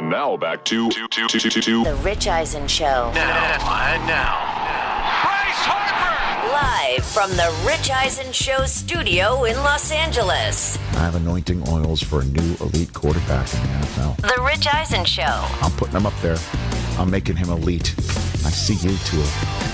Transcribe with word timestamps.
And 0.00 0.08
now 0.08 0.34
back 0.34 0.64
to, 0.64 0.88
to, 0.88 1.08
to, 1.08 1.26
to, 1.28 1.50
to, 1.50 1.60
to 1.60 1.84
The 1.84 1.94
Rich 1.96 2.26
Eisen 2.26 2.66
Show. 2.66 3.12
Now, 3.14 3.92
and 3.92 4.06
now. 4.06 4.32
Bryce 5.20 5.60
Harper! 5.68 6.96
Live 6.96 7.04
from 7.04 7.30
the 7.32 7.54
Rich 7.66 7.90
Eisen 7.90 8.32
Show 8.32 8.64
studio 8.64 9.44
in 9.44 9.56
Los 9.56 9.92
Angeles. 9.92 10.78
I 10.94 11.00
have 11.00 11.16
anointing 11.16 11.68
oils 11.68 12.02
for 12.02 12.22
a 12.22 12.24
new 12.24 12.56
elite 12.62 12.94
quarterback 12.94 13.52
in 13.52 13.60
the 13.60 13.68
NFL. 13.68 14.16
The 14.22 14.42
Rich 14.42 14.68
Eisen 14.72 15.04
Show. 15.04 15.46
I'm 15.60 15.72
putting 15.72 15.96
him 15.96 16.06
up 16.06 16.18
there. 16.22 16.38
I'm 16.98 17.10
making 17.10 17.36
him 17.36 17.50
elite. 17.50 17.94
I 17.98 18.48
see 18.48 18.76
you, 18.76 18.96
Tua. 19.04 19.69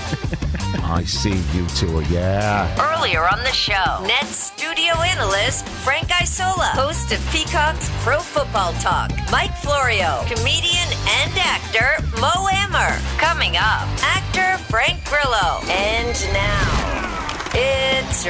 I 0.89 1.03
see 1.03 1.35
you, 1.53 1.67
Tua. 1.75 2.01
Yeah. 2.05 2.73
Earlier 2.79 3.27
on 3.27 3.43
the 3.43 3.51
show, 3.51 4.01
Nets 4.07 4.53
studio 4.53 4.93
analyst 5.01 5.67
Frank 5.83 6.09
Isola, 6.21 6.71
host 6.75 7.11
of 7.11 7.19
Peacock's 7.29 7.89
Pro 8.03 8.19
Football 8.19 8.71
Talk, 8.73 9.11
Mike 9.29 9.55
Florio, 9.57 10.23
comedian 10.27 10.87
and 11.19 11.31
actor 11.37 12.01
Mo 12.21 12.47
Amer. 12.47 12.97
Coming 13.17 13.57
up, 13.57 13.85
actor 14.01 14.57
Frank 14.69 15.03
Grillo. 15.03 15.59
And 15.67 16.15
now, 16.33 16.96
it's 17.59 18.25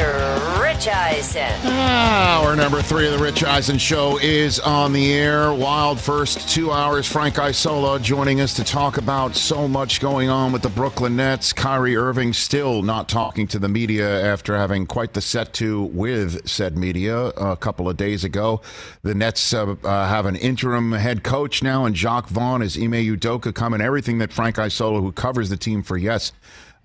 Rich 0.60 0.88
Eisen. 0.88 1.52
Hour 1.66 2.56
number 2.56 2.82
three 2.82 3.08
of 3.08 3.18
the 3.18 3.24
Rich 3.24 3.44
Eisen 3.44 3.78
Show 3.78 4.18
is 4.20 4.60
on 4.60 4.94
the 4.94 5.12
air. 5.14 5.54
Wild 5.54 6.00
first 6.00 6.50
two 6.50 6.72
hours. 6.72 7.06
Frank 7.06 7.38
Isola 7.38 8.00
joining 8.00 8.40
us 8.40 8.54
to 8.56 8.64
talk 8.64 8.98
about 8.98 9.36
so 9.36 9.68
much 9.68 10.00
going 10.00 10.30
on 10.30 10.52
with 10.52 10.62
the 10.62 10.70
Brooklyn 10.70 11.16
Nets. 11.16 11.52
Kyrie 11.52 11.96
Irving 11.96 12.32
still 12.34 12.82
not 12.82 13.10
talking 13.10 13.48
to 13.48 13.60
the 13.60 13.68
media 13.68 14.34
after 14.34 14.56
having 14.56 14.86
quite 14.86 15.14
the 15.14 15.22
set 15.22 15.54
to 15.56 15.84
with 15.84 16.48
said 16.48 16.78
media 16.78 17.28
a 17.28 17.58
couple 17.58 17.90
of 17.90 17.98
days 17.98 18.24
ago. 18.24 18.62
The 19.04 19.14
Nets 19.14 19.54
uh, 19.54 19.76
uh, 19.84 20.08
have 20.08 20.26
an 20.26 20.36
interim 20.38 20.94
head 20.94 21.24
coach 21.24 21.62
now, 21.62 21.86
and 21.86 21.96
Jacque 21.96 22.30
Vaughn 22.30 22.62
is 22.62 22.78
Ime 22.78 22.94
Udoka 22.94 23.54
coming. 23.54 23.82
Everything 23.82 24.20
that 24.20 24.32
Frank 24.32 24.58
Isola, 24.58 25.02
who 25.02 25.12
covers 25.12 25.50
the 25.50 25.58
team 25.58 25.84
for 25.84 25.98
Yes, 25.98 26.32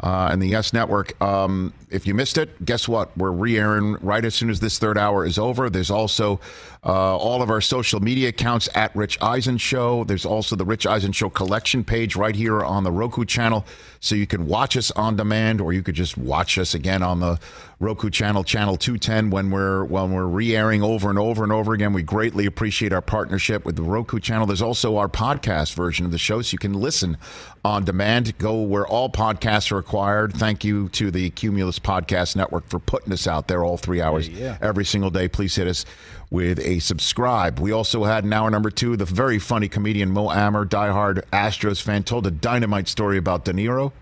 uh, 0.03 0.29
and 0.33 0.43
the 0.43 0.49
Yes 0.49 0.73
Network. 0.73 1.21
Um, 1.23 1.73
if 1.91 2.07
you 2.07 2.15
missed 2.15 2.39
it, 2.39 2.65
guess 2.65 2.89
what? 2.89 3.17
We're 3.17 3.31
re-airing 3.31 3.95
right 4.01 4.25
as 4.25 4.35
soon 4.35 4.51
as 4.51 4.61
this 4.61 4.79
third 4.79 4.99
hour 4.99 5.25
is 5.25 5.39
over. 5.39 5.71
There's 5.71 5.91
also 5.91 6.41
uh, 6.85 7.17
all 7.17 7.43
of 7.43 7.51
our 7.51 7.61
social 7.61 8.01
media 8.01 8.31
accounts 8.31 8.69
at 8.75 8.95
Rich 8.97 9.19
Eisen 9.23 9.59
Show. 9.59 10.05
There's 10.05 10.27
also 10.27 10.57
the 10.57 10.65
Rich 10.65 10.87
Eisen 10.87 11.13
Show 11.13 11.31
collection 11.31 11.85
page 11.85 12.17
right 12.17 12.35
here 12.35 12.65
on 12.65 12.83
the 12.83 12.91
Roku 12.91 13.25
channel, 13.25 13.65
so 14.01 14.15
you 14.15 14.27
can 14.27 14.47
watch 14.47 14.77
us 14.77 14.91
on 14.93 15.17
demand, 15.17 15.61
or 15.61 15.73
you 15.73 15.83
could 15.83 15.95
just 15.95 16.17
watch 16.17 16.59
us 16.59 16.75
again 16.75 17.03
on 17.03 17.21
the 17.21 17.39
Roku 17.83 18.11
channel, 18.11 18.45
channel 18.45 18.77
210, 18.77 19.31
when 19.31 19.51
we're 19.51 19.83
when 19.83 20.13
we're 20.13 20.27
re-airing 20.27 20.85
over 20.85 21.11
and 21.11 21.19
over 21.19 21.43
and 21.43 21.53
over 21.53 21.73
again. 21.73 21.93
We 21.93 22.05
greatly 22.05 22.47
appreciate 22.47 22.93
our 22.93 23.03
partnership 23.03 23.65
with 23.65 23.75
the 23.75 23.83
Roku 23.83 24.21
channel. 24.21 24.47
There's 24.47 24.63
also 24.63 24.99
our 24.99 25.09
podcast 25.09 25.75
version 25.75 26.07
of 26.07 26.13
the 26.13 26.19
show, 26.19 26.43
so 26.43 26.55
you 26.55 26.61
can 26.61 26.75
listen 26.75 27.19
on 27.65 27.85
demand. 27.85 28.39
Go 28.39 28.63
where 28.63 28.87
all 28.87 29.11
podcasts 29.11 29.73
are 29.73 29.79
acquired. 29.79 30.33
Thank 30.33 30.63
you 30.63 30.91
to 30.91 31.11
the 31.11 31.31
Cumulus 31.31 31.81
Podcast 31.81 32.37
Network 32.37 32.69
for 32.69 32.79
putting 32.79 33.13
us 33.13 33.27
out 33.27 33.49
there 33.49 33.65
all 33.65 33.77
three 33.77 34.01
hours 34.01 34.31
every 34.61 34.85
single 34.85 35.11
day. 35.11 35.27
Please 35.27 35.57
hit 35.57 35.67
us 35.67 35.85
with 36.31 36.61
a 36.61 36.79
subscribe. 36.79 37.59
We 37.59 37.73
also 37.73 38.05
had 38.05 38.23
in 38.23 38.33
hour 38.33 38.49
number 38.49 38.71
two 38.71 38.97
the 38.97 39.07
very 39.07 39.41
funny 39.41 39.67
comedian 39.67 40.13
Mo 40.13 40.31
Amer, 40.31 40.67
diehard 40.67 41.25
Astros 41.33 41.83
fan, 41.83 42.05
told 42.05 42.29
a 42.29 42.31
dynamite 42.31 42.87
story 42.87 43.19
about 43.19 43.45
De 43.45 43.53
Niro. 43.53 43.91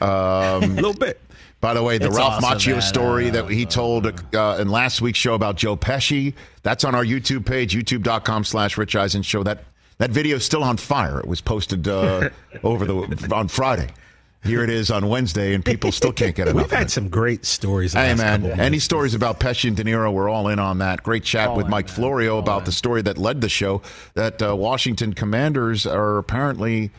a 0.00 0.58
little 0.66 0.92
bit. 0.94 1.18
By 1.62 1.74
the 1.74 1.82
way, 1.82 1.96
the 1.96 2.08
It's 2.08 2.16
Ralph 2.16 2.42
awesome, 2.44 2.58
Macchio 2.58 2.72
man. 2.72 2.82
story 2.82 3.28
Uh, 3.28 3.32
that 3.32 3.48
he 3.50 3.64
told 3.64 4.06
uh, 4.34 4.56
in 4.60 4.68
last 4.68 5.00
week's 5.00 5.18
show 5.20 5.34
about 5.34 5.56
Joe 5.56 5.76
Pesci, 5.76 6.34
that's 6.64 6.82
on 6.84 6.94
our 6.94 7.04
YouTube 7.04 7.46
page, 7.46 7.74
youtube.com 7.74 8.42
slash 8.44 8.76
Rich 8.76 8.96
Eisen 8.96 9.22
Show. 9.22 9.44
That, 9.44 9.62
that 9.98 10.10
video 10.10 10.36
is 10.38 10.44
still 10.44 10.64
on 10.64 10.76
fire. 10.76 11.20
It 11.20 11.26
was 11.28 11.40
posted 11.40 11.86
uh, 11.86 12.30
over 12.64 12.84
the 12.84 13.28
on 13.34 13.46
Friday. 13.46 13.88
Here 14.44 14.64
it 14.64 14.70
is 14.70 14.90
on 14.90 15.08
Wednesday, 15.08 15.54
and 15.54 15.64
people 15.64 15.92
still 15.92 16.12
can't 16.12 16.34
get 16.34 16.48
enough. 16.48 16.64
We've 16.64 16.76
had 16.76 16.90
some 16.90 17.08
great 17.08 17.44
stories. 17.44 17.92
Hey 17.92 18.12
man, 18.16 18.44
any 18.44 18.80
stories 18.80 19.14
about 19.14 19.38
Pesci 19.38 19.68
and 19.68 19.76
De 19.76 19.84
Niro? 19.84 20.12
We're 20.12 20.28
all 20.28 20.48
in 20.48 20.58
on 20.58 20.78
that. 20.78 21.04
Great 21.04 21.22
chat 21.22 21.50
All 21.50 21.56
with 21.56 21.66
in, 21.66 21.70
Mike 21.70 21.86
man. 21.86 21.94
Florio 21.94 22.32
All 22.34 22.38
about 22.40 22.62
in. 22.62 22.64
the 22.64 22.72
story 22.72 23.02
that 23.02 23.18
led 23.18 23.40
the 23.40 23.48
show. 23.48 23.82
That 24.14 24.42
uh, 24.42 24.56
Washington 24.56 25.12
Commanders 25.12 25.86
are 25.86 26.18
apparently 26.18 26.90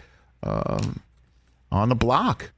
um, 0.41 1.01
on 1.69 1.89
the 1.89 1.95
block. 1.95 2.51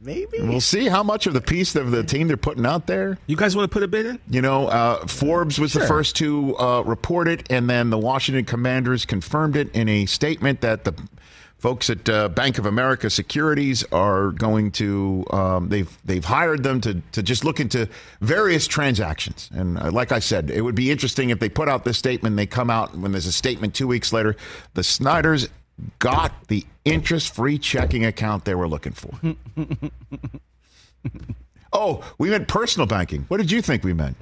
Maybe. 0.00 0.40
We'll 0.40 0.60
see 0.60 0.86
how 0.86 1.02
much 1.02 1.26
of 1.26 1.34
the 1.34 1.40
piece 1.40 1.74
of 1.74 1.90
the 1.90 2.04
team 2.04 2.28
they're 2.28 2.36
putting 2.36 2.64
out 2.64 2.86
there. 2.86 3.18
You 3.26 3.36
guys 3.36 3.56
want 3.56 3.70
to 3.70 3.72
put 3.72 3.82
a 3.82 3.88
bid 3.88 4.06
in? 4.06 4.20
You 4.30 4.42
know, 4.42 4.68
uh, 4.68 5.06
Forbes 5.06 5.58
was 5.58 5.72
the 5.72 5.80
first 5.86 6.16
to 6.16 6.56
uh, 6.58 6.82
report 6.82 7.26
it, 7.26 7.50
and 7.50 7.68
then 7.68 7.90
the 7.90 7.98
Washington 7.98 8.44
Commanders 8.44 9.04
confirmed 9.04 9.56
it 9.56 9.74
in 9.74 9.88
a 9.88 10.06
statement 10.06 10.60
that 10.60 10.84
the 10.84 10.94
folks 11.58 11.90
at 11.90 12.08
uh, 12.08 12.28
Bank 12.28 12.58
of 12.58 12.66
America 12.66 13.10
Securities 13.10 13.82
are 13.90 14.30
going 14.30 14.70
to 14.72 15.24
um, 15.30 15.68
they've 15.68 15.98
they've 16.04 16.24
hired 16.24 16.62
them 16.62 16.80
to 16.82 17.02
to 17.12 17.22
just 17.22 17.44
look 17.44 17.58
into 17.60 17.88
various 18.20 18.66
transactions. 18.66 19.50
And 19.52 19.78
uh, 19.78 19.90
like 19.90 20.12
I 20.12 20.20
said, 20.20 20.50
it 20.50 20.62
would 20.62 20.76
be 20.76 20.90
interesting 20.90 21.30
if 21.30 21.40
they 21.40 21.48
put 21.48 21.68
out 21.68 21.84
this 21.84 21.98
statement. 21.98 22.36
They 22.36 22.46
come 22.46 22.70
out 22.70 22.96
when 22.96 23.12
there's 23.12 23.26
a 23.26 23.32
statement 23.32 23.74
two 23.74 23.88
weeks 23.88 24.12
later. 24.12 24.36
The 24.74 24.84
Snyders 24.84 25.48
got 25.98 26.48
the 26.48 26.64
interest-free 26.84 27.58
checking 27.58 28.04
account 28.04 28.44
they 28.44 28.54
were 28.54 28.68
looking 28.68 28.92
for. 28.92 29.10
Oh, 31.72 32.02
we 32.16 32.30
meant 32.30 32.48
personal 32.48 32.86
banking. 32.86 33.24
What 33.28 33.36
did 33.36 33.50
you 33.50 33.60
think 33.60 33.84
we 33.84 33.92
meant? 33.92 34.16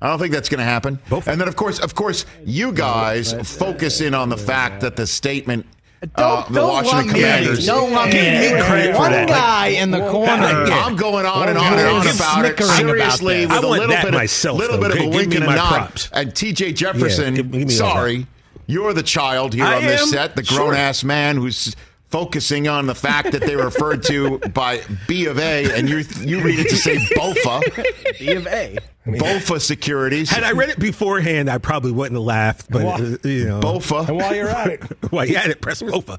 I 0.00 0.08
don't 0.08 0.18
think 0.18 0.32
that's 0.32 0.48
going 0.48 0.58
to 0.58 0.64
happen. 0.64 0.98
and 1.10 1.38
then, 1.40 1.48
of 1.48 1.54
course, 1.56 1.78
of 1.80 1.94
course, 1.94 2.24
you 2.46 2.72
guys 2.72 3.34
focus 3.56 4.00
in 4.00 4.14
on 4.14 4.30
the 4.30 4.36
fact 4.38 4.80
that 4.80 4.96
the 4.96 5.06
statement, 5.06 5.66
uh, 6.14 6.48
the 6.48 6.62
Washington 6.62 7.20
lump 7.20 7.58
me- 7.58 7.66
Don't 7.66 7.92
lump 7.92 8.12
me 8.12 8.20
Give 8.20 8.32
me 8.52 8.58
in. 8.58 8.62
credit 8.64 8.94
for 8.94 9.00
One 9.02 9.12
that. 9.12 9.28
guy 9.28 9.66
in 9.68 9.90
the 9.90 10.00
corner. 10.10 10.66
Yeah. 10.66 10.82
I'm 10.86 10.96
going 10.96 11.26
on 11.26 11.48
and 11.50 11.58
on 11.58 11.78
and 11.78 11.88
on 11.88 12.00
about 12.06 12.44
it. 12.44 12.56
snickering 12.56 12.70
about 12.96 13.12
Seriously, 13.18 13.46
with 13.46 13.50
I 13.52 13.58
a 13.58 13.60
little 13.60 13.88
that 13.88 14.04
bit, 14.06 14.14
myself, 14.14 14.54
of, 14.54 14.60
little 14.60 14.78
though. 14.78 14.88
bit 14.88 14.98
of 14.98 15.04
a 15.04 15.08
wink 15.16 15.34
and 15.34 15.44
a 15.44 15.54
nod. 15.54 15.68
props. 15.68 16.08
And 16.14 16.34
T.J. 16.34 16.72
Jefferson, 16.72 17.34
give 17.34 17.50
me- 17.50 17.58
give 17.58 17.68
me 17.68 17.74
all 17.74 17.78
sorry, 17.90 18.26
you're 18.68 18.92
the 18.92 19.02
child 19.02 19.54
here 19.54 19.64
I 19.64 19.76
on 19.76 19.82
this 19.82 20.10
set, 20.10 20.36
the 20.36 20.44
Sure. 20.44 20.58
grown 20.58 20.74
ass 20.74 21.02
man 21.02 21.36
who's 21.36 21.74
focusing 22.10 22.68
on 22.68 22.86
the 22.86 22.94
fact 22.94 23.32
that 23.32 23.42
they 23.42 23.56
were 23.56 23.66
referred 23.66 24.02
to 24.04 24.38
by 24.38 24.80
B 25.06 25.26
of 25.26 25.38
A, 25.38 25.72
and 25.76 25.88
you 25.88 25.98
you 26.20 26.40
read 26.42 26.58
it 26.58 26.68
to 26.70 26.76
say 26.76 26.96
BOFA, 26.96 28.18
B 28.18 28.32
of 28.34 28.46
A. 28.46 28.78
BOFA 29.06 29.60
Securities. 29.60 30.28
Had 30.30 30.44
I 30.44 30.52
read 30.52 30.68
it 30.68 30.78
beforehand, 30.78 31.48
I 31.48 31.56
probably 31.58 31.92
wouldn't 31.92 32.16
have 32.16 32.24
laughed. 32.24 32.70
But 32.70 32.84
uh, 33.00 33.16
you 33.24 33.46
know, 33.46 33.60
BOFA. 33.60 34.14
While 34.14 34.34
you're 34.34 34.48
at 34.48 34.68
it, 34.68 34.82
While 35.10 35.24
you 35.24 35.36
at 35.36 35.48
it, 35.50 35.60
press 35.60 35.80
bofa. 35.82 36.18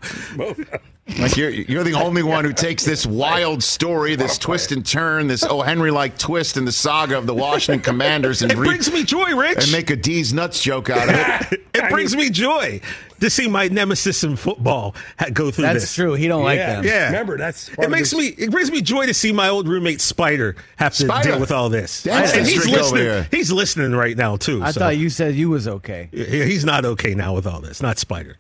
Like 1.17 1.35
you're, 1.35 1.49
you're 1.49 1.83
the 1.83 1.93
only 1.93 2.21
one 2.21 2.45
who 2.45 2.53
takes 2.53 2.85
this 2.85 3.03
wild 3.03 3.63
story, 3.63 4.15
this 4.15 4.37
twist 4.37 4.71
and 4.71 4.85
turn, 4.85 5.25
this 5.25 5.43
O. 5.43 5.61
Henry 5.61 5.89
like 5.89 6.19
twist 6.19 6.55
in 6.55 6.65
the 6.65 6.71
saga 6.71 7.17
of 7.17 7.25
the 7.25 7.33
Washington 7.33 7.81
Commanders, 7.81 8.43
and 8.43 8.51
It 8.51 8.57
re- 8.59 8.67
brings 8.67 8.91
me 8.93 9.03
joy, 9.03 9.35
Rich. 9.35 9.63
and 9.63 9.71
make 9.71 9.89
a 9.89 9.95
D's 9.95 10.33
nuts 10.33 10.61
joke 10.61 10.91
out 10.91 11.09
of 11.09 11.15
it. 11.51 11.61
it 11.73 11.89
brings 11.89 12.15
me 12.15 12.29
joy 12.29 12.79
to 13.19 13.29
see 13.29 13.47
my 13.47 13.67
nemesis 13.67 14.23
in 14.23 14.35
football 14.35 14.95
go 15.33 15.51
through 15.51 15.63
that. 15.63 15.73
That's 15.73 15.85
this. 15.85 15.95
true. 15.95 16.13
He 16.13 16.27
don't 16.27 16.43
like 16.43 16.57
yeah, 16.57 16.75
them. 16.75 16.85
Yeah, 16.85 17.05
Remember, 17.07 17.37
that's 17.37 17.69
part 17.69 17.79
it 17.79 17.85
of 17.85 17.91
makes 17.91 18.11
this- 18.11 18.19
me. 18.19 18.27
It 18.43 18.51
brings 18.51 18.71
me 18.71 18.81
joy 18.81 19.05
to 19.05 19.13
see 19.13 19.31
my 19.31 19.49
old 19.49 19.67
roommate 19.67 20.01
Spider 20.01 20.55
have 20.77 20.93
to 20.95 21.05
Spider. 21.05 21.31
deal 21.31 21.39
with 21.39 21.51
all 21.51 21.69
this. 21.69 22.03
Dance 22.03 22.33
and 22.33 22.45
he's 22.47 22.67
listening. 22.67 23.25
He's 23.31 23.51
listening 23.51 23.93
right 23.93 24.15
now 24.17 24.37
too. 24.37 24.63
I 24.63 24.71
so- 24.71 24.79
thought 24.79 24.97
you 24.97 25.09
said 25.09 25.35
you 25.35 25.49
was 25.49 25.67
okay. 25.67 26.09
Yeah, 26.11 26.25
he's 26.45 26.65
not 26.65 26.85
okay 26.85 27.13
now 27.15 27.33
with 27.35 27.47
all 27.47 27.61
this. 27.61 27.81
Not 27.81 27.97
Spider. 27.99 28.37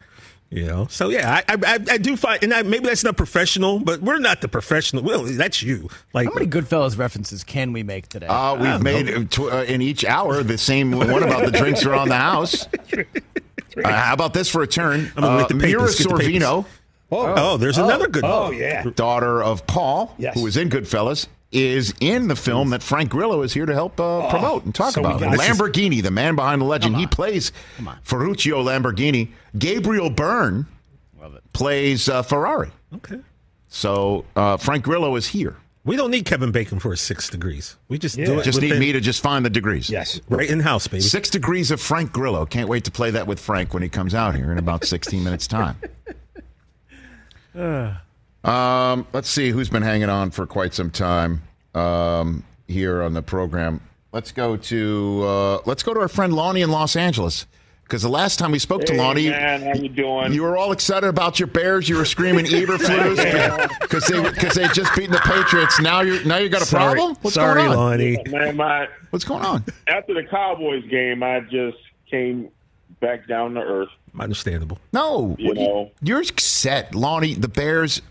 You 0.51 0.65
know, 0.65 0.87
so 0.89 1.09
yeah, 1.09 1.43
I 1.47 1.53
I, 1.63 1.73
I 1.91 1.97
do 1.99 2.17
find, 2.17 2.41
and 2.43 2.51
I, 2.51 2.63
maybe 2.63 2.87
that's 2.87 3.03
not 3.03 3.15
professional, 3.15 3.77
but 3.77 4.01
we're 4.01 4.17
not 4.17 4.41
the 4.41 4.47
professional. 4.47 5.03
Well, 5.03 5.21
that's 5.25 5.61
you. 5.61 5.89
Like, 6.11 6.27
How 6.27 6.33
many 6.33 6.47
Goodfellas 6.47 6.97
references 6.97 7.43
can 7.43 7.71
we 7.71 7.83
make 7.83 8.07
today? 8.09 8.25
Uh, 8.25 8.55
we've 8.55 8.81
made 8.81 9.09
uh, 9.13 9.25
tw- 9.29 9.53
uh, 9.53 9.65
in 9.67 9.83
each 9.83 10.03
hour 10.03 10.41
the 10.41 10.57
same 10.57 10.91
one 10.91 11.21
about 11.21 11.45
the 11.45 11.51
drinks 11.51 11.85
around 11.85 12.09
the 12.09 12.15
house. 12.17 12.67
Uh, 13.77 13.89
how 13.91 14.13
about 14.13 14.33
this 14.33 14.49
for 14.49 14.61
a 14.63 14.67
turn? 14.67 15.11
I'm 15.15 15.23
gonna 15.23 15.43
Uh, 15.43 15.47
the 15.47 15.55
papers, 15.55 15.61
Mira 15.61 15.87
get 15.89 15.97
the 15.97 16.03
papers. 16.17 16.43
Sorvino, 16.43 16.65
oh, 17.11 17.57
there's 17.57 17.77
another 17.77 18.07
good. 18.07 18.23
Oh 18.25 18.45
one. 18.45 18.57
yeah. 18.57 18.83
daughter 18.95 19.41
of 19.43 19.65
Paul, 19.67 20.13
Yes. 20.17 20.35
who 20.35 20.43
was 20.43 20.57
in 20.57 20.69
Goodfellas, 20.69 21.27
is 21.51 21.93
in 21.99 22.27
the 22.27 22.35
film 22.35 22.69
that 22.69 22.83
Frank 22.83 23.09
Grillo 23.09 23.41
is 23.41 23.53
here 23.53 23.65
to 23.65 23.73
help 23.73 23.99
uh, 23.99 24.29
promote 24.29 24.65
and 24.65 24.75
talk 24.75 24.93
so 24.93 25.01
about. 25.01 25.19
got- 25.19 25.37
Lamborghini, 25.39 26.01
the 26.03 26.11
man 26.11 26.35
behind 26.35 26.61
the 26.61 26.65
legend, 26.65 26.95
he 26.97 27.07
plays 27.07 27.51
Ferruccio 28.03 28.61
Lamborghini. 28.63 29.29
Gabriel 29.57 30.09
Byrne 30.11 30.67
plays 31.53 32.07
uh, 32.07 32.21
Ferrari. 32.21 32.69
Okay. 32.95 33.19
So 33.67 34.25
uh, 34.35 34.57
Frank 34.57 34.83
Grillo 34.83 35.15
is 35.15 35.27
here. 35.27 35.55
We 35.85 35.95
don't 35.95 36.11
need 36.11 36.25
Kevin 36.25 36.51
Bacon 36.51 36.79
for 36.79 36.91
his 36.91 37.01
six 37.01 37.29
degrees. 37.29 37.77
We 37.87 37.97
just 37.97 38.17
do 38.17 38.39
it. 38.39 38.43
Just 38.43 38.61
need 38.61 38.77
me 38.77 38.91
to 38.91 38.99
just 38.99 39.21
find 39.21 39.45
the 39.45 39.49
degrees. 39.49 39.89
Yes. 39.89 40.19
right 40.29 40.49
in 40.49 40.59
house, 40.59 40.87
baby. 40.87 41.01
Six 41.01 41.29
degrees 41.29 41.71
of 41.71 41.79
Frank 41.79 42.11
Grillo. 42.11 42.45
Can't 42.45 42.67
wait 42.67 42.83
to 42.83 42.91
play 42.91 43.11
that 43.11 43.27
with 43.27 43.39
Frank 43.39 43.73
when 43.73 43.81
he 43.81 43.89
comes 43.89 44.13
out 44.13 44.35
here 44.35 44.51
in 44.51 44.57
about 44.57 44.83
16 44.85 45.23
minutes' 45.23 45.47
time. 45.47 45.77
Um, 48.41 49.05
let's 49.11 49.29
see 49.29 49.49
who's 49.49 49.67
been 49.67 49.83
hanging 49.83 50.07
on 50.07 50.31
for 50.31 50.47
quite 50.47 50.73
some 50.73 50.91
time 50.91 51.41
um, 51.75 52.45
here 52.69 53.01
on 53.01 53.13
the 53.13 53.21
program. 53.21 53.81
Let's 54.13 54.31
go 54.31 54.55
to 54.55 55.23
uh, 55.25 55.59
let's 55.65 55.83
go 55.83 55.93
to 55.93 55.99
our 55.99 56.07
friend 56.07 56.33
Lonnie 56.33 56.61
in 56.61 56.71
Los 56.71 56.95
Angeles 56.95 57.45
Because 57.89 58.03
the 58.03 58.09
last 58.09 58.37
time 58.37 58.51
we 58.51 58.59
spoke 58.59 58.85
to 58.85 58.93
Hey, 58.93 58.99
Lonnie, 58.99 59.29
man, 59.31 59.63
how 59.63 59.73
you 59.73 59.89
doing? 59.89 60.31
you 60.31 60.43
were 60.43 60.55
all 60.55 60.71
excited 60.71 61.07
about 61.07 61.39
your 61.39 61.47
Bears. 61.47 61.89
You 61.89 61.97
were 61.97 62.05
screaming 62.05 62.45
Eberflus 62.45 63.67
because 63.81 64.05
they 64.07 64.21
because 64.29 64.53
they 64.53 64.67
just 64.67 64.95
beaten 64.95 65.11
the 65.11 65.19
Patriots. 65.21 65.79
Now 65.81 66.01
you're 66.01 66.23
now 66.23 66.37
you 66.37 66.49
got 66.49 66.61
a 66.61 66.65
Sorry, 66.65 66.93
problem. 66.99 67.17
What's 67.21 67.33
sorry, 67.33 67.55
going 67.63 67.71
on? 67.71 67.75
Lonnie. 67.77 68.17
Oh, 68.27 68.29
man, 68.31 68.55
my 68.57 68.87
What's 69.09 69.25
going 69.25 69.43
on? 69.43 69.63
after 69.87 70.13
the 70.13 70.23
Cowboys 70.23 70.85
game, 70.87 71.23
I 71.23 71.39
just 71.39 71.77
came 72.09 72.49
back 72.99 73.27
down 73.27 73.55
to 73.55 73.61
earth. 73.61 73.89
Understandable. 74.19 74.77
No, 74.93 75.35
You 75.39 75.53
know. 75.55 75.91
you're 76.03 76.23
set, 76.23 76.93
Lonnie. 76.93 77.33
The 77.33 77.47
Bears 77.47 78.01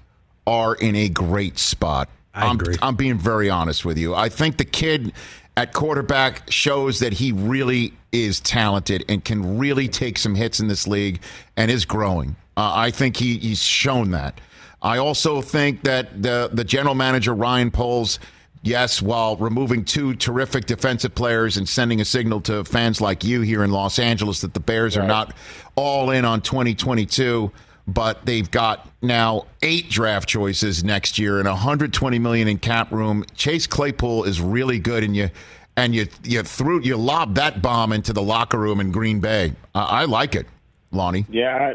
are 0.47 0.75
in 0.75 0.97
a 0.97 1.09
great 1.09 1.57
spot. 1.59 2.09
I 2.35 2.47
am 2.47 2.57
agree. 2.57 2.75
I'm 2.83 2.97
being 2.97 3.19
very 3.19 3.49
honest 3.49 3.85
with 3.85 3.97
you. 3.99 4.15
I 4.15 4.29
think 4.29 4.57
the 4.57 4.65
kid 4.65 5.13
at 5.59 5.73
quarterback 5.73 6.49
shows 6.53 7.01
that 7.01 7.15
he 7.15 7.33
really 7.33 7.93
is 8.13 8.39
talented 8.39 9.05
and 9.09 9.25
can 9.25 9.59
really 9.59 9.89
take 9.89 10.17
some 10.17 10.37
hits 10.37 10.61
in 10.61 10.69
this 10.69 10.87
league 10.87 11.21
and 11.57 11.69
is 11.69 11.85
growing. 11.85 12.37
Uh, 12.57 12.73
I 12.77 12.93
think 12.93 13.17
he, 13.17 13.39
he's 13.39 13.61
shown 13.61 14.13
that. 14.13 14.41
I 14.81 14.99
also 14.99 15.43
think 15.43 15.83
that 15.83 16.23
the 16.23 16.51
the 16.53 16.63
general 16.63 16.95
manager 16.95 17.35
Ryan 17.35 17.73
Poles, 17.73 18.21
yes, 18.63 19.03
while 19.03 19.35
removing 19.35 19.85
two 19.85 20.15
terrific 20.15 20.67
defensive 20.67 21.17
players 21.17 21.57
and 21.57 21.69
sending 21.69 22.01
a 22.01 22.05
signal 22.05 22.41
to 22.43 22.63
fans 22.63 23.01
like 23.01 23.25
you 23.25 23.41
here 23.41 23.65
in 23.65 23.73
Los 23.73 23.99
Angeles 23.99 24.43
that 24.43 24.55
the 24.55 24.61
Bears 24.61 24.97
are 24.97 25.09
not 25.09 25.35
all 25.75 26.13
in 26.13 26.25
on 26.25 26.41
2022 26.41 27.51
but 27.89 28.25
they've 28.27 28.51
got 28.51 28.87
now 29.01 29.47
eight 29.63 29.89
draft 29.89 30.29
choices 30.29 30.85
next 30.85 31.19
year 31.19 31.39
and 31.39 31.49
120 31.49 32.19
million 32.19 32.47
in 32.47 32.59
cap 32.59 32.93
room. 32.93 33.25
Chase 33.35 33.67
Claypool 33.67 34.25
is 34.25 34.41
really 34.41 34.79
good, 34.79 35.03
and 35.03 35.17
you 35.17 35.31
and 35.77 35.95
you 35.95 36.07
you 36.23 36.43
threw 36.43 36.83
you 36.83 36.97
lobbed 36.97 37.37
that 37.37 37.63
bomb 37.63 37.93
into 37.93 38.13
the 38.13 38.23
locker 38.23 38.59
room 38.59 38.79
in 38.81 38.93
Green 38.93 39.21
Bay. 39.21 39.55
I, 39.75 40.03
I 40.03 40.05
like 40.05 40.35
it, 40.35 40.47
Lonnie. 40.93 41.25
Yeah, 41.31 41.75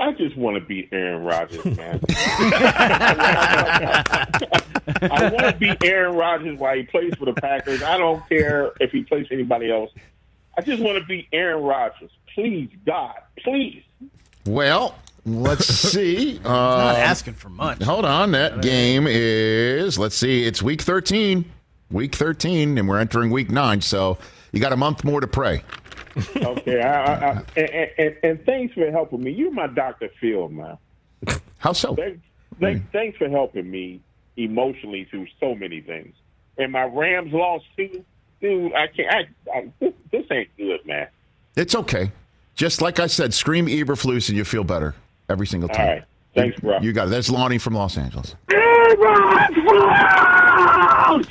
I, 0.00 0.08
I 0.08 0.12
just 0.12 0.36
want 0.38 0.56
to 0.56 0.64
beat 0.64 0.88
Aaron 0.90 1.22
Rodgers, 1.22 1.64
man. 1.76 2.00
I 5.02 5.30
want 5.30 5.40
to 5.40 5.56
beat 5.58 5.84
Aaron 5.84 6.16
Rodgers 6.16 6.58
while 6.58 6.74
he 6.74 6.84
plays 6.84 7.14
for 7.16 7.26
the 7.26 7.34
Packers. 7.34 7.82
I 7.82 7.98
don't 7.98 8.26
care 8.26 8.72
if 8.80 8.90
he 8.90 9.02
plays 9.02 9.26
for 9.26 9.34
anybody 9.34 9.70
else. 9.70 9.90
I 10.56 10.62
just 10.62 10.82
want 10.82 10.96
to 10.96 11.04
beat 11.04 11.28
Aaron 11.34 11.62
Rodgers. 11.62 12.10
Please, 12.34 12.70
God, 12.86 13.16
please. 13.38 13.82
Well, 14.46 14.94
let's 15.24 15.66
see. 15.92 16.40
Not 16.44 16.50
Uh, 16.96 16.98
asking 16.98 17.34
for 17.34 17.48
much. 17.48 17.82
hold 17.82 18.04
on, 18.04 18.32
that 18.32 18.62
game 18.62 19.06
is 19.08 19.98
let's 19.98 20.16
see. 20.16 20.44
It's 20.44 20.62
week 20.62 20.82
13, 20.82 21.44
week 21.90 22.14
13, 22.14 22.78
and 22.78 22.88
we're 22.88 22.98
entering 22.98 23.30
week 23.30 23.50
nine. 23.50 23.80
So 23.80 24.18
you 24.52 24.60
got 24.60 24.72
a 24.72 24.76
month 24.76 25.04
more 25.04 25.20
to 25.20 25.26
pray. 25.26 25.62
Okay, 26.36 26.80
I, 26.82 27.04
I, 27.04 27.30
I, 27.30 27.42
and, 27.56 27.90
and, 27.98 28.16
and 28.24 28.44
thanks 28.46 28.74
for 28.74 28.90
helping 28.90 29.22
me. 29.22 29.30
You're 29.30 29.52
my 29.52 29.68
Dr. 29.68 30.08
Phil, 30.20 30.48
man. 30.48 30.76
How 31.58 31.72
so? 31.72 31.94
Thanks, 31.94 32.18
thanks, 32.58 32.84
thanks 32.92 33.18
for 33.18 33.28
helping 33.28 33.70
me 33.70 34.00
emotionally 34.36 35.04
through 35.04 35.26
so 35.38 35.54
many 35.54 35.80
things. 35.80 36.14
And 36.58 36.72
my 36.72 36.82
Rams 36.84 37.32
lost 37.32 37.64
too. 37.76 38.04
Dude, 38.40 38.72
I 38.74 38.86
can't. 38.88 39.08
I, 39.10 39.56
I, 39.56 39.68
this, 39.78 39.92
this 40.10 40.24
ain't 40.30 40.48
good, 40.56 40.84
man. 40.84 41.08
It's 41.56 41.74
okay. 41.74 42.10
Just 42.54 42.82
like 42.82 42.98
I 42.98 43.06
said, 43.06 43.32
scream 43.32 43.66
Eberflus 43.66 44.28
and 44.28 44.36
you 44.36 44.44
feel 44.44 44.64
better 44.64 44.94
every 45.30 45.46
single 45.46 45.68
time. 45.68 45.88
right. 45.88 46.04
Thanks, 46.34 46.60
bro. 46.60 46.78
You 46.80 46.92
got 46.92 47.08
it. 47.08 47.10
That's 47.10 47.28
Lonnie 47.30 47.58
from 47.58 47.74
Los 47.74 47.96
Angeles. 47.98 48.36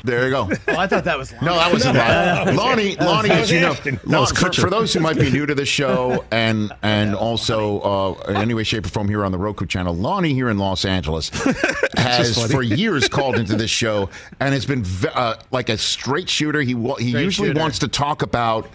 There 0.04 0.26
you 0.26 0.32
go. 0.32 0.50
Oh, 0.68 0.78
I 0.78 0.88
thought 0.88 1.04
that 1.06 1.18
was. 1.18 1.32
No, 1.42 1.56
that 1.56 1.72
wasn't 1.72 1.96
Lonnie. 1.96 2.58
Lonnie, 2.58 2.96
Lonnie, 2.98 3.30
as 3.32 3.50
you 3.52 3.62
know, 3.62 3.74
That 3.74 4.34
for, 4.36 4.52
for 4.52 4.70
those 4.70 4.94
who 4.94 5.00
might 5.00 5.18
be 5.18 5.32
new 5.32 5.46
to 5.46 5.56
the 5.56 5.66
show 5.66 6.26
and 6.32 6.72
and 6.84 7.16
also 7.16 7.80
uh, 7.80 8.30
in 8.32 8.36
any 8.38 8.54
way, 8.54 8.64
shape, 8.64 8.86
or 8.86 8.90
form 8.90 9.08
here 9.08 9.24
on 9.24 9.32
the 9.32 9.38
Roku 9.38 9.66
channel, 9.66 9.94
Lonnie 9.96 10.34
here 10.34 10.50
in 10.50 10.58
Los 10.58 10.84
Angeles 10.84 11.30
has 11.98 12.52
for 12.52 12.62
years 12.62 13.08
called 13.08 13.38
into 13.38 13.56
this 13.56 13.70
show 13.72 14.10
and 14.42 14.54
has 14.54 14.66
been 14.66 14.84
uh, 15.14 15.36
like 15.52 15.70
a 15.70 15.78
straight 15.78 16.30
shooter. 16.30 16.62
He 16.62 16.74
he 16.74 17.10
Straight 17.10 17.24
usually 17.24 17.48
shooter. 17.50 17.60
wants 17.62 17.80
to 17.80 17.88
talk 17.88 18.22
about. 18.22 18.68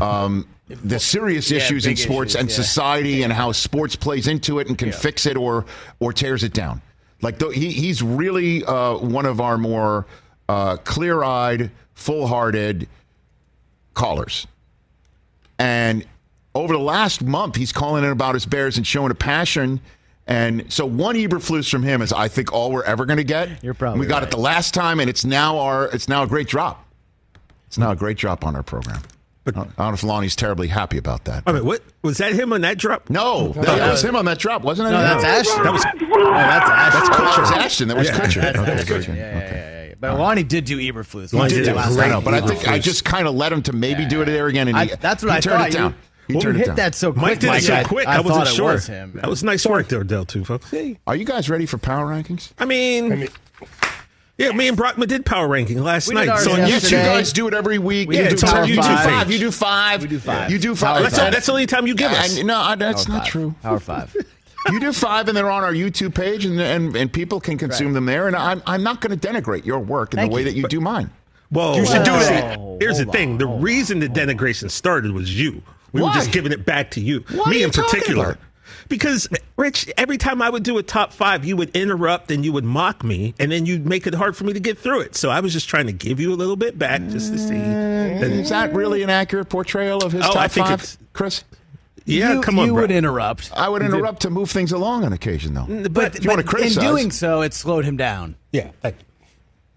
Um, 0.00 0.46
the 0.68 0.98
serious 0.98 1.50
Yeah, 1.50 1.58
issues 1.58 1.86
in 1.86 1.96
sports 1.96 2.34
issues, 2.34 2.40
and 2.40 2.48
yeah. 2.50 2.56
society 2.56 3.22
and 3.22 3.32
how 3.32 3.52
sports 3.52 3.96
plays 3.96 4.26
into 4.26 4.58
it 4.58 4.68
and 4.68 4.78
can 4.78 4.92
fix 4.92 5.26
it 5.26 5.36
or 5.36 5.66
or 6.00 6.12
tears 6.12 6.44
it 6.44 6.52
down. 6.52 6.80
Like 7.20 7.38
th- 7.38 7.54
he 7.54 7.70
he's 7.70 8.02
really 8.02 8.64
uh, 8.64 8.96
one 8.98 9.26
of 9.26 9.40
our 9.40 9.58
more 9.58 10.06
uh, 10.48 10.76
clear-eyed, 10.78 11.70
full-hearted 11.94 12.88
callers. 13.94 14.46
And 15.58 16.04
over 16.54 16.72
the 16.72 16.80
last 16.80 17.22
month, 17.22 17.56
he's 17.56 17.72
calling 17.72 18.04
in 18.04 18.10
about 18.10 18.34
his 18.34 18.44
Bears 18.46 18.76
and 18.76 18.86
showing 18.86 19.10
a 19.10 19.14
passion. 19.14 19.80
And 20.26 20.70
so 20.72 20.84
one 20.86 21.16
Eberflus 21.16 21.70
from 21.70 21.82
him 21.82 22.02
is, 22.02 22.12
I 22.12 22.28
think, 22.28 22.52
all 22.52 22.70
we're 22.72 22.84
ever 22.84 23.06
going 23.06 23.16
to 23.18 23.24
get. 23.24 23.62
You're 23.62 23.74
probably 23.74 24.00
we 24.00 24.06
got 24.06 24.22
it 24.22 24.30
the 24.30 24.38
last 24.38 24.74
time, 24.74 25.00
and 25.00 25.08
it's 25.08 25.24
now 25.24 25.58
our 25.58 25.86
it's 25.86 26.08
now 26.08 26.22
a 26.22 26.26
great 26.26 26.48
drop. 26.48 26.86
It's 27.66 27.78
now 27.78 27.90
a 27.90 27.96
great 27.96 28.16
drop 28.18 28.44
on 28.44 28.54
our 28.56 28.62
program. 28.62 29.00
But 29.44 29.56
I 29.56 29.60
don't 29.64 29.78
know 29.78 29.92
if 29.94 30.02
Lonnie's 30.04 30.36
terribly 30.36 30.68
happy 30.68 30.98
about 30.98 31.24
that. 31.24 31.42
I 31.46 31.52
mean, 31.52 31.64
what 31.64 31.82
was 32.02 32.18
that 32.18 32.32
him 32.32 32.52
on 32.52 32.60
that 32.60 32.78
drop? 32.78 33.10
No, 33.10 33.48
that, 33.48 33.64
that 33.64 33.90
was 33.90 34.04
him 34.04 34.14
on 34.14 34.24
that 34.26 34.38
drop, 34.38 34.62
wasn't 34.62 34.88
it? 34.88 34.92
No, 34.92 35.00
that's 35.02 35.24
Ashton. 35.24 35.62
That 35.64 35.72
was 35.72 35.84
Oh, 35.84 36.32
that's 36.32 36.70
Ashton. 36.70 37.00
That's 37.00 37.08
Kutcher. 37.08 37.22
Oh, 37.22 37.34
that 37.34 37.40
was 37.40 37.50
Ashton. 37.50 37.88
That 37.88 37.96
was 37.96 38.06
Yeah. 38.08 38.18
Kutcher. 38.20 38.40
That's 38.42 38.58
Okay, 38.58 38.72
Ashton. 38.72 38.96
Kutcher. 39.02 39.08
Yeah, 39.08 39.14
yeah, 39.38 39.44
Okay. 39.44 39.50
yeah, 39.82 39.88
yeah. 39.88 39.94
But 39.98 40.18
Lonnie 40.18 40.42
did 40.44 40.64
do 40.64 40.78
Eberflus. 40.78 41.32
Lonnie 41.32 41.50
He 41.54 41.58
did 41.60 41.68
it 41.68 41.72
a 41.72 41.74
last 41.74 41.94
great 41.94 42.04
I 42.06 42.08
time. 42.10 42.12
know, 42.12 42.20
but 42.30 42.34
I 42.34 42.40
think 42.46 42.68
I 42.68 42.78
just 42.78 43.04
kind 43.04 43.26
of 43.26 43.34
let 43.34 43.52
him 43.52 43.62
to 43.64 43.72
maybe 43.72 44.04
do 44.06 44.22
it 44.22 44.26
there 44.26 44.46
again, 44.46 44.68
and 44.68 44.76
I, 44.76 44.84
he, 44.86 44.94
that's 44.96 45.22
what 45.24 45.32
he 45.32 45.36
I 45.38 45.40
turned 45.40 45.58
thought. 45.58 45.68
it 45.68 45.72
down. 45.72 45.90
You, 45.92 45.96
He 46.28 46.34
when 46.34 46.42
turned 46.42 46.54
you 46.56 46.60
it 46.62 46.62
hit 46.62 46.66
down. 46.68 46.76
that 46.76 46.94
so 46.94 47.12
quick, 47.12 47.22
Mike 47.22 47.38
did 47.40 47.52
it 47.54 47.62
so 47.64 47.74
I- 47.74 47.82
quick. 47.84 48.06
I, 48.08 48.16
I, 48.16 48.20
wasn't 48.20 48.34
thought 48.34 48.46
it 48.48 48.54
sure. 48.54 48.72
was 48.74 48.86
him. 48.86 49.12
That 49.16 49.28
was 49.28 49.42
nice 49.42 49.66
work 49.66 49.88
there, 49.88 50.04
Del 50.04 50.24
too, 50.24 50.44
folks. 50.44 50.72
Are 51.06 51.16
you 51.16 51.24
guys 51.24 51.50
ready 51.50 51.66
for 51.66 51.78
power 51.78 52.06
rankings? 52.06 52.52
I 52.60 52.64
mean, 52.64 53.28
yeah, 54.38 54.50
me 54.52 54.68
and 54.68 54.76
Brockman 54.76 55.08
did 55.08 55.24
power 55.26 55.46
ranking 55.46 55.82
last 55.82 56.08
We 56.08 56.14
did 56.14 56.26
night. 56.26 56.28
ours 56.30 56.44
So 56.44 56.56
Yes, 56.56 56.90
you 56.90 56.96
guys 56.98 57.32
do 57.32 57.46
it 57.48 57.54
every 57.54 57.78
week. 57.78 58.08
We 58.08 58.16
you 58.16 58.22
did 58.24 58.30
do 58.30 58.36
top 58.36 58.50
five. 58.50 58.68
You 58.68 58.74
do 58.76 58.82
five. 58.82 59.04
five. 59.04 59.30
You 59.30 59.38
do 59.38 59.50
five. 59.50 60.02
We 60.02 60.08
do 60.08 60.18
five. 60.18 60.50
You 60.50 60.58
do 60.58 60.74
five. 60.74 61.02
that's, 61.02 61.16
that's 61.16 61.46
the 61.46 61.52
only 61.52 61.66
time 61.66 61.86
you 61.86 61.94
give 61.94 62.10
us. 62.12 62.38
And, 62.38 62.46
no, 62.48 62.74
that's 62.76 63.04
Power 63.04 63.16
not 63.16 63.22
five. 63.24 63.30
true. 63.32 63.54
Power 63.62 63.80
five. 63.80 64.16
You 64.70 64.78
do 64.78 64.92
five, 64.92 65.26
and 65.26 65.36
they're 65.36 65.50
on 65.50 65.64
our 65.64 65.72
YouTube 65.72 66.14
page, 66.14 66.44
and 66.44 66.60
and, 66.60 66.94
and 66.94 67.12
people 67.12 67.40
can 67.40 67.58
consume 67.58 67.88
Right. 67.88 67.94
them 67.94 68.06
there. 68.06 68.28
And 68.28 68.36
I'm 68.36 68.62
I'm 68.64 68.84
not 68.84 69.00
going 69.00 69.18
to 69.18 69.28
denigrate 69.28 69.64
your 69.66 69.80
work 69.80 70.14
in 70.14 70.18
Thank 70.18 70.30
the 70.30 70.34
way 70.36 70.42
you. 70.42 70.44
that 70.44 70.54
you 70.56 70.68
do 70.68 70.80
mine. 70.80 71.10
Whoa, 71.50 71.74
You 71.74 71.84
should 71.84 72.04
do 72.04 72.12
whoa. 72.12 72.18
that. 72.20 72.58
See, 72.60 72.76
Here's 72.78 72.98
the 72.98 73.06
thing: 73.06 73.32
on, 73.32 73.38
the 73.38 73.48
reason 73.48 73.98
the 73.98 74.06
denigration 74.06 74.70
started 74.70 75.10
was 75.10 75.36
you. 75.36 75.60
We 75.90 76.00
Why? 76.00 76.10
were 76.10 76.14
just 76.14 76.30
giving 76.30 76.52
it 76.52 76.64
back 76.64 76.92
to 76.92 77.00
you, 77.00 77.24
What 77.32 77.48
are 77.48 77.50
me 77.50 77.58
you 77.58 77.64
in 77.64 77.70
talking 77.72 77.90
particular. 77.90 78.38
About? 78.92 78.98
Because 79.00 79.28
Rich, 79.56 79.90
every 79.96 80.18
time 80.18 80.40
I 80.42 80.50
would 80.50 80.62
do 80.62 80.78
a 80.78 80.82
top 80.82 81.12
five, 81.12 81.44
you 81.44 81.56
would 81.56 81.74
interrupt 81.76 82.30
and 82.30 82.44
you 82.44 82.52
would 82.52 82.64
mock 82.64 83.02
me, 83.04 83.34
and 83.38 83.50
then 83.52 83.66
you'd 83.66 83.86
make 83.86 84.06
it 84.06 84.14
hard 84.14 84.36
for 84.36 84.44
me 84.44 84.52
to 84.52 84.60
get 84.60 84.78
through 84.78 85.00
it. 85.00 85.14
So 85.16 85.30
I 85.30 85.40
was 85.40 85.52
just 85.52 85.68
trying 85.68 85.86
to 85.86 85.92
give 85.92 86.20
you 86.20 86.32
a 86.32 86.36
little 86.36 86.56
bit 86.56 86.78
back, 86.78 87.00
just 87.08 87.32
to 87.32 87.38
see. 87.38 87.54
Mm. 87.54 88.22
Is 88.22 88.48
that 88.50 88.72
really 88.74 89.02
an 89.02 89.10
accurate 89.10 89.48
portrayal 89.48 90.02
of 90.04 90.12
his 90.12 90.22
Oh, 90.24 90.28
top 90.32 90.36
I 90.36 90.48
think 90.48 90.66
five, 90.66 90.74
it's- 90.80 90.98
Chris? 91.12 91.44
Yeah, 92.04 92.32
you, 92.34 92.40
come 92.40 92.58
on, 92.58 92.66
You 92.66 92.72
bro. 92.72 92.82
would 92.82 92.90
interrupt. 92.90 93.52
I 93.54 93.68
would 93.68 93.80
interrupt 93.82 94.22
to 94.22 94.30
move 94.30 94.50
things 94.50 94.72
along 94.72 95.04
on 95.04 95.12
occasion, 95.12 95.54
though. 95.54 95.66
But, 95.88 96.16
if 96.16 96.24
you 96.24 96.30
want 96.30 96.40
to 96.40 96.46
criticize, 96.46 96.76
in 96.78 96.82
doing 96.82 97.10
so, 97.12 97.42
it 97.42 97.54
slowed 97.54 97.84
him 97.84 97.96
down. 97.96 98.34
yeah, 98.50 98.70
thank 98.80 98.96
you. 98.98 99.26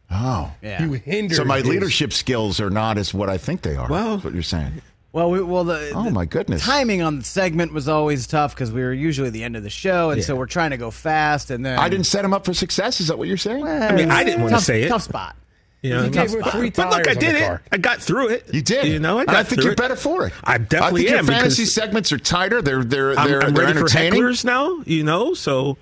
oh, 0.09 0.51
Yeah. 0.63 0.83
You 0.83 0.93
hindered 0.93 1.37
so 1.37 1.45
my 1.45 1.57
his- 1.57 1.67
leadership 1.67 2.13
skills 2.13 2.59
are 2.59 2.71
not 2.71 2.97
as 2.97 3.13
what 3.13 3.29
I 3.29 3.37
think 3.37 3.61
they 3.61 3.75
are. 3.75 3.87
Well- 3.87 4.13
that's 4.15 4.23
what 4.23 4.33
you're 4.33 4.41
saying. 4.41 4.81
Well, 5.15 5.31
we, 5.31 5.41
well, 5.41 5.63
the, 5.63 5.91
Oh, 5.95 6.03
the 6.03 6.11
my 6.11 6.25
goodness. 6.25 6.61
timing 6.61 7.01
on 7.01 7.19
the 7.19 7.23
segment 7.23 7.71
was 7.71 7.87
always 7.87 8.27
tough 8.27 8.53
because 8.53 8.69
we 8.69 8.81
were 8.81 8.91
usually 8.91 9.29
the 9.29 9.45
end 9.45 9.55
of 9.55 9.63
the 9.63 9.69
show, 9.69 10.09
and 10.09 10.21
so 10.21 10.35
we're 10.35 10.45
trying 10.45 10.71
to 10.71 10.77
go 10.77 10.91
fast. 10.91 11.51
And 11.51 11.65
then 11.65 11.79
I 11.79 11.87
didn't 11.87 12.05
set 12.05 12.25
him 12.25 12.33
up 12.33 12.43
for 12.43 12.53
success. 12.53 12.99
Is 12.99 13.07
that 13.07 13.17
what 13.17 13.29
you're 13.29 13.37
saying? 13.37 13.65
I 13.65 13.93
mean, 13.93 14.11
I 14.11 14.25
didn't 14.25 14.41
wanna 14.43 14.59
say 14.59 14.83
it. 14.83 14.89
Tough 14.89 15.03
spot. 15.03 15.37
You 15.81 15.91
know, 15.91 16.03
It's 16.03 16.17
a 16.17 16.19
what 16.19 16.19
I 16.19 16.23
tough 16.25 16.31
mean? 16.33 16.41
Gave 16.41 16.45
her 16.45 16.59
three 16.59 16.69
but 16.71 16.89
look, 16.89 17.07
I 17.07 17.13
did 17.13 17.35
it. 17.35 17.59
I 17.71 17.77
got 17.77 18.01
through 18.01 18.27
it. 18.29 18.53
You 18.53 18.61
did. 18.61 18.87
You 18.87 18.99
know, 18.99 19.19
I 19.19 19.25
got 19.25 19.35
I 19.37 19.43
think 19.43 19.61
you're 19.63 19.71
it. 19.71 19.77
better 19.77 19.95
for 19.95 20.27
it. 20.27 20.33
I 20.43 20.57
definitely 20.57 21.03
I 21.07 21.11
think 21.11 21.19
am 21.19 21.25
your 21.27 21.35
fantasy 21.35 21.63
segments 21.65 22.11
are 22.11 22.17
tighter. 22.17 22.61
They're 22.61 22.83
they're 22.83 23.17
I'm, 23.17 23.29
they're, 23.29 23.41
I'm 23.43 23.53
they're 23.53 23.65
ready 23.67 23.77
entertaining. 23.79 24.19
hecklers 24.21 24.43
now. 24.43 24.81
You 24.85 25.03
know, 25.05 25.33
so. 25.33 25.77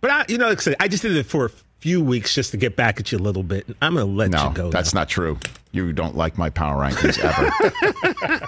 But 0.00 0.10
I, 0.10 0.24
you 0.28 0.38
know, 0.38 0.48
like 0.48 0.58
I 0.58 0.62
said, 0.62 0.76
I 0.80 0.88
just 0.88 1.02
did 1.02 1.14
it 1.16 1.26
for 1.26 1.44
a 1.46 1.50
few 1.78 2.02
weeks 2.02 2.34
just 2.34 2.50
to 2.52 2.56
get 2.56 2.74
back 2.74 2.98
at 2.98 3.12
you 3.12 3.18
a 3.18 3.20
little 3.20 3.42
bit. 3.44 3.66
I'm 3.80 3.94
going 3.94 4.06
to 4.06 4.12
let 4.12 4.30
No, 4.30 4.48
you 4.48 4.54
go. 4.54 4.62
No, 4.64 4.70
that's 4.70 4.92
now. 4.94 5.02
not 5.02 5.08
true. 5.08 5.38
You 5.72 5.92
don't 5.92 6.14
like 6.16 6.36
my 6.38 6.50
power 6.50 6.82
rankings 6.84 7.18
ever. 7.18 7.50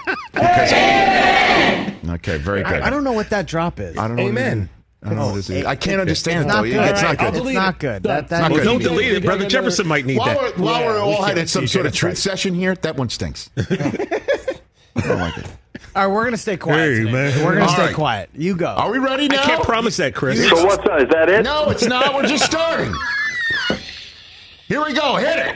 Because- 0.35 2.09
okay, 2.09 2.37
very 2.37 2.61
good. 2.63 2.81
I, 2.81 2.87
I 2.87 2.89
don't 2.89 3.03
know 3.03 3.13
what 3.13 3.29
that 3.31 3.47
drop 3.47 3.79
is. 3.79 3.97
I 3.97 4.07
don't 4.07 4.15
know. 4.17 4.23
Amen. 4.27 4.61
is. 4.61 4.69
I 5.03 5.09
don't 5.09 5.17
know 5.19 5.25
what 5.27 5.35
it 5.37 5.49
is. 5.49 5.65
Oh, 5.65 5.67
I 5.69 5.75
can't 5.75 6.01
understand 6.01 6.45
It's 6.45 6.45
it 6.45 6.55
though. 6.55 6.61
not 6.61 6.63
good. 6.63 6.91
It's 6.91 7.01
not 7.01 7.07
All 7.09 7.13
right, 7.13 7.21
I'll 7.21 7.31
good. 7.31 7.45
It's 7.47 7.53
not 7.55 7.79
good. 7.79 8.03
That, 8.03 8.27
that 8.29 8.39
Not 8.41 8.51
Well, 8.51 8.59
good. 8.59 8.65
don't 8.65 8.81
delete 8.83 9.13
it. 9.13 9.23
Brother 9.23 9.37
another- 9.45 9.49
Jefferson 9.49 9.87
might 9.87 10.05
need 10.05 10.17
While 10.17 10.27
that. 10.39 10.57
we're, 10.57 10.63
while 10.65 10.81
Yeah, 10.81 10.87
we're 10.87 10.99
all 10.99 11.15
can't- 11.17 11.27
having 11.29 11.47
some 11.47 11.67
sort 11.67 11.85
of 11.85 11.91
can't. 11.93 11.99
truth 11.99 12.17
session 12.17 12.53
here, 12.53 12.75
that 12.75 12.95
one 12.97 13.09
stinks. 13.09 13.49
I 13.57 13.63
don't 15.01 15.19
like 15.19 15.37
it. 15.37 15.45
All 15.95 16.07
right, 16.07 16.13
we're 16.13 16.23
gonna 16.25 16.37
stay 16.37 16.57
quiet. 16.57 17.05
Hey, 17.05 17.11
man. 17.11 17.43
We're 17.45 17.53
gonna 17.53 17.65
All 17.65 17.71
stay 17.71 17.85
right. 17.87 17.95
quiet. 17.95 18.29
You 18.33 18.55
go. 18.55 18.67
Are 18.67 18.91
we 18.91 18.97
ready 18.99 19.27
now? 19.29 19.41
I 19.41 19.45
can't 19.45 19.63
promise 19.63 19.95
that, 19.97 20.13
Chris. 20.13 20.47
So 20.49 20.65
what's 20.65 20.83
that? 20.85 21.01
Is 21.03 21.09
that 21.09 21.29
it? 21.29 21.43
No, 21.43 21.69
it's 21.69 21.85
not. 21.85 22.13
We're 22.13 22.23
just 22.27 22.43
starting. 22.45 22.93
Here 24.67 24.83
we 24.83 24.93
go. 24.93 25.15
Hit 25.17 25.37
it. 25.37 25.55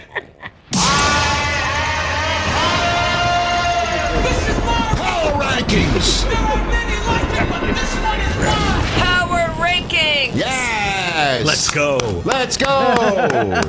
Rankings. 5.70 6.26
Power 8.98 9.62
Ranking. 9.62 10.36
Yes. 10.38 11.46
Let's 11.46 11.70
go. 11.70 11.98
Let's 12.26 12.58
go. 12.58 13.62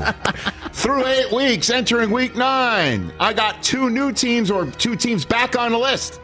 Through 0.73 1.07
eight 1.07 1.31
weeks, 1.33 1.69
entering 1.69 2.11
week 2.11 2.37
nine, 2.37 3.13
I 3.21 3.33
got 3.33 3.63
two 3.63 3.91
new 3.91 4.13
teams 4.13 4.51
or 4.51 4.67
two 4.67 4.97
teams 4.97 5.25
back 5.25 5.59
on 5.59 5.73
the 5.73 5.79
list. 5.79 6.21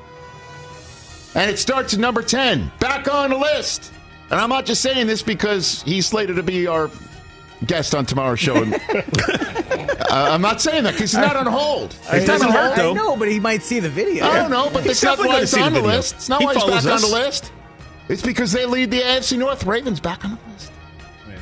And 1.35 1.51
it 1.51 1.59
starts 1.59 1.93
at 1.93 2.01
number 2.01 2.23
10, 2.23 2.73
back 2.79 3.13
on 3.13 3.31
the 3.31 3.37
list. 3.37 3.93
And 4.31 4.41
I'm 4.41 4.49
not 4.49 4.65
just 4.65 4.81
saying 4.81 5.07
this 5.07 5.23
because 5.23 5.83
he's 5.83 6.07
slated 6.07 6.37
to 6.37 6.43
be 6.43 6.67
our 6.67 6.91
guest 7.65 7.95
on 7.95 8.05
tomorrow's 8.07 8.41
show. 8.41 8.55
uh, 8.63 8.69
I'm 10.11 10.43
not 10.43 10.61
saying 10.61 10.85
that 10.85 10.93
because 10.95 11.13
he's 11.13 11.21
not 11.21 11.37
on 11.37 11.47
hold. 11.47 11.93
He's 11.95 12.27
not 12.27 12.27
doesn't 12.27 12.49
on 12.49 12.53
hurt, 12.55 12.75
hold. 12.79 12.97
though. 12.97 13.01
I 13.01 13.05
know, 13.05 13.17
but 13.17 13.29
he 13.29 13.41
might 13.41 13.63
see 13.63 13.81
the 13.81 13.89
video. 13.89 14.25
I 14.27 14.37
don't 14.39 14.51
know, 14.51 14.69
but 14.73 14.85
He's 14.85 15.01
that's 15.01 15.05
not 15.05 15.11
definitely 15.13 15.29
why 15.29 15.33
gonna 15.35 15.43
it's 15.43 15.53
see 15.53 15.61
the 15.61 15.67
on 15.67 15.73
the 15.73 15.81
video. 15.81 15.97
list. 15.97 16.15
It's 16.17 16.29
not 16.29 16.41
He 16.41 16.47
why 16.47 16.55
he's 16.55 16.63
back 16.63 16.69
follows 16.71 16.87
on 16.87 16.93
us. 16.93 17.01
the 17.11 17.17
list. 17.17 17.53
It's 18.09 18.23
because 18.23 18.53
they 18.53 18.67
lead 18.67 18.91
the 18.91 19.01
AFC 19.01 19.39
North. 19.39 19.65
Ravens 19.65 20.01
back 20.01 20.25
on 20.25 20.33
the 20.33 20.39
list. 20.53 20.73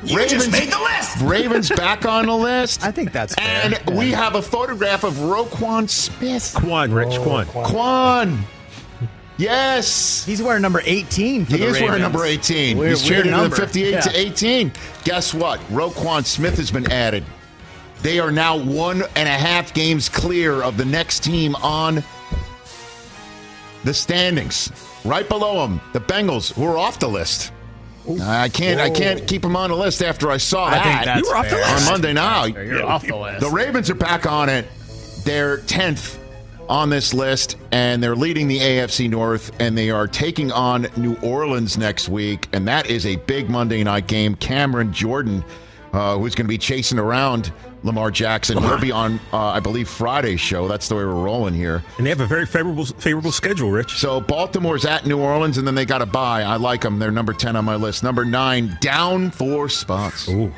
You 0.04 0.26
just 0.28 0.52
made 0.52 0.70
the 0.70 0.78
list. 0.78 1.16
Ravens 1.22 1.70
back 1.70 2.04
on 2.04 2.26
the 2.26 2.36
list. 2.36 2.84
I 2.84 2.90
think 2.90 3.10
that's 3.12 3.34
fair. 3.34 3.72
And 3.86 3.96
we 3.98 4.10
have 4.12 4.34
a 4.34 4.42
photograph 4.42 5.02
of 5.02 5.14
Roquan 5.14 5.88
Smith. 5.88 6.52
Quan, 6.54 6.92
Rich, 6.92 7.18
Quan. 7.20 7.46
Quan. 7.46 8.44
Yes. 9.36 10.24
He's 10.24 10.40
wearing 10.42 10.62
number 10.62 10.80
18 10.84 11.44
for 11.46 11.52
He 11.52 11.58
the 11.58 11.66
is 11.66 11.80
wearing 11.80 12.02
number 12.02 12.24
18. 12.24 12.78
Weird- 12.78 12.90
He's 12.90 13.00
weird 13.02 13.24
traded 13.24 13.26
in 13.26 13.32
number. 13.32 13.56
58 13.56 13.90
Yeah. 13.92 14.00
to 14.00 14.16
18. 14.18 14.72
Guess 15.04 15.34
what? 15.34 15.60
Roquan 15.72 16.24
Smith 16.24 16.56
has 16.56 16.70
been 16.70 16.90
added. 16.92 17.24
They 18.02 18.18
are 18.20 18.30
now 18.30 18.56
one 18.56 19.02
and 19.16 19.28
a 19.28 19.32
half 19.32 19.72
games 19.74 20.08
clear 20.08 20.62
of 20.62 20.76
the 20.76 20.84
next 20.84 21.24
team 21.24 21.56
on 21.56 22.04
the 23.84 23.94
standings. 23.94 24.70
Right 25.04 25.28
below 25.28 25.62
them, 25.66 25.80
the 25.92 26.00
Bengals, 26.00 26.52
who 26.54 26.64
are 26.66 26.78
off 26.78 26.98
the 26.98 27.08
list. 27.08 27.50
I 28.22 28.50
can't. 28.50 28.80
I 28.80 28.90
can't 28.90 29.26
keep 29.26 29.40
them 29.42 29.56
on 29.56 29.70
the 29.70 29.76
list 29.76 30.02
after 30.02 30.30
I 30.30 30.36
saw 30.36 30.66
I 30.66 30.70
that 30.72 30.84
think 30.84 31.04
that's 31.06 31.20
You 31.22 31.30
were 31.30 31.36
off 31.36 31.48
the 31.48 31.56
list. 31.56 31.86
on 31.86 31.92
Monday 31.92 32.12
Now 32.12 32.44
You're 32.44 32.84
off 32.84 33.06
the 33.06 33.16
list. 33.16 33.40
The 33.40 33.48
Ravens 33.50 33.88
are 33.90 33.94
back 33.94 34.26
on 34.30 34.48
it. 34.50 34.66
They're 35.24 35.58
10th 35.58 36.18
on 36.68 36.90
this 36.90 37.12
list, 37.14 37.56
and 37.72 38.02
they're 38.02 38.16
leading 38.16 38.48
the 38.48 38.58
AFC 38.58 39.08
North, 39.10 39.52
and 39.60 39.76
they 39.76 39.90
are 39.90 40.06
taking 40.06 40.50
on 40.52 40.86
New 40.96 41.16
Orleans 41.22 41.76
next 41.78 42.08
week, 42.08 42.48
and 42.52 42.66
that 42.68 42.86
is 42.88 43.06
a 43.06 43.16
big 43.16 43.50
Monday 43.50 43.82
night 43.84 44.06
game. 44.06 44.34
Cameron 44.36 44.92
Jordan, 44.92 45.44
uh, 45.92 46.16
who's 46.18 46.34
going 46.34 46.46
to 46.46 46.48
be 46.48 46.58
chasing 46.58 46.98
around 46.98 47.52
Lamar 47.82 48.10
Jackson, 48.10 48.56
he'll 48.58 48.78
be 48.80 48.90
on, 48.92 49.20
uh, 49.32 49.38
I 49.38 49.60
believe, 49.60 49.88
Friday's 49.88 50.40
show. 50.40 50.66
That's 50.68 50.88
the 50.88 50.94
way 50.94 51.04
we're 51.04 51.12
rolling 51.12 51.52
here. 51.54 51.82
And 51.98 52.06
they 52.06 52.10
have 52.10 52.20
a 52.20 52.26
very 52.26 52.46
favorable 52.46 52.86
favorable 52.86 53.32
schedule, 53.32 53.70
Rich. 53.70 53.98
So 53.98 54.20
Baltimore's 54.20 54.86
at 54.86 55.04
New 55.06 55.18
Orleans, 55.20 55.58
and 55.58 55.66
then 55.66 55.74
they 55.74 55.84
got 55.84 56.00
a 56.00 56.06
bye. 56.06 56.42
I 56.42 56.56
like 56.56 56.80
them. 56.80 56.98
They're 56.98 57.10
number 57.10 57.34
10 57.34 57.56
on 57.56 57.64
my 57.64 57.76
list. 57.76 58.02
Number 58.02 58.24
nine, 58.24 58.78
down 58.80 59.30
four 59.30 59.68
spots. 59.68 60.28
Ooh. 60.30 60.52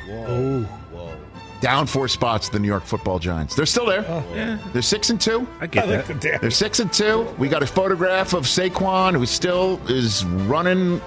Down 1.59 1.87
four 1.87 2.07
spots, 2.07 2.49
the 2.49 2.59
New 2.59 2.67
York 2.67 2.83
football 2.83 3.17
Giants. 3.17 3.55
They're 3.55 3.65
still 3.65 3.85
there. 3.85 4.05
Oh. 4.07 4.23
Yeah, 4.35 4.57
They're 4.73 4.81
six 4.81 5.09
and 5.09 5.19
two. 5.19 5.47
I 5.59 5.65
get 5.67 5.87
that. 5.87 6.39
They're 6.41 6.51
six 6.51 6.79
and 6.79 6.91
two. 6.93 7.23
We 7.39 7.49
got 7.49 7.63
a 7.63 7.67
photograph 7.67 8.33
of 8.33 8.43
Saquon, 8.43 9.15
who 9.15 9.25
still 9.25 9.79
is 9.87 10.23
running 10.25 11.01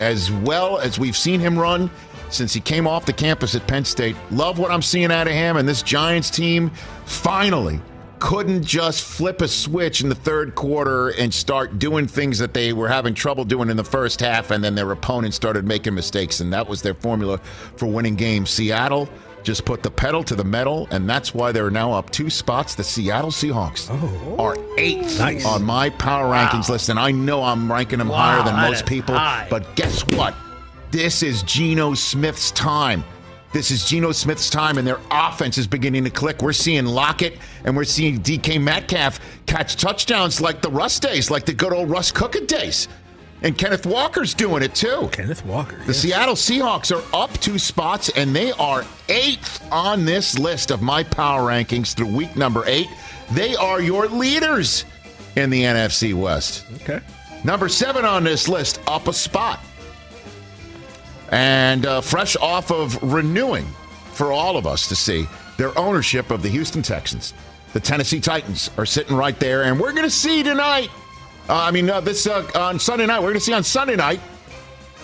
as 0.00 0.30
well 0.30 0.78
as 0.78 0.98
we've 0.98 1.16
seen 1.16 1.40
him 1.40 1.58
run 1.58 1.90
since 2.30 2.52
he 2.52 2.60
came 2.60 2.86
off 2.86 3.06
the 3.06 3.12
campus 3.12 3.54
at 3.54 3.66
Penn 3.68 3.84
State. 3.84 4.16
Love 4.32 4.58
what 4.58 4.70
I'm 4.72 4.82
seeing 4.82 5.12
out 5.12 5.28
of 5.28 5.32
him, 5.32 5.56
and 5.56 5.68
this 5.68 5.82
Giants 5.82 6.30
team 6.30 6.70
finally 7.04 7.80
couldn't 8.18 8.64
just 8.64 9.04
flip 9.04 9.42
a 9.42 9.48
switch 9.48 10.00
in 10.00 10.08
the 10.08 10.14
third 10.14 10.54
quarter 10.54 11.10
and 11.10 11.32
start 11.32 11.78
doing 11.78 12.06
things 12.08 12.38
that 12.38 12.54
they 12.54 12.72
were 12.72 12.88
having 12.88 13.14
trouble 13.14 13.44
doing 13.44 13.68
in 13.70 13.76
the 13.76 13.84
first 13.84 14.20
half, 14.20 14.50
and 14.50 14.64
then 14.64 14.74
their 14.74 14.90
opponents 14.90 15.36
started 15.36 15.64
making 15.64 15.94
mistakes, 15.94 16.40
and 16.40 16.52
that 16.52 16.66
was 16.66 16.82
their 16.82 16.94
formula 16.94 17.38
for 17.76 17.86
winning 17.86 18.16
games. 18.16 18.50
Seattle 18.50 19.08
just 19.46 19.64
put 19.64 19.84
the 19.84 19.90
pedal 19.90 20.24
to 20.24 20.34
the 20.34 20.44
metal, 20.44 20.88
and 20.90 21.08
that's 21.08 21.32
why 21.32 21.52
they're 21.52 21.70
now 21.70 21.92
up 21.92 22.10
two 22.10 22.28
spots. 22.28 22.74
The 22.74 22.82
Seattle 22.82 23.30
Seahawks 23.30 23.86
oh. 23.88 24.36
are 24.42 24.56
eighth 24.76 25.20
Nice. 25.20 25.46
on 25.46 25.62
my 25.62 25.88
power 25.88 26.32
rankings 26.34 26.68
list, 26.68 26.88
and 26.88 26.98
I 26.98 27.12
know 27.12 27.44
I'm 27.44 27.70
ranking 27.70 28.00
them 28.00 28.10
higher 28.10 28.42
than 28.42 28.56
most 28.56 28.86
people. 28.86 29.14
high. 29.14 29.46
But 29.48 29.76
guess 29.76 30.04
what? 30.08 30.34
This 30.90 31.22
is 31.22 31.44
Geno 31.44 31.94
Smith's 31.94 32.50
time. 32.50 33.04
This 33.52 33.70
is 33.70 33.88
Geno 33.88 34.10
Smith's 34.10 34.50
time, 34.50 34.78
and 34.78 34.86
their 34.86 34.98
offense 35.12 35.58
is 35.58 35.68
beginning 35.68 36.02
to 36.04 36.10
click. 36.10 36.42
We're 36.42 36.52
seeing 36.52 36.84
Lockett 36.84 37.38
and 37.64 37.76
we're 37.76 37.84
seeing 37.84 38.18
DK 38.20 38.60
Metcalf 38.60 39.20
catch 39.46 39.76
touchdowns 39.76 40.40
like 40.40 40.60
the 40.60 40.70
Russ 40.70 40.98
days, 40.98 41.30
like 41.30 41.46
the 41.46 41.54
good 41.54 41.72
old 41.72 41.88
Russ 41.88 42.10
Cookett 42.10 42.48
days. 42.48 42.88
And 43.42 43.56
Kenneth 43.56 43.84
Walker's 43.84 44.34
doing 44.34 44.62
it 44.62 44.74
too. 44.74 45.08
Kenneth 45.12 45.44
Walker. 45.44 45.76
The 45.84 45.94
Seattle 45.94 46.34
Seahawks 46.34 46.94
are 46.94 47.16
up 47.16 47.32
two 47.34 47.58
spots, 47.58 48.08
and 48.16 48.34
they 48.34 48.52
are 48.52 48.84
eighth 49.08 49.66
on 49.70 50.04
this 50.04 50.38
list 50.38 50.70
of 50.70 50.80
my 50.82 51.02
power 51.02 51.50
rankings 51.50 51.94
through 51.94 52.14
week 52.14 52.34
number 52.36 52.64
eight. 52.66 52.88
They 53.32 53.54
are 53.54 53.80
your 53.80 54.08
leaders 54.08 54.84
in 55.36 55.50
the 55.50 55.62
NFC 55.62 56.14
West. 56.14 56.64
Okay. 56.82 57.00
Number 57.44 57.68
seven 57.68 58.04
on 58.04 58.24
this 58.24 58.48
list, 58.48 58.80
up 58.86 59.06
a 59.06 59.12
spot. 59.12 59.60
And 61.30 61.84
uh, 61.84 62.00
fresh 62.00 62.36
off 62.36 62.70
of 62.70 63.00
renewing 63.02 63.66
for 64.12 64.32
all 64.32 64.56
of 64.56 64.66
us 64.66 64.88
to 64.88 64.96
see 64.96 65.26
their 65.58 65.76
ownership 65.78 66.30
of 66.30 66.42
the 66.42 66.48
Houston 66.48 66.82
Texans. 66.82 67.34
The 67.72 67.80
Tennessee 67.80 68.20
Titans 68.20 68.70
are 68.78 68.86
sitting 68.86 69.16
right 69.16 69.38
there, 69.38 69.64
and 69.64 69.78
we're 69.78 69.92
going 69.92 70.04
to 70.04 70.10
see 70.10 70.42
tonight. 70.42 70.88
Uh, 71.48 71.54
I 71.54 71.70
mean, 71.70 71.88
uh, 71.88 72.00
this 72.00 72.26
uh, 72.26 72.48
on 72.54 72.78
Sunday 72.78 73.06
night. 73.06 73.20
We're 73.20 73.28
going 73.28 73.34
to 73.34 73.40
see 73.40 73.52
on 73.52 73.62
Sunday 73.62 73.96
night 73.96 74.20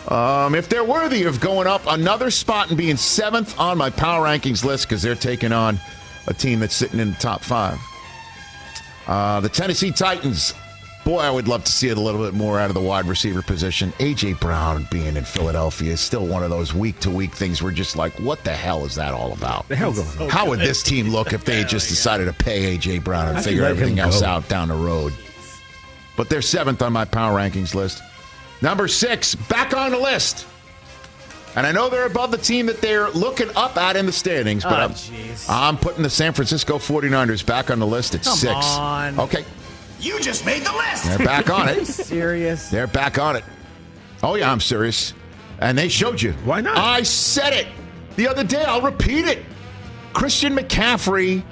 um, 0.09 0.55
if 0.55 0.69
they're 0.69 0.85
worthy 0.85 1.25
of 1.25 1.41
going 1.41 1.67
up 1.67 1.83
another 1.87 2.31
spot 2.31 2.69
and 2.69 2.77
being 2.77 2.97
seventh 2.97 3.59
on 3.59 3.79
my 3.79 3.91
power 3.91 4.27
rankings 4.27 4.65
list 4.65 4.89
because 4.89 5.03
they're 5.03 5.15
taking 5.15 5.53
on 5.53 5.79
a 6.27 6.35
team 6.35 6.61
that's 6.61 6.75
sitting 6.75 6.99
in 6.99 7.11
the 7.11 7.19
top 7.19 7.43
five. 7.43 7.79
Uh, 9.07 9.41
the 9.41 9.49
Tennessee 9.49 9.91
Titans. 9.93 10.55
Boy, 11.05 11.19
I 11.19 11.31
would 11.31 11.49
love 11.49 11.65
to 11.65 11.73
see 11.73 11.89
it 11.89 11.97
a 11.97 12.01
little 12.01 12.25
bit 12.25 12.33
more 12.33 12.61
out 12.61 12.71
of 12.71 12.75
the 12.75 12.81
wide 12.81 13.07
receiver 13.07 13.43
position. 13.43 13.93
A.J. 13.99 14.35
Brown 14.35 14.87
being 14.89 15.17
in 15.17 15.25
Philadelphia 15.25 15.95
is 15.95 16.01
still 16.01 16.25
one 16.25 16.45
of 16.45 16.51
those 16.51 16.73
week 16.73 17.01
to 17.01 17.11
week 17.11 17.33
things 17.35 17.61
we're 17.61 17.73
just 17.73 17.97
like, 17.97 18.13
what 18.21 18.45
the 18.45 18.53
hell 18.53 18.85
is 18.85 18.95
that 18.95 19.13
all 19.13 19.33
about? 19.33 19.67
The 19.67 19.75
hell 19.75 19.93
going 19.93 20.07
on? 20.21 20.29
How 20.29 20.49
would 20.49 20.61
this 20.61 20.81
team 20.81 21.09
look 21.09 21.33
if 21.33 21.45
they 21.45 21.65
just 21.69 21.89
decided 21.89 22.27
to 22.27 22.33
pay 22.33 22.77
A.J. 22.77 23.01
Brown 23.01 23.35
and 23.35 23.45
figure 23.45 23.65
everything 23.65 23.99
else 23.99 24.23
out 24.23 24.49
down 24.49 24.69
the 24.69 24.77
road? 24.77 25.13
But 26.17 26.29
they're 26.29 26.43
seventh 26.43 26.83
on 26.83 26.93
my 26.93 27.05
power 27.05 27.37
rankings 27.39 27.75
list. 27.75 28.03
Number 28.61 28.87
six, 28.89 29.35
back 29.35 29.75
on 29.77 29.91
the 29.93 29.99
list. 29.99 30.47
And 31.57 31.67
I 31.67 31.73
know 31.73 31.89
they're 31.91 32.07
above 32.07 32.31
the 32.31 32.39
team 32.39 32.67
that 32.67 32.81
they're 32.81 33.11
looking 33.11 33.49
up 33.57 33.77
at 33.77 33.97
in 33.97 34.07
the 34.07 34.13
standings, 34.13 34.63
but 34.65 34.73
Oh, 34.75 34.85
I'm, 34.85 34.91
jeez. 34.93 35.47
I'm 35.51 35.77
putting 35.77 36.03
the 36.03 36.09
San 36.11 36.33
Francisco 36.33 36.79
49ers 36.79 37.45
back 37.45 37.71
on 37.71 37.79
the 37.79 37.87
list 37.87 38.15
at 38.15 38.23
Come 38.25 38.37
six. 38.37 38.55
on. 38.55 39.19
Okay, 39.21 39.45
You 40.01 40.19
just 40.21 40.47
made 40.47 40.63
the 40.65 40.73
list. 40.73 41.05
they're 41.05 41.19
back 41.19 41.51
on 41.51 41.69
it. 41.69 41.85
Serious? 41.87 42.69
They're 42.71 42.87
back 42.87 43.19
on 43.19 43.37
it. 43.37 43.45
Oh, 44.23 44.35
yeah, 44.37 44.51
I'm 44.51 44.61
serious. 44.61 45.13
And 45.59 45.77
they 45.77 45.89
showed 45.89 46.23
you. 46.23 46.33
Why 46.45 46.61
not? 46.61 46.79
I 46.79 47.03
said 47.03 47.53
it 47.53 47.67
the 48.17 48.29
other 48.29 48.45
day. 48.45 48.65
I'll 48.65 48.81
repeat 48.81 49.27
it. 49.27 49.43
Christian 50.15 50.57
McCaffrey 50.57 51.43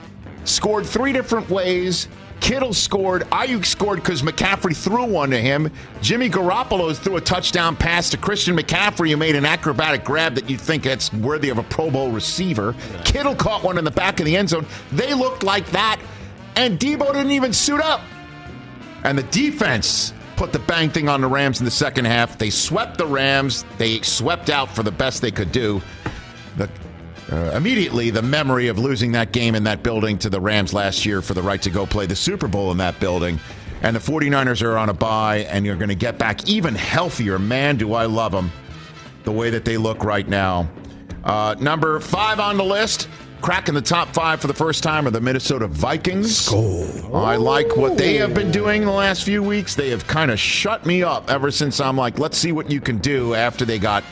scored 0.45 0.87
three 0.87 1.13
different 1.13 1.51
ways. 1.51 2.09
Kittle 2.41 2.75
scored. 2.75 3.23
Aiyuk 3.31 3.65
scored 3.65 4.03
because 4.03 4.23
McCaffrey 4.23 4.77
threw 4.77 5.05
one 5.05 5.31
to 5.31 5.41
him. 5.41 5.71
Jimmy 6.01 6.29
Garoppolo 6.29 6.97
threw 6.97 7.17
a 7.17 7.21
touchdown 7.21 7.77
pass 7.77 8.11
to 8.11 8.17
Christian 8.17 8.57
McCaffrey, 8.57 9.11
who 9.11 9.17
made 9.17 9.37
an 9.37 9.45
acrobatic 9.45 10.05
grab 10.05 10.35
that 10.35 10.49
you'd 10.49 10.61
think 10.61 10.83
that's 10.83 11.13
worthy 11.13 11.51
of 11.51 11.59
a 11.59 11.63
Pro 11.65 11.91
Bowl 11.91 12.11
receiver. 12.11 12.75
Kittle 13.05 13.35
caught 13.35 13.63
one 13.63 13.79
in 13.79 13.85
the 13.85 13.91
back 13.91 14.21
of 14.21 14.27
the 14.27 14.37
end 14.37 14.49
zone. 14.49 14.67
They 14.93 15.15
looked 15.15 15.43
like 15.43 15.71
that, 15.71 16.01
and 16.57 16.79
Debo 16.79 17.13
didn't 17.13 17.33
even 17.33 17.53
suit 17.53 17.81
up. 17.81 18.01
And 19.05 19.17
the 19.17 19.23
defense 19.25 20.13
put 20.37 20.53
the 20.53 20.59
bang 20.59 20.89
thing 20.91 21.09
on 21.09 21.21
the 21.21 21.29
Rams 21.29 21.61
in 21.61 21.67
the 21.67 21.71
second 21.71 22.07
half. 22.07 22.39
They 22.39 22.51
swept 22.51 22.97
the 22.99 23.07
Rams. 23.07 23.65
They 23.77 24.01
swept 24.01 24.49
out 24.51 24.75
for 24.75 24.83
the 24.83 24.91
best 24.91 25.21
they 25.21 25.31
could 25.31 25.53
do. 25.53 25.83
The, 26.57 26.69
uh, 27.31 27.53
immediately, 27.55 28.11
the 28.11 28.23
memory 28.23 28.69
of 28.69 28.79
losing 28.79 29.13
that 29.13 29.33
game 29.33 29.55
in 29.55 29.65
that 29.65 29.83
building 29.83 30.19
to 30.19 30.31
the 30.31 30.41
Rams 30.41 30.73
last 30.73 31.07
year 31.07 31.23
for 31.23 31.35
the 31.35 31.43
right 31.43 31.63
to 31.63 31.71
go 31.71 31.87
play 31.87 32.07
the 32.07 32.17
Super 32.17 32.49
Bowl 32.49 32.71
in 32.71 32.79
that 32.79 32.99
building. 32.99 33.39
And 33.83 33.95
the 33.95 34.01
49ers 34.01 34.63
are 34.63 34.77
on 34.77 34.89
a 34.89 34.95
bye, 34.95 35.47
and 35.51 35.65
you're 35.65 35.77
going 35.77 35.89
to 35.89 35.95
get 35.95 36.19
back 36.19 36.49
even 36.49 36.75
healthier. 36.75 37.39
Man, 37.39 37.77
do 37.77 37.95
I 37.95 38.07
love 38.07 38.33
them 38.33 38.51
the 39.25 39.33
way 39.33 39.51
that 39.51 39.65
they 39.65 39.77
look 39.77 40.05
right 40.05 40.27
now. 40.29 40.69
Uh, 41.25 41.55
number 41.61 42.01
five 42.01 42.41
on 42.41 42.57
the 42.57 42.65
list, 42.65 43.09
cracking 43.41 43.75
the 43.75 43.83
top 43.83 44.09
five 44.09 44.41
for 44.41 44.47
the 44.49 44.55
first 44.55 44.83
time, 44.83 45.07
are 45.07 45.11
the 45.11 45.21
Minnesota 45.21 45.67
Vikings. 45.67 46.53
I 46.53 47.37
like 47.37 47.77
what 47.77 47.97
they 47.97 48.17
have 48.17 48.35
been 48.35 48.51
doing 48.51 48.85
the 48.85 48.91
last 48.91 49.25
few 49.25 49.43
weeks. 49.43 49.75
They 49.75 49.91
have 49.91 50.07
kind 50.07 50.31
of 50.31 50.39
shut 50.39 50.85
me 50.85 51.03
up 51.03 51.31
ever 51.31 51.51
since 51.51 51.81
I'm 51.81 51.97
like, 51.97 52.19
let's 52.19 52.39
see 52.39 52.53
what 52.53 52.71
you 52.71 52.81
can 52.81 52.99
do 52.99 53.35
after 53.35 53.65
they 53.65 53.79
got 53.79 54.03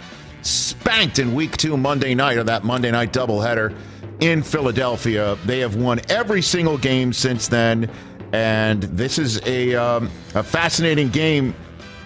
spanked 0.42 1.18
in 1.18 1.34
week 1.34 1.56
two 1.56 1.76
Monday 1.76 2.14
night 2.14 2.38
of 2.38 2.46
that 2.46 2.64
Monday 2.64 2.90
night 2.90 3.12
doubleheader 3.12 3.76
in 4.20 4.42
Philadelphia. 4.42 5.36
They 5.44 5.60
have 5.60 5.76
won 5.76 6.00
every 6.08 6.42
single 6.42 6.78
game 6.78 7.12
since 7.12 7.48
then. 7.48 7.90
And 8.32 8.82
this 8.82 9.18
is 9.18 9.40
a, 9.46 9.74
um, 9.74 10.10
a 10.34 10.42
fascinating 10.42 11.08
game 11.08 11.54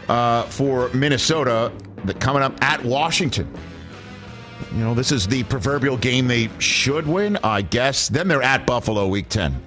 uh, 0.08 0.44
for 0.44 0.88
Minnesota 0.90 1.72
that 2.04 2.20
coming 2.20 2.42
up 2.42 2.62
at 2.62 2.84
Washington. 2.84 3.52
You 4.72 4.78
know, 4.78 4.94
this 4.94 5.12
is 5.12 5.26
the 5.26 5.42
proverbial 5.44 5.96
game 5.96 6.28
they 6.28 6.48
should 6.58 7.06
win, 7.06 7.36
I 7.44 7.62
guess. 7.62 8.08
Then 8.08 8.28
they're 8.28 8.42
at 8.42 8.66
Buffalo 8.66 9.06
week 9.06 9.28
10. 9.28 9.60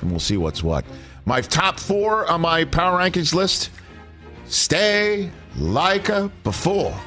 And 0.00 0.10
we'll 0.10 0.20
see 0.20 0.36
what's 0.36 0.62
what. 0.62 0.84
My 1.24 1.40
top 1.40 1.78
four 1.78 2.26
on 2.26 2.40
my 2.40 2.64
power 2.64 2.98
rankings 2.98 3.34
list 3.34 3.70
stay 4.46 5.30
like 5.56 6.08
a 6.08 6.30
before. 6.42 6.98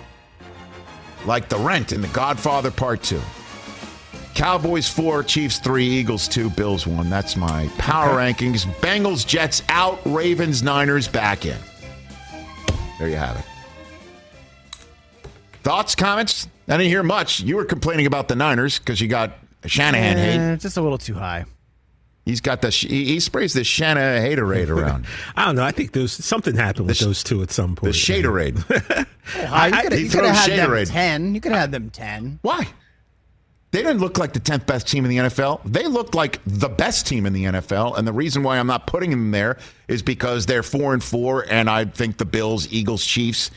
Like 1.26 1.50
the 1.50 1.58
rent 1.58 1.92
in 1.92 2.02
The 2.02 2.08
Godfather 2.10 2.72
Part 2.72 3.02
2. 3.04 3.20
Cowboys 4.36 4.90
4, 4.90 5.24
Chiefs 5.24 5.60
3, 5.60 5.86
Eagles 5.86 6.28
2, 6.28 6.50
Bills 6.50 6.86
1. 6.86 7.10
That's 7.10 7.36
my 7.36 7.70
power 7.78 8.18
rankings. 8.18 8.66
Bengals, 8.82 9.26
Jets 9.26 9.64
out, 9.70 10.00
Ravens, 10.06 10.62
Niners 10.62 11.08
back 11.08 11.46
in. 11.46 11.58
There 13.00 13.08
you 13.08 13.16
have 13.16 13.38
it. 13.40 13.46
Thoughts, 15.64 15.96
comments? 15.96 16.48
I 16.68 16.78
didn't 16.78 16.90
hear 16.90 17.02
much. 17.02 17.40
You 17.40 17.56
were 17.56 17.66
complaining 17.66 18.06
about 18.06 18.28
the 18.28 18.36
Niners 18.36 18.78
because 18.78 19.00
you 19.00 19.08
got 19.08 19.34
Shanahan 19.66 20.18
hate. 20.18 20.38
Eh, 20.38 20.56
just 20.58 20.78
a 20.78 20.82
little 20.82 20.98
too 20.98 21.14
high. 21.16 21.46
He's 22.26 22.42
got 22.42 22.62
the 22.62 22.70
he, 22.72 23.06
he 23.06 23.20
sprays 23.20 23.54
the 23.54 23.64
Shanahan 23.64 24.22
haterade 24.24 24.70
around. 24.76 25.06
I 25.36 25.46
don't 25.46 25.56
know. 25.56 25.64
I 25.64 25.72
think 25.72 25.92
there's 25.92 26.12
something 26.12 26.56
happened 26.56 26.88
with 26.88 26.98
sh- 26.98 27.02
those 27.02 27.24
two 27.24 27.42
at 27.44 27.52
some 27.52 27.76
the 27.76 27.82
point. 27.82 27.94
shaderade. 27.94 29.06
Oh, 29.38 29.46
High. 29.48 29.68
You 29.70 29.74
I- 29.76 29.82
could 29.82 29.94
he 29.94 30.04
have 30.04 30.12
throws 30.12 30.30
had 30.38 30.52
them 30.60 30.86
ten. 30.86 31.34
You 31.36 31.42
could 31.42 31.52
have 31.52 31.62
had 31.62 31.72
them 31.72 31.90
ten. 31.90 32.38
Why? 32.44 32.68
They 33.72 33.82
didn't 33.82 33.98
look 34.00 34.18
like 34.20 34.32
the 34.32 34.40
10th 34.40 34.68
best 34.68 34.88
team 34.88 35.04
in 35.04 35.10
the 35.10 35.18
NFL. 35.18 35.60
They 35.66 35.86
looked 35.88 36.14
like 36.16 36.40
the 36.46 36.70
best 36.70 37.08
team 37.08 37.26
in 37.26 37.34
the 37.34 37.44
NFL. 37.46 37.98
And 37.98 38.08
the 38.08 38.14
reason 38.14 38.42
why 38.44 38.58
I'm 38.58 38.68
not 38.68 38.88
putting 38.88 39.10
them 39.10 39.32
there 39.32 39.58
is 39.90 40.02
because 40.02 40.46
they're 40.46 40.64
4 40.64 40.94
and 40.94 41.04
4 41.04 41.46
and 41.50 41.70
I 41.70 41.84
think 41.86 42.18
the 42.18 42.24
Bills, 42.26 42.72
Eagles, 42.72 43.04
Chiefs 43.06 43.52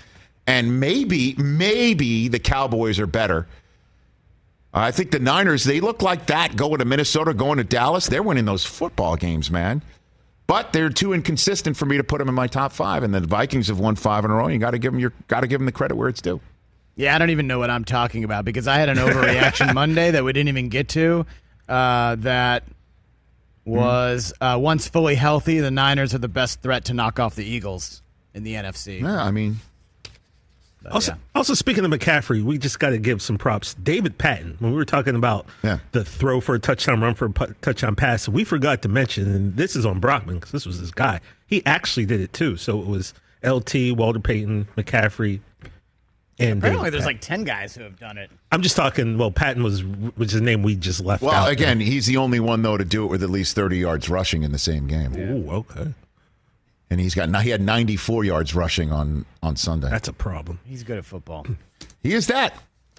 and 0.46 0.80
maybe 0.80 1.34
maybe 1.37 2.28
the 2.28 2.38
Cowboys 2.40 2.98
are 2.98 3.06
better. 3.06 3.46
I 4.80 4.90
think 4.90 5.11
the 5.11 5.18
Niners, 5.18 5.64
they 5.64 5.80
look 5.80 6.02
like 6.02 6.26
that 6.26 6.56
going 6.56 6.78
to 6.78 6.85
Minnesota, 6.85 7.35
going 7.35 7.58
to 7.58 7.64
Dallas. 7.64 8.06
They're 8.06 8.23
winning 8.23 8.44
those 8.44 8.64
football 8.64 9.16
games, 9.16 9.50
man. 9.50 9.82
But 10.47 10.73
they're 10.73 10.90
too 10.90 11.12
inconsistent 11.12 11.76
for 11.76 11.85
me 11.85 11.99
to 11.99 12.04
put 12.04 12.18
them 12.18 12.28
in 12.28 12.35
my 12.35 12.47
top 12.47 12.73
5 12.73 13.02
and 13.02 13.14
the 13.14 13.20
Vikings 13.20 13.68
have 13.68 13.78
won 13.78 13.97
5 13.97 14.25
in 14.25 14.30
a 14.30 14.35
row. 14.35 14.49
You 14.49 14.58
got 14.58 14.70
to 14.70 14.78
give 14.78 14.92
them 14.92 15.00
your 15.00 15.12
got 15.28 15.40
to 15.40 15.47
give 15.47 15.61
them 15.61 15.66
the 15.66 15.73
credit 15.73 15.97
where 15.97 16.08
it's 16.08 16.23
due. 16.23 16.40
Yeah, 16.97 17.14
I 17.14 17.18
don't 17.18 17.30
even 17.30 17.47
know 17.47 17.58
what 17.58 17.70
I'm 17.70 17.85
talking 17.85 18.25
about 18.25 18.44
because 18.44 18.66
I 18.66 18.78
had 18.78 18.88
an 18.88 18.97
overreaction 18.97 19.73
Monday 19.75 20.11
that 20.11 20.25
we 20.25 20.32
didn't 20.32 20.49
even 20.49 20.68
get 20.68 20.88
to. 20.90 21.26
Uh, 21.68 22.16
that 22.16 22.64
was 23.64 24.32
uh, 24.40 24.58
once 24.61 24.88
fully 24.88 25.14
healthy, 25.14 25.61
the 25.61 25.70
Niners 25.70 26.14
are 26.14 26.18
the 26.18 26.28
best 26.28 26.62
threat 26.62 26.87
to 26.87 26.94
knock 26.94 27.20
off 27.20 27.35
the 27.35 27.44
Eagles 27.44 28.02
in 28.35 28.42
the 28.42 28.54
NFC. 28.54 29.02
Yeah, 29.02 29.23
I 29.23 29.30
mean, 29.30 29.56
Also, 30.92 31.12
yeah. 31.12 31.18
also 31.35 31.54
speaking 31.54 31.85
of 31.85 31.90
McCaffrey, 31.90 32.42
we 32.42 32.59
just 32.59 32.78
got 32.78 32.90
to 32.90 32.99
give 32.99 33.21
some 33.23 33.38
props. 33.38 33.75
David 33.75 34.18
Patten, 34.18 34.57
when 34.59 34.71
we 34.73 34.76
were 34.76 34.85
talking 34.85 35.14
about 35.14 35.47
Yeah. 35.62 35.78
the 35.92 36.04
throw 36.04 36.40
for 36.40 36.54
a 36.54 36.59
touchdown, 36.59 37.00
run 37.00 37.14
for 37.14 37.26
a 37.26 37.30
pu- 37.30 37.54
touchdown 37.62 37.95
pass, 37.97 38.28
we 38.28 38.45
forgot 38.45 38.83
to 38.83 38.88
mention, 38.88 39.33
and 39.35 39.57
this 39.57 39.75
is 39.76 39.85
on 39.87 40.00
Brockman 40.00 40.37
because 40.37 40.52
this 40.52 40.66
was 40.66 40.78
his 40.78 40.90
guy. 40.90 41.21
He 41.47 41.64
actually 41.66 42.07
did 42.07 42.21
it 42.21 42.33
too. 42.33 42.57
So 42.57 42.80
it 42.80 42.87
was 42.87 43.14
LT, 43.45 43.92
Walter 43.97 44.21
Payton, 44.21 44.68
McCaffrey, 44.76 45.40
and 46.40 46.59
Apparently, 46.59 46.90
there's 46.90 47.02
Patten. 47.02 47.14
like 47.16 47.21
ten 47.21 47.45
guys 47.45 47.75
who 47.75 47.83
have 47.83 47.99
done 47.99 48.16
it. 48.16 48.30
I'm 48.52 48.62
just 48.62 48.76
talking. 48.76 49.18
Well, 49.18 49.30
Patten 49.33 49.62
was 49.64 49.83
which 49.83 50.28
is 50.28 50.35
a 50.37 50.40
name 50.42 50.62
we 50.62 50.76
just 50.76 51.00
left 51.00 51.23
Well, 51.23 51.33
out. 51.35 51.50
again, 51.50 51.80
he's 51.80 52.07
the 52.07 52.16
only 52.16 52.38
one 52.38 52.62
though 52.62 52.76
to 52.76 52.85
do 52.85 53.04
it 53.04 53.09
with 53.09 53.23
at 53.25 53.30
least 53.30 53.57
30 53.57 53.78
yards 53.78 54.09
rushing 54.09 54.45
in 54.45 54.52
the 54.52 54.59
same 54.59 54.87
game. 54.87 55.16
Ooh, 55.16 55.50
okay, 55.50 55.95
And 56.90 56.99
he's 57.00 57.14
got 57.14 57.28
now 57.28 57.40
he 57.40 57.50
had 57.50 57.61
94 57.61 58.25
yards 58.25 58.54
rushing 58.54 58.92
on 58.92 59.26
on 59.42 59.57
Sunday. 59.57 59.90
that's 59.90 60.09
a 60.09 60.12
problem. 60.12 60.59
He's 60.64 60.83
good 60.83 60.99
at 60.99 61.04
football. 61.04 61.47
He 62.00 62.14
is 62.14 62.28
that. 62.28 62.54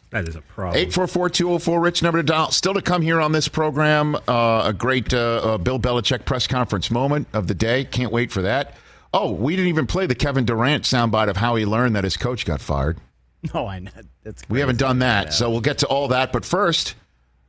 That 0.10 0.28
is 0.28 0.36
a 0.36 0.42
problem. 0.42 0.84
844-204 0.90 1.82
rich 1.82 2.04
number 2.04 2.20
to 2.20 2.24
dial. 2.24 2.52
Still 2.52 2.74
to 2.74 2.82
come 2.82 3.02
here 3.02 3.22
on 3.22 3.32
this 3.32 3.48
program, 3.48 4.16
uh, 4.28 4.64
a 4.66 4.74
great 4.78 5.14
uh, 5.14 5.18
uh, 5.42 5.58
Bill 5.58 5.80
Belichick 5.80 6.26
press 6.26 6.48
conference 6.48 6.92
moment 6.92 7.28
of 7.32 7.48
the 7.48 7.54
day. 7.54 7.86
Can't 7.86 8.12
wait 8.12 8.30
for 8.32 8.42
that. 8.42 8.76
Oh, 9.14 9.32
we 9.32 9.56
didn't 9.56 9.70
even 9.70 9.88
play 9.88 10.06
the 10.06 10.16
Kevin 10.16 10.44
Durant 10.46 10.84
soundbite 10.84 11.30
of 11.30 11.38
how 11.38 11.56
he 11.56 11.66
learned 11.66 11.96
that 11.96 12.04
his 12.04 12.18
coach 12.18 12.46
got 12.46 12.62
fired. 12.62 12.98
No, 13.54 13.68
I 13.68 13.80
know. 13.80 13.92
That's 14.24 14.44
We 14.50 14.60
haven't 14.60 14.80
done 14.80 15.00
that, 15.00 15.34
so 15.34 15.50
we'll 15.50 15.62
get 15.62 15.78
to 15.78 15.88
all 15.88 16.10
that. 16.10 16.34
But 16.34 16.44
first, 16.44 16.96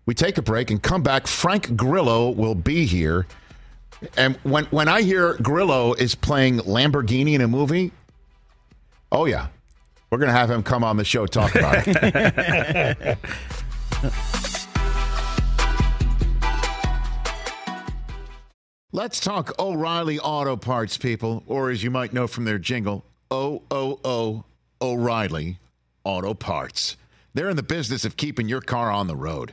we 0.06 0.14
take 0.14 0.38
a 0.38 0.42
break 0.42 0.70
and 0.70 0.80
come 0.80 1.02
back. 1.02 1.26
Frank 1.26 1.76
Grillo 1.76 2.30
will 2.30 2.54
be 2.54 2.86
here. 2.86 3.26
And 4.16 4.36
when 4.42 4.64
when 4.66 4.88
I 4.88 5.02
hear 5.02 5.34
Grillo 5.34 5.92
is 5.92 6.14
playing 6.14 6.58
Lamborghini 6.60 7.34
in 7.34 7.40
a 7.40 7.48
movie, 7.48 7.92
oh 9.12 9.26
yeah, 9.26 9.48
we're 10.10 10.18
gonna 10.18 10.32
have 10.32 10.50
him 10.50 10.62
come 10.62 10.82
on 10.84 10.96
the 10.96 11.04
show 11.04 11.26
talk 11.26 11.54
about 11.54 11.84
it. 11.86 13.18
Let's 18.92 19.20
talk 19.20 19.56
O'Reilly 19.60 20.18
Auto 20.18 20.56
Parts, 20.56 20.98
people, 20.98 21.44
or 21.46 21.70
as 21.70 21.84
you 21.84 21.92
might 21.92 22.12
know 22.12 22.26
from 22.26 22.44
their 22.44 22.58
jingle, 22.58 23.04
O 23.30 23.62
O 23.70 24.00
O 24.04 24.44
O'Reilly 24.82 25.58
Auto 26.02 26.34
Parts. 26.34 26.96
They're 27.32 27.50
in 27.50 27.56
the 27.56 27.62
business 27.62 28.04
of 28.04 28.16
keeping 28.16 28.48
your 28.48 28.60
car 28.60 28.90
on 28.90 29.06
the 29.06 29.14
road. 29.14 29.52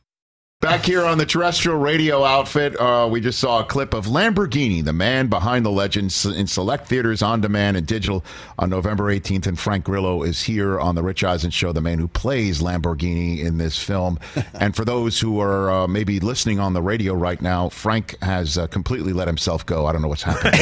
Back 0.61 0.85
here 0.85 1.03
on 1.03 1.17
the 1.17 1.25
terrestrial 1.25 1.79
radio 1.79 2.23
outfit, 2.23 2.79
uh, 2.79 3.07
we 3.09 3.19
just 3.19 3.39
saw 3.39 3.61
a 3.61 3.63
clip 3.63 3.95
of 3.95 4.05
Lamborghini, 4.05 4.85
the 4.85 4.93
man 4.93 5.25
behind 5.25 5.65
the 5.65 5.71
legend, 5.71 6.15
in 6.37 6.45
select 6.45 6.87
theaters, 6.87 7.23
on 7.23 7.41
demand, 7.41 7.77
and 7.77 7.87
digital 7.87 8.23
on 8.59 8.69
November 8.69 9.05
18th. 9.05 9.47
And 9.47 9.57
Frank 9.57 9.85
Grillo 9.85 10.21
is 10.21 10.43
here 10.43 10.79
on 10.79 10.93
the 10.93 11.01
Rich 11.01 11.23
Eisen 11.23 11.49
Show, 11.49 11.71
the 11.71 11.81
man 11.81 11.97
who 11.97 12.07
plays 12.07 12.61
Lamborghini 12.61 13.39
in 13.43 13.57
this 13.57 13.79
film. 13.81 14.19
and 14.53 14.75
for 14.75 14.85
those 14.85 15.19
who 15.19 15.41
are 15.41 15.71
uh, 15.71 15.87
maybe 15.87 16.19
listening 16.19 16.59
on 16.59 16.73
the 16.73 16.81
radio 16.83 17.15
right 17.15 17.41
now, 17.41 17.67
Frank 17.69 18.15
has 18.21 18.55
uh, 18.55 18.67
completely 18.67 19.13
let 19.13 19.27
himself 19.27 19.65
go. 19.65 19.87
I 19.87 19.91
don't 19.91 20.03
know 20.03 20.09
what's 20.09 20.21
happening. 20.21 20.51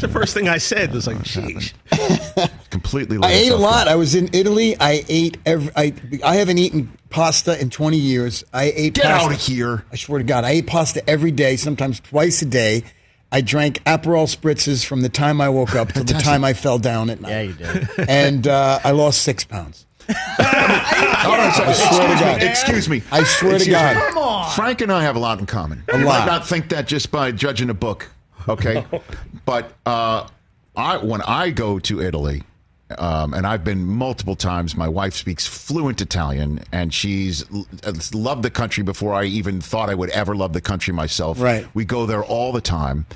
the 0.00 0.08
first 0.08 0.34
thing 0.34 0.48
I 0.48 0.58
said 0.58 0.92
was 0.92 1.06
like, 1.06 1.18
jeez. 1.18 1.72
completely 2.70 3.16
let 3.18 3.30
I 3.30 3.34
ate 3.34 3.42
a 3.42 3.52
himself 3.52 3.60
go. 3.60 3.64
lot. 3.64 3.86
I 3.86 3.94
was 3.94 4.16
in 4.16 4.28
Italy. 4.32 4.74
I 4.80 5.04
ate 5.08 5.38
every. 5.46 5.70
I 5.76 5.94
I 6.24 6.34
haven't 6.34 6.58
eaten 6.58 6.98
pasta 7.12 7.60
in 7.60 7.70
20 7.70 7.96
years. 7.96 8.44
I 8.52 8.72
ate. 8.74 8.94
Get 8.94 9.04
pasta. 9.04 9.26
out 9.26 9.32
of 9.32 9.40
here. 9.40 9.84
I 9.92 9.96
swear 9.96 10.18
to 10.18 10.24
God, 10.24 10.44
I 10.44 10.50
ate 10.50 10.66
pasta 10.66 11.08
every 11.08 11.30
day, 11.30 11.56
sometimes 11.56 12.00
twice 12.00 12.42
a 12.42 12.46
day. 12.46 12.84
I 13.30 13.40
drank 13.40 13.82
Aperol 13.84 14.26
spritzes 14.26 14.84
from 14.84 15.00
the 15.00 15.08
time 15.08 15.40
I 15.40 15.48
woke 15.48 15.74
up 15.74 15.92
to 15.92 16.04
the 16.04 16.12
time 16.12 16.44
I 16.44 16.52
fell 16.52 16.78
down 16.78 17.08
at 17.08 17.22
night. 17.22 17.30
Yeah, 17.30 17.40
you 17.42 17.52
did. 17.54 17.88
And 18.08 18.46
uh, 18.46 18.78
I 18.84 18.90
lost 18.90 19.22
six 19.22 19.42
pounds. 19.42 19.86
All 20.08 20.14
right, 20.18 21.54
so, 21.56 21.64
I 21.64 21.72
swear 21.72 22.08
to 22.08 22.12
excuse, 22.12 22.20
God. 22.20 22.40
me, 22.40 22.46
excuse 22.46 22.88
me. 22.88 23.02
I 23.10 23.22
swear 23.24 23.58
to 23.58 23.70
God. 23.70 23.96
me. 23.96 24.02
Come 24.12 24.50
Frank 24.52 24.80
and 24.82 24.92
I 24.92 25.02
have 25.02 25.16
a 25.16 25.18
lot 25.18 25.38
in 25.38 25.46
common. 25.46 25.82
A 25.88 25.98
you 25.98 26.04
lot. 26.04 26.20
might 26.20 26.26
not 26.26 26.46
think 26.46 26.68
that 26.70 26.86
just 26.86 27.10
by 27.10 27.32
judging 27.32 27.70
a 27.70 27.74
book, 27.74 28.10
okay? 28.48 28.84
but 29.46 29.72
uh, 29.86 30.28
I, 30.76 30.98
when 30.98 31.22
I 31.22 31.50
go 31.50 31.78
to 31.78 32.02
Italy, 32.02 32.42
um, 32.98 33.34
and 33.34 33.46
I've 33.46 33.64
been 33.64 33.84
multiple 33.84 34.36
times. 34.36 34.76
My 34.76 34.88
wife 34.88 35.14
speaks 35.14 35.46
fluent 35.46 36.00
Italian, 36.00 36.60
and 36.72 36.92
she's 36.92 37.44
loved 38.14 38.42
the 38.42 38.50
country 38.50 38.82
before 38.82 39.14
I 39.14 39.24
even 39.24 39.60
thought 39.60 39.90
I 39.90 39.94
would 39.94 40.10
ever 40.10 40.34
love 40.34 40.52
the 40.52 40.60
country 40.60 40.92
myself. 40.92 41.40
Right. 41.40 41.66
We 41.74 41.84
go 41.84 42.06
there 42.06 42.24
all 42.24 42.52
the 42.52 42.60
time, 42.60 43.06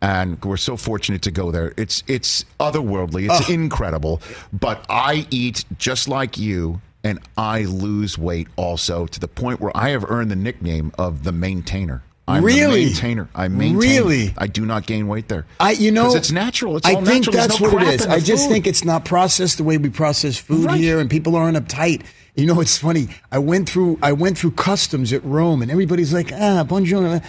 and 0.00 0.42
we're 0.44 0.56
so 0.56 0.76
fortunate 0.76 1.22
to 1.22 1.30
go 1.30 1.50
there. 1.50 1.72
It's 1.76 2.02
it's 2.06 2.44
otherworldly. 2.58 3.30
It's 3.30 3.48
incredible. 3.48 4.20
But 4.52 4.84
I 4.88 5.26
eat 5.30 5.64
just 5.78 6.08
like 6.08 6.38
you, 6.38 6.80
and 7.04 7.18
I 7.36 7.62
lose 7.62 8.18
weight 8.18 8.48
also 8.56 9.06
to 9.06 9.20
the 9.20 9.28
point 9.28 9.60
where 9.60 9.76
I 9.76 9.90
have 9.90 10.08
earned 10.10 10.30
the 10.30 10.36
nickname 10.36 10.92
of 10.98 11.24
the 11.24 11.32
maintainer. 11.32 12.02
I'm 12.28 12.44
Really? 12.44 12.84
the 12.84 12.90
maintainer. 12.92 13.28
I 13.34 13.48
maintain. 13.48 13.76
Really? 13.76 14.34
I 14.38 14.46
do 14.46 14.64
not 14.64 14.86
gain 14.86 15.08
weight 15.08 15.28
there. 15.28 15.44
I, 15.58 15.72
you 15.72 15.90
know, 15.90 16.14
it's 16.14 16.30
natural. 16.30 16.76
It's 16.76 16.86
I 16.86 16.94
think 16.94 17.06
natural. 17.26 17.32
That's 17.36 17.60
no 17.60 17.70
what 17.70 17.82
it 17.82 17.94
is. 18.00 18.06
I 18.06 18.20
just 18.20 18.44
food. 18.44 18.52
think 18.52 18.66
it's 18.66 18.84
not 18.84 19.04
processed 19.04 19.58
the 19.58 19.64
way 19.64 19.76
we 19.76 19.90
process 19.90 20.36
food 20.38 20.66
Right. 20.66 20.78
here, 20.80 21.00
and 21.00 21.10
people 21.10 21.34
aren't 21.36 21.56
uptight. 21.56 22.02
You 22.36 22.46
know, 22.46 22.60
it's 22.60 22.78
funny. 22.78 23.08
I 23.30 23.38
went 23.38 23.68
through 23.68 23.98
I 24.02 24.12
went 24.12 24.38
through 24.38 24.52
customs 24.52 25.12
at 25.12 25.22
Rome, 25.24 25.62
and 25.62 25.70
everybody's 25.70 26.12
like, 26.14 26.32
ah, 26.32 26.62
bonjour. 26.64 27.20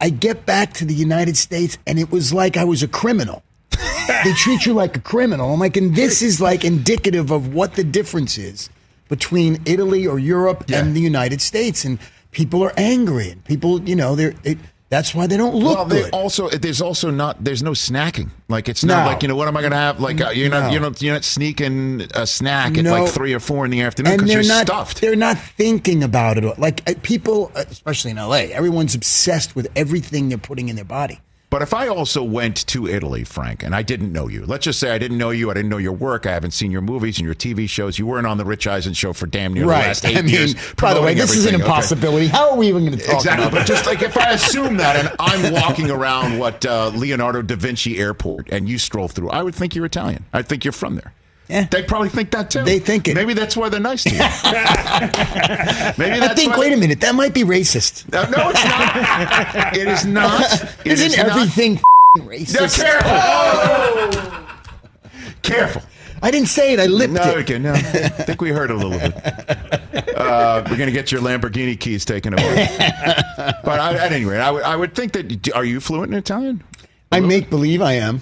I 0.00 0.10
get 0.10 0.44
back 0.44 0.74
to 0.74 0.84
the 0.84 0.94
United 0.94 1.36
States, 1.38 1.78
and 1.86 1.98
it 1.98 2.10
was 2.12 2.32
like 2.32 2.56
I 2.58 2.64
was 2.64 2.82
a 2.82 2.88
criminal. 2.88 3.42
they 4.24 4.32
treat 4.34 4.66
you 4.66 4.74
like 4.74 4.96
a 4.96 5.00
criminal. 5.00 5.52
I'm 5.54 5.58
like, 5.60 5.76
and 5.78 5.96
this 5.96 6.20
is 6.20 6.40
like 6.40 6.64
indicative 6.64 7.30
of 7.30 7.54
what 7.54 7.74
the 7.74 7.82
difference 7.84 8.36
is 8.36 8.68
between 9.08 9.60
Italy 9.64 10.06
or 10.06 10.18
Europe 10.18 10.64
Yeah. 10.68 10.80
and 10.80 10.94
the 10.94 11.00
United 11.00 11.40
States. 11.40 11.84
And 11.84 11.98
people 12.30 12.62
are 12.62 12.72
angry, 12.76 13.30
and 13.30 13.44
people, 13.44 13.80
you 13.82 13.96
know, 13.96 14.14
they're. 14.14 14.34
It, 14.44 14.58
that's 14.88 15.16
why 15.16 15.26
they 15.26 15.36
don't 15.36 15.56
look 15.56 15.74
well, 15.78 15.84
they 15.84 16.02
good. 16.02 16.12
also 16.14 16.48
there's 16.48 16.80
also 16.80 17.10
not 17.10 17.42
there's 17.42 17.60
no 17.60 17.72
snacking. 17.72 18.30
Like 18.48 18.68
it's 18.68 18.84
not 18.84 19.02
No. 19.04 19.10
like 19.10 19.22
you 19.22 19.28
know 19.28 19.34
what 19.34 19.48
am 19.48 19.56
I 19.56 19.60
going 19.60 19.72
to 19.72 19.76
have? 19.76 19.98
Like 19.98 20.20
uh, 20.20 20.30
you're 20.30 20.48
not 20.48 20.70
you're 20.70 20.80
not 20.80 21.02
you're 21.02 21.12
not 21.12 21.24
sneaking 21.24 22.02
a 22.14 22.24
snack 22.24 22.78
at 22.78 22.84
No. 22.84 22.92
like 22.92 23.10
three 23.12 23.34
or 23.34 23.40
four 23.40 23.64
in 23.64 23.72
the 23.72 23.80
afternoon 23.80 24.16
because 24.16 24.32
you're 24.32 24.44
not 24.46 24.68
stuffed. 24.68 25.00
they're 25.00 25.16
not 25.16 25.38
thinking 25.38 26.04
about 26.04 26.38
it 26.38 26.56
like 26.60 26.88
uh, 26.88 26.94
people 27.02 27.50
uh, 27.56 27.64
especially 27.68 28.12
in 28.12 28.16
LA 28.16 28.46
everyone's 28.52 28.94
obsessed 28.94 29.56
with 29.56 29.66
everything 29.74 30.28
they're 30.28 30.38
putting 30.38 30.68
in 30.68 30.76
their 30.76 30.84
body 30.84 31.18
But 31.48 31.62
if 31.62 31.72
I 31.72 31.86
also 31.86 32.24
went 32.24 32.66
to 32.66 32.88
Italy, 32.88 33.22
Frank, 33.22 33.62
and 33.62 33.72
I 33.74 33.82
didn't 33.82 34.12
know 34.12 34.26
you, 34.26 34.44
let's 34.46 34.64
just 34.64 34.80
say 34.80 34.90
I 34.90 34.98
didn't 34.98 35.16
know 35.16 35.30
you, 35.30 35.48
I 35.50 35.54
didn't 35.54 35.70
know 35.70 35.76
your 35.76 35.92
work, 35.92 36.26
I 36.26 36.32
haven't 36.32 36.50
seen 36.50 36.72
your 36.72 36.80
movies 36.80 37.18
and 37.18 37.24
your 37.24 37.36
TV 37.36 37.68
shows, 37.68 38.00
you 38.00 38.06
weren't 38.06 38.26
on 38.26 38.36
the 38.36 38.44
Rich 38.44 38.66
Eisen 38.66 38.94
show 38.94 39.12
for 39.12 39.26
damn 39.26 39.52
near 39.54 39.62
the 39.62 39.68
last 39.68 40.04
eight 40.06 40.16
I 40.16 40.22
mean 40.22 40.34
years. 40.34 40.54
by 40.74 40.92
the 40.92 41.00
way 41.00 41.14
this 41.14 41.30
is 41.34 41.44
an 41.46 41.54
everything, 41.54 41.62
okay? 41.62 41.70
impossibility 41.70 42.26
how 42.26 42.50
are 42.50 42.56
we 42.56 42.66
even 42.68 42.84
going 42.84 42.98
to 42.98 43.04
talk 43.04 43.08
about 43.08 43.18
Exactly, 43.20 43.44
about 43.46 43.58
but 43.58 43.66
just 43.66 43.86
like 43.86 44.02
if 44.02 44.16
I 44.16 44.30
assume 44.32 44.76
that, 44.78 44.96
and 44.96 45.14
I'm 45.20 45.52
walking 45.52 45.88
around 45.90 46.38
what 46.38 46.66
uh, 46.66 46.88
Leonardo 46.88 47.42
da 47.42 47.54
Vinci 47.54 47.98
Airport, 47.98 48.48
and 48.50 48.68
you 48.68 48.76
stroll 48.78 49.06
through, 49.06 49.30
I 49.30 49.42
would 49.44 49.54
think 49.54 49.76
you're 49.76 49.86
Italian. 49.86 50.24
I'd 50.32 50.48
think 50.48 50.64
you're 50.64 50.72
from 50.72 50.96
there. 50.96 51.12
Yeah. 51.48 51.66
They 51.70 51.82
probably 51.82 52.08
think 52.08 52.30
that 52.32 52.50
too. 52.50 52.64
They 52.64 52.78
think 52.80 53.06
it. 53.06 53.14
Maybe 53.14 53.32
that's 53.34 53.56
why 53.56 53.68
they're 53.68 53.78
nice 53.78 54.02
to 54.04 54.10
you. 54.10 54.18
Maybe 55.98 56.20
I 56.20 56.34
think 56.34 56.56
wait 56.56 56.72
a 56.72 56.76
minute 56.76 57.00
that 57.00 57.14
might 57.14 57.34
be 57.34 57.42
racist 57.44 58.10
No, 58.12 58.22
no, 58.24 58.50
it's 58.50 58.64
not. 58.64 59.76
It 59.76 59.86
is 59.88 60.04
not. 60.06 60.62
It 60.84 60.92
isn't 60.92 61.12
is 61.12 61.16
not. 61.16 61.26
everything 61.28 61.80
Yeah, 62.16 62.22
racist 62.24 62.76
careful. 62.76 64.46
Careful. 65.42 65.82
I 66.22 66.30
didn't 66.30 66.48
say 66.48 66.72
it 66.72 66.80
I 66.80 66.86
lipped 66.86 67.14
it. 67.14 67.24
No, 67.24 67.30
it 67.30 67.36
okay, 67.38 67.58
no. 67.58 67.72
I 67.74 67.78
think 67.78 68.40
we 68.40 68.48
heard 68.50 68.70
a 68.70 68.74
little 68.74 68.90
bit. 68.98 69.14
Uh, 70.16 70.64
we're 70.68 70.76
going 70.76 70.88
to 70.88 70.92
get 70.92 71.12
your 71.12 71.20
Lamborghini 71.20 71.78
keys 71.78 72.04
taken 72.04 72.32
away. 72.32 72.66
But 73.36 73.78
I, 73.80 73.94
at 73.94 74.12
any 74.12 74.24
rate, 74.24 74.40
I 74.40 74.50
would, 74.50 74.62
I 74.62 74.74
would 74.74 74.94
think 74.94 75.12
that. 75.12 75.52
Are 75.54 75.64
you 75.64 75.78
fluent 75.78 76.10
in 76.12 76.18
Italian? 76.18 76.64
I 77.12 77.20
make 77.20 77.50
believe 77.50 77.82
I 77.82 77.92
am 77.94 78.18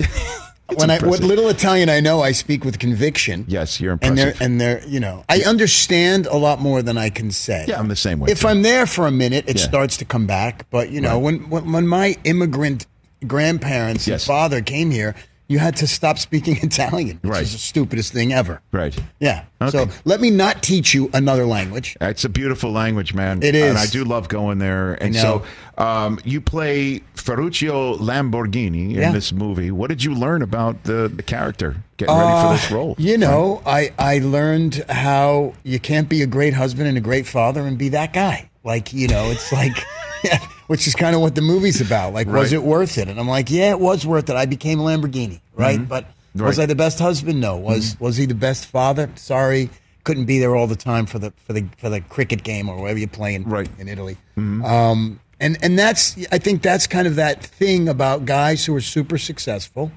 when 0.77 0.91
I 0.91 0.99
what 0.99 1.21
little 1.21 1.49
Italian 1.49 1.89
I 1.89 2.01
know 2.01 2.23
I 2.23 2.33
speak 2.33 2.65
with 2.65 2.79
conviction 2.79 3.45
Yes, 3.49 3.81
you're 3.81 3.99
and 4.03 4.17
they're 4.17 4.29
impressive. 4.29 4.41
and 4.41 4.61
they're 4.61 4.83
you 4.87 4.99
know 5.01 5.25
I 5.29 5.41
understand 5.43 6.27
a 6.27 6.37
lot 6.37 6.61
more 6.61 6.83
than 6.83 6.97
I 6.97 7.11
can 7.11 7.31
say. 7.31 7.67
Yeah, 7.69 7.79
I'm 7.79 7.89
the 7.89 7.97
same 7.97 8.19
way, 8.21 8.31
If 8.31 8.41
too. 8.41 8.49
I'm 8.49 8.63
there 8.63 8.87
for 8.87 9.07
a 9.07 9.11
minute, 9.11 9.45
it 9.47 9.59
Yeah. 9.59 9.65
starts 9.65 9.97
to 9.99 10.05
come 10.05 10.27
back. 10.27 10.67
But 10.71 10.91
you 10.91 11.01
know, 11.01 11.19
when, 11.19 11.49
when 11.51 11.71
when 11.73 11.87
my 11.87 12.17
immigrant 12.25 12.87
grandparents 13.27 14.07
and 14.09 14.21
father 14.21 14.61
came 14.63 14.91
here, 14.91 15.15
you 15.47 15.59
had 15.59 15.77
to 15.77 15.87
stop 15.87 16.19
speaking 16.19 16.57
Italian, 16.63 17.19
which 17.23 17.31
Right. 17.31 17.43
is 17.43 17.53
the 17.53 17.59
stupidest 17.59 18.13
thing 18.13 18.33
ever. 18.33 18.61
Right. 18.73 18.97
Yeah. 19.21 19.45
Okay. 19.61 19.71
So 19.71 19.89
let 20.05 20.21
me 20.21 20.31
not 20.31 20.63
teach 20.63 20.95
you 20.95 21.11
another 21.13 21.45
language. 21.47 21.97
It's 22.01 22.25
a 22.25 22.29
beautiful 22.29 22.73
language, 22.73 23.13
man. 23.15 23.43
It 23.43 23.55
is. 23.55 23.69
and 23.71 23.79
I 23.79 23.87
do 23.87 24.05
love 24.05 24.29
going 24.29 24.59
there. 24.59 24.95
And 24.95 25.15
so, 25.15 25.43
um, 25.79 26.19
you 26.25 26.41
play 26.41 27.03
Ferruccio 27.15 27.97
Lamborghini 27.99 28.91
in 28.95 29.01
Yeah. 29.01 29.13
this 29.13 29.33
movie. 29.33 29.71
What 29.71 29.89
did 29.89 30.03
you 30.05 30.15
learn 30.15 30.43
about 30.43 30.85
the, 30.85 31.11
the 31.15 31.23
character 31.23 31.77
getting 31.97 32.15
ready 32.17 32.43
for 32.43 32.53
this 32.55 32.71
role? 32.71 32.93
Uh, 32.93 32.95
You 33.03 33.19
know, 33.19 33.63
I, 33.67 33.93
I 33.99 34.19
learned 34.19 34.85
how 34.89 35.55
you 35.63 35.79
can't 35.79 36.09
be 36.09 36.23
a 36.23 36.27
great 36.27 36.55
husband 36.55 36.89
and 36.89 36.97
a 36.97 37.01
great 37.03 37.27
father 37.27 37.67
and 37.67 37.77
be 37.77 37.91
that 37.91 38.13
guy. 38.13 38.51
Like, 38.65 38.93
you 38.95 39.09
know, 39.09 39.31
it's 39.31 39.53
like, 39.53 39.77
which 40.67 40.87
is 40.87 40.95
kind 40.95 41.15
of 41.15 41.21
what 41.23 41.35
the 41.35 41.41
movie's 41.43 41.81
about. 41.81 42.13
Like, 42.13 42.27
was 42.27 42.53
it 42.53 42.63
worth 42.63 42.99
it? 42.99 43.09
And 43.09 43.19
I'm 43.21 43.29
like, 43.29 43.51
yeah, 43.51 43.71
it 43.71 43.81
was 43.81 44.07
worth 44.07 44.29
it. 44.31 44.37
I 44.37 44.47
became 44.47 44.81
a 44.81 44.83
Lamborghini, 44.83 45.41
right? 45.55 45.87
But 45.87 46.05
was 46.05 46.13
Mm-hmm. 46.35 46.43
Right. 46.43 46.53
Mm-hmm. 46.53 46.61
I 46.63 46.67
the 46.67 46.75
best 46.75 46.99
husband? 46.99 47.41
No. 47.41 47.57
Was 47.57 47.97
was 48.01 48.17
he 48.17 48.27
the 48.27 48.35
best 48.35 48.67
father? 48.67 49.11
Sorry, 49.15 49.71
couldn't 50.03 50.25
be 50.25 50.39
there 50.39 50.57
all 50.57 50.67
the 50.67 50.77
time 50.77 51.07
for 51.07 51.19
the 51.19 51.33
for 51.37 51.53
the 51.53 51.67
for 51.79 51.89
the 51.89 52.01
cricket 52.01 52.43
game 52.43 52.69
or 52.69 52.81
wherever 52.81 52.99
you 52.99 53.07
play 53.09 53.35
in 53.35 53.45
Right. 53.45 53.69
Mm-hmm. 53.69 53.81
in 53.81 53.89
Italy. 53.89 54.17
Um, 54.37 55.21
and 55.41 55.57
and 55.63 55.79
that's 55.79 56.17
I 56.33 56.39
think 56.39 56.63
that's 56.63 56.87
kind 56.87 57.07
of 57.07 57.17
that 57.17 57.43
thing 57.43 57.89
about 57.89 58.25
guys 58.25 58.65
who 58.67 58.75
are 58.75 58.81
super 58.81 59.19
successful 59.19 59.93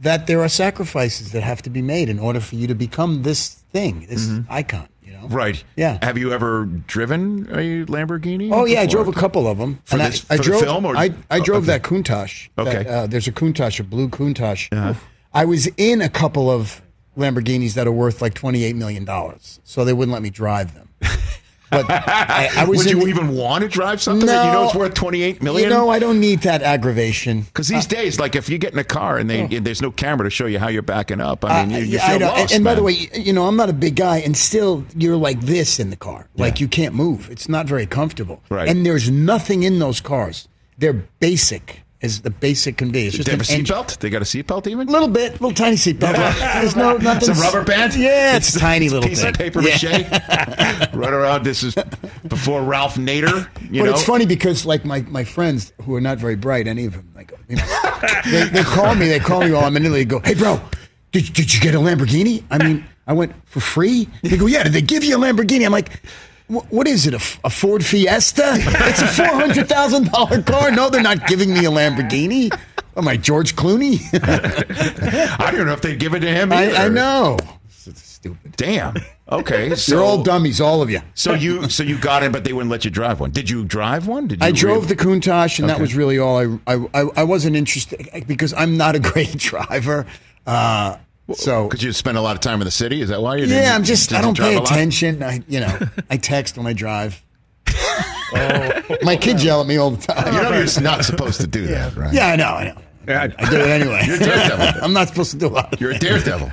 that 0.00 0.26
there 0.26 0.40
are 0.40 0.48
sacrifices 0.48 1.32
that 1.32 1.42
have 1.42 1.62
to 1.62 1.70
be 1.70 1.82
made 1.82 2.08
in 2.08 2.18
order 2.18 2.40
for 2.40 2.56
you 2.56 2.66
to 2.66 2.74
become 2.74 3.22
this 3.22 3.48
thing, 3.72 4.06
this 4.08 4.30
icon. 4.48 4.88
You 5.02 5.12
know, 5.12 5.18
Mm-hmm. 5.24 5.34
Right. 5.34 5.64
Yeah. 5.76 5.98
Have 6.02 6.18
you 6.18 6.32
ever 6.32 6.66
driven 6.66 7.46
a 7.50 7.84
Lamborghini? 7.86 8.50
Oh 8.52 8.64
yeah, 8.66 8.80
I 8.82 8.86
drove 8.86 9.08
a 9.08 9.12
couple 9.12 9.46
of 9.46 9.56
them. 9.58 9.80
For 9.84 9.96
and 9.96 10.12
this- 10.12 10.26
I, 10.30 10.34
I 10.34 10.36
drove, 10.38 10.62
film 10.62 10.84
or- 10.84 10.96
I, 10.96 11.10
I 11.30 11.38
oh, 11.38 11.42
drove 11.42 11.62
okay. 11.68 11.78
that 11.78 11.82
Countach. 11.82 12.48
Okay. 12.58 12.80
Uh-huh. 12.86 12.90
uh, 12.90 13.06
there's 13.06 13.26
a 13.28 13.32
Countach, 13.32 13.80
a 13.80 13.84
blue 13.84 14.08
Countach. 14.08 14.96
I 15.32 15.44
was 15.46 15.66
in 15.76 16.00
a 16.02 16.08
couple 16.08 16.50
of 16.50 16.80
Lamborghinis 17.16 17.74
that 17.74 17.86
are 17.86 17.92
worth 17.92 18.20
like 18.20 18.34
twenty 18.34 18.64
eight 18.64 18.76
million 18.76 19.04
dollars, 19.04 19.60
so 19.64 19.84
they 19.84 19.92
wouldn't 19.92 20.12
let 20.12 20.22
me 20.22 20.30
drive 20.30 20.74
them. 20.74 20.88
But 21.74 21.90
I, 21.90 22.48
I 22.56 22.64
was 22.64 22.78
Would 22.78 22.90
you 22.90 23.00
the- 23.00 23.06
even 23.08 23.34
want 23.34 23.62
to 23.62 23.68
drive 23.68 24.00
something 24.00 24.26
that 24.26 24.46
you 24.46 24.52
know 24.52 24.66
it's 24.66 24.74
worth 24.74 24.94
twenty 24.94 25.22
eight 25.22 25.42
million? 25.42 25.68
You 25.70 25.74
know, 25.76 25.88
I 25.90 25.98
don't 25.98 26.20
need 26.20 26.40
that 26.42 26.62
aggravation. 26.62 27.42
Because 27.42 27.68
these 27.68 27.86
days, 27.86 28.18
like 28.20 28.36
if 28.36 28.48
you 28.48 28.58
get 28.58 28.72
in 28.72 28.78
a 28.78 28.84
car 28.84 29.18
and 29.18 29.28
they 29.28 29.40
and 29.42 29.66
there's 29.66 29.82
no 29.82 29.90
camera 29.90 30.24
to 30.24 30.30
show 30.30 30.46
you 30.46 30.58
how 30.58 30.68
you're 30.68 30.82
backing 30.82 31.20
up, 31.20 31.44
I 31.44 31.64
mean, 31.66 31.76
you, 31.78 31.84
you 31.84 31.98
Uh, 31.98 32.08
feel 32.18 32.20
lost. 32.28 32.40
and, 32.40 32.52
and 32.52 32.64
by 32.64 32.74
the 32.74 32.82
way, 32.82 33.08
you 33.14 33.32
know, 33.32 33.46
I'm 33.46 33.56
not 33.56 33.68
a 33.70 33.72
big 33.74 33.96
guy, 33.96 34.18
and 34.18 34.36
still, 34.36 34.84
you're 34.96 35.16
like 35.16 35.40
this 35.40 35.78
in 35.80 35.90
the 35.90 35.96
car. 35.96 36.28
Like 36.36 36.58
Yeah. 36.60 36.64
you 36.64 36.68
can't 36.68 36.94
move. 36.94 37.30
It's 37.30 37.48
not 37.48 37.66
very 37.66 37.86
comfortable. 37.86 38.42
Right. 38.50 38.68
And 38.68 38.84
there's 38.84 39.10
nothing 39.10 39.62
in 39.62 39.78
those 39.78 40.00
cars. 40.00 40.48
They're 40.78 41.04
basic 41.20 41.82
as 42.04 42.20
the 42.20 42.30
basic 42.30 42.76
can 42.76 42.90
be. 42.90 43.06
It's 43.06 43.16
just 43.16 43.26
they 43.26 43.32
have 43.32 43.40
a 43.40 43.44
seatbelt. 43.44 43.98
They 43.98 44.10
got 44.10 44.20
a 44.20 44.26
seatbelt 44.26 44.66
even. 44.66 44.88
A 44.88 44.92
little 44.92 45.08
bit, 45.08 45.32
little 45.32 45.52
tiny 45.52 45.76
seatbelt. 45.76 46.14
There's 46.60 46.76
no 46.76 46.98
nothing. 46.98 47.30
It's 47.30 47.40
a 47.40 47.42
rubber 47.42 47.64
band. 47.64 47.94
Yeah, 47.94 48.36
it's, 48.36 48.54
a 48.54 48.58
tiny 48.58 48.90
little 48.90 49.08
piece 49.08 49.20
thing. 49.22 49.30
of 49.30 49.34
paper 49.36 49.62
Yeah. 49.62 49.78
mache. 49.80 50.92
Run 50.94 51.14
around. 51.14 51.44
This 51.44 51.62
is 51.62 51.74
before 52.28 52.62
Ralph 52.62 52.96
Nader. 52.96 53.48
You 53.70 53.80
but 53.82 53.86
know, 53.86 53.92
it's 53.92 54.04
funny 54.04 54.26
because 54.26 54.66
like 54.66 54.84
my, 54.84 55.00
my 55.02 55.24
friends 55.24 55.72
who 55.82 55.94
are 55.94 56.00
not 56.00 56.18
very 56.18 56.36
bright, 56.36 56.68
any 56.68 56.84
of 56.84 56.92
them, 56.92 57.10
like 57.14 57.32
you 57.48 57.56
know, 57.56 57.66
they, 58.30 58.44
they 58.50 58.62
call 58.62 58.94
me. 58.94 59.08
They 59.08 59.18
call 59.18 59.40
me 59.40 59.52
while 59.52 59.64
I'm 59.64 59.76
in 59.76 59.86
Italy. 59.86 60.04
Go, 60.04 60.20
"Hey, 60.20 60.34
bro, 60.34 60.60
did, 61.12 61.32
did 61.32 61.54
you 61.54 61.60
get 61.60 61.74
a 61.74 61.78
Lamborghini?" 61.78 62.44
I 62.50 62.58
mean, 62.62 62.84
I 63.06 63.14
went 63.14 63.32
for 63.46 63.60
free. 63.60 64.08
They 64.22 64.36
go, 64.36 64.46
"Yeah." 64.46 64.64
Did 64.64 64.74
they 64.74 64.82
give 64.82 65.04
you 65.04 65.16
a 65.16 65.18
Lamborghini? 65.18 65.64
I'm 65.64 65.72
like, 65.72 66.02
What 66.48 66.86
is 66.86 67.06
it? 67.06 67.14
A 67.14 67.48
Ford 67.50 67.84
Fiesta? 67.84 68.42
It's 68.56 69.00
a 69.02 69.06
four 69.08 69.26
hundred 69.26 69.68
thousand 69.68 70.10
dollar 70.12 70.42
car. 70.42 70.70
No, 70.70 70.90
they're 70.90 71.02
not 71.02 71.26
giving 71.26 71.52
me 71.54 71.60
a 71.64 71.70
Lamborghini. 71.70 72.56
Am 72.96 73.08
I 73.08 73.16
George 73.16 73.56
Clooney? 73.56 73.98
I 75.40 75.50
don't 75.50 75.66
know 75.66 75.72
if 75.72 75.80
they'd 75.80 75.98
give 75.98 76.14
it 76.14 76.20
to 76.20 76.28
him. 76.28 76.52
I, 76.52 76.66
either. 76.66 76.76
I 76.76 76.88
know. 76.88 77.38
It's 77.86 78.02
stupid. 78.02 78.56
Damn. 78.56 78.94
Okay. 79.30 79.74
So, 79.74 79.94
You're 79.96 80.04
all 80.04 80.22
dummies, 80.22 80.60
all 80.60 80.80
of 80.82 80.90
you. 80.90 81.00
So 81.14 81.32
you 81.34 81.68
so 81.70 81.82
you 81.82 81.98
got 81.98 82.22
in, 82.22 82.30
but 82.30 82.44
they 82.44 82.52
wouldn't 82.52 82.70
let 82.70 82.84
you 82.84 82.90
drive 82.90 83.20
one. 83.20 83.30
Did 83.30 83.48
you 83.48 83.64
drive 83.64 84.06
one? 84.06 84.26
Did 84.28 84.40
you 84.40 84.46
I 84.46 84.52
drove 84.52 84.84
really- 84.84 84.94
the 84.94 84.96
Countach, 84.96 85.58
and 85.58 85.68
that 85.68 85.80
was 85.80 85.94
really 85.94 86.18
all. 86.18 86.36
I, 86.38 86.58
I 86.66 86.86
I 86.94 87.00
I 87.16 87.24
wasn't 87.24 87.56
interested 87.56 88.06
because 88.26 88.52
I'm 88.52 88.76
not 88.76 88.94
a 88.94 89.00
great 89.00 89.32
driver. 89.38 90.06
Uh, 90.46 90.98
so 91.32 91.64
Because 91.68 91.82
you 91.82 91.92
spend 91.92 92.18
a 92.18 92.20
lot 92.20 92.34
of 92.36 92.40
time 92.40 92.60
in 92.60 92.64
the 92.66 92.70
city. 92.70 93.00
Is 93.00 93.08
that 93.08 93.22
why 93.22 93.36
you? 93.36 93.46
didn't- 93.46 93.62
yeah, 93.62 93.74
I'm 93.74 93.84
just. 93.84 94.12
I 94.12 94.20
don't 94.20 94.36
pay 94.36 94.56
attention. 94.56 95.22
I 95.22 95.42
you 95.48 95.60
know 95.60 95.78
I 96.10 96.16
text 96.18 96.56
when 96.58 96.66
I 96.66 96.72
drive. 96.72 97.22
My 99.02 99.16
kids 99.20 99.44
yell 99.44 99.60
at 99.60 99.66
me 99.66 99.76
all 99.76 99.90
the 99.90 100.04
time. 100.06 100.34
You 100.34 100.42
know 100.42 100.52
you're 100.58 100.80
not 100.82 101.04
supposed 101.04 101.40
to 101.40 101.46
do 101.46 101.66
that, 101.68 101.94
right? 101.96 102.12
Yeah, 102.12 102.28
I 102.28 102.36
know, 102.36 102.44
I 102.54 102.64
know. 102.68 102.80
I 103.06 103.26
do 103.28 103.56
it 103.60 103.68
anyway. 103.68 104.02
You're 104.06 104.16
a 104.16 104.18
daredevil. 104.18 104.82
I'm 104.82 104.92
not 104.94 105.08
supposed 105.08 105.30
to 105.32 105.36
do 105.36 105.48
a 105.48 105.48
lot. 105.48 105.78
You're 105.80 105.90
a 105.90 105.98
daredevil. 105.98 106.50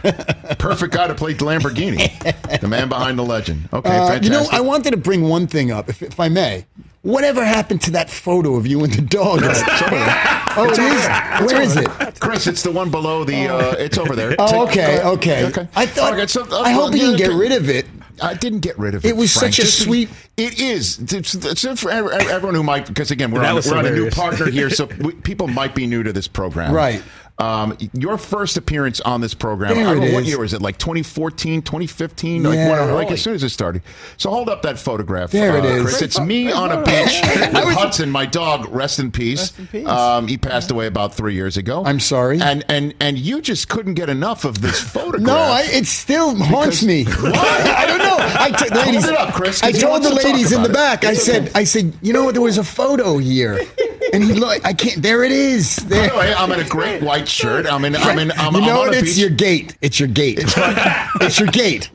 Perfect 0.60 0.94
guy 0.94 1.08
to 1.08 1.16
play 1.16 1.34
Lamborghini. 1.34 2.60
The 2.60 2.68
man 2.68 2.90
behind 2.90 3.18
the 3.18 3.24
legend. 3.24 3.70
Okay, 3.72 3.90
Uh, 3.90 4.08
fantastic. 4.10 4.24
you 4.26 4.30
know, 4.32 4.46
I 4.52 4.60
wanted 4.60 4.92
to 4.92 4.98
bring 4.98 5.22
one 5.30 5.48
thing 5.48 5.72
up, 5.72 5.88
if, 5.88 6.02
if 6.02 6.20
I 6.20 6.28
may. 6.28 6.66
Whatever 7.04 7.44
happened 7.44 7.82
to 7.82 7.92
that 7.92 8.12
photo 8.12 8.56
of 8.56 8.68
you 8.68 8.84
and 8.84 8.94
the 8.94 9.02
dog? 9.02 9.40
It's 9.44 9.60
oh, 10.56 10.70
it 10.70 10.78
is. 10.78 11.52
Where 11.52 11.62
is 11.62 11.76
it? 11.76 12.20
Chris, 12.20 12.46
it's 12.46 12.62
the 12.62 12.72
one 12.72 12.92
below 12.92 13.24
the. 13.24 13.48
Uh, 13.48 13.72
it's 13.80 13.98
over 13.98 14.16
there. 14.16 14.36
Oh, 14.38 14.68
okay, 14.68 15.02
okay. 15.02 15.46
okay. 15.46 15.68
I 15.76 15.88
thought. 15.88 16.14
Okay, 16.14 16.28
so, 16.28 16.44
uh, 16.44 16.62
I 16.62 16.72
hope 16.72 16.84
well, 16.84 16.92
he 16.92 17.00
didn't 17.00 17.18
get 17.18 17.32
rid 17.32 17.54
of 17.54 17.70
it. 17.70 17.88
I 18.22 18.36
didn't 18.36 18.60
get 18.60 18.78
rid 18.78 18.94
of 18.94 19.04
it. 19.04 19.10
It 19.10 19.18
was 19.18 19.34
Frank. 19.34 19.56
such 19.56 19.60
a 19.60 19.62
Just- 19.64 19.82
sweet- 19.84 20.10
It 20.38 20.60
is. 20.60 21.00
It's, 21.12 21.34
it's 21.34 21.82
for 21.82 21.90
everyone 21.90 22.54
who 22.54 22.62
might, 22.62 22.86
because 22.86 23.10
again, 23.10 23.32
we're, 23.32 23.44
on, 23.44 23.56
we're 23.56 23.78
on 23.78 23.86
a 23.88 23.92
new 23.92 24.12
partner 24.12 24.52
here, 24.52 24.70
so 24.70 24.86
we, 25.00 25.14
people 25.14 25.48
might 25.48 25.74
be 25.74 25.88
new 25.88 26.04
to 26.04 26.14
this 26.14 26.28
program. 26.28 26.72
Right. 26.72 27.02
Um, 27.42 27.78
your 27.94 28.18
first 28.20 28.56
appearance 28.58 29.02
on 29.02 29.20
this 29.22 29.34
program, 29.34 29.74
There 29.76 29.88
I 29.88 29.94
don't 29.96 30.04
it 30.04 30.08
know, 30.10 30.14
what 30.14 30.24
is. 30.24 30.30
year 30.30 30.40
was 30.40 30.54
it? 30.54 30.62
Like 30.62 30.78
2014, 30.78 31.62
2015? 31.64 32.44
Like, 32.44 32.56
Yeah. 32.56 32.84
like 32.94 33.10
as 33.12 33.22
soon 33.22 33.34
as 33.34 33.44
it 33.44 33.50
started. 33.50 33.82
So 34.18 34.30
hold 34.30 34.48
up 34.48 34.62
that 34.62 34.78
photograph. 34.78 35.32
There 35.32 35.58
it 35.58 35.66
uh, 35.66 35.68
is. 35.68 35.82
Chris. 35.84 36.02
It's 36.04 36.20
me 36.20 36.52
on 36.52 36.72
a 36.72 36.84
beach 36.84 37.20
with 37.24 37.76
Hudson, 37.78 38.12
my 38.12 38.26
dog, 38.28 38.68
rest 38.70 39.00
in 39.00 39.12
peace. 39.12 39.40
Rest 39.40 39.60
in 39.60 39.68
peace. 39.68 39.88
Um, 39.88 40.28
he 40.28 40.38
passed 40.38 40.70
away 40.72 40.86
about 40.86 41.16
three 41.16 41.34
years 41.34 41.58
ago. 41.58 41.84
I'm 41.84 42.00
sorry. 42.00 42.40
And, 42.42 42.64
and, 42.70 42.94
and 43.00 43.18
you 43.18 43.42
just 43.42 43.70
couldn't 43.70 43.96
get 43.96 44.10
enough 44.10 44.46
of 44.46 44.62
this 44.62 44.80
photograph. 44.94 45.22
No, 45.26 45.36
I, 45.36 45.62
it 45.72 45.88
still 45.88 46.36
haunts 46.36 46.84
me. 46.84 47.06
What? 47.22 47.36
I 47.36 47.86
don't 47.88 47.98
know. 47.98 48.18
I 48.20 48.52
t- 48.52 48.74
ladies, 48.76 49.08
it 49.08 49.16
up, 49.16 49.34
Chris, 49.34 49.62
'cause 49.62 49.70
I 49.70 49.72
told 49.80 50.04
wants 50.04 50.10
the 50.10 50.16
to 50.22 50.28
ladies 50.28 50.52
in 50.52 50.62
the 50.64 50.70
about 50.70 50.94
it. 50.96 51.02
back. 51.02 51.06
I 51.06 51.14
said, 51.16 51.44
okay. 51.48 51.52
I 51.56 51.64
said, 51.64 51.94
you 52.02 52.14
know 52.14 52.24
what? 52.24 52.34
There 52.34 52.42
was 52.42 52.58
a 52.58 52.64
photo 52.64 53.18
here, 53.18 53.60
and 54.13 54.24
he 54.24 54.34
look. 54.34 54.65
I 54.65 54.74
can't. 54.74 55.02
There 55.02 55.24
it 55.24 55.32
is. 55.32 55.80
By 55.80 56.08
the 56.08 56.17
way, 56.17 56.34
I'm 56.34 56.52
in 56.52 56.60
a 56.60 56.67
great 56.67 57.02
white 57.02 57.28
shirt. 57.28 57.65
I'm 57.65 57.86
in. 57.86 57.95
I'm 57.95 58.19
in. 58.19 58.32
I'm, 58.32 58.56
you 58.56 58.62
know 58.62 58.82
I'm 58.82 58.88
what? 58.88 58.95
It's 58.95 59.15
beach. 59.15 59.17
your 59.17 59.30
gate. 59.30 59.76
It's 59.82 60.00
your 60.00 60.10
gate. 60.10 60.39
It's, 60.39 61.39
your 61.39 61.47
gate. 61.47 61.89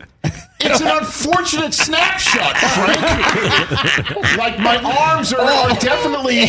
It's 0.59 0.81
an 0.81 0.89
unfortunate 0.89 1.75
snapshot, 1.75 2.57
Frank. 2.57 4.37
like 4.39 4.59
my 4.59 4.77
arms 5.11 5.33
are, 5.33 5.41
are 5.41 5.75
definitely 5.79 6.47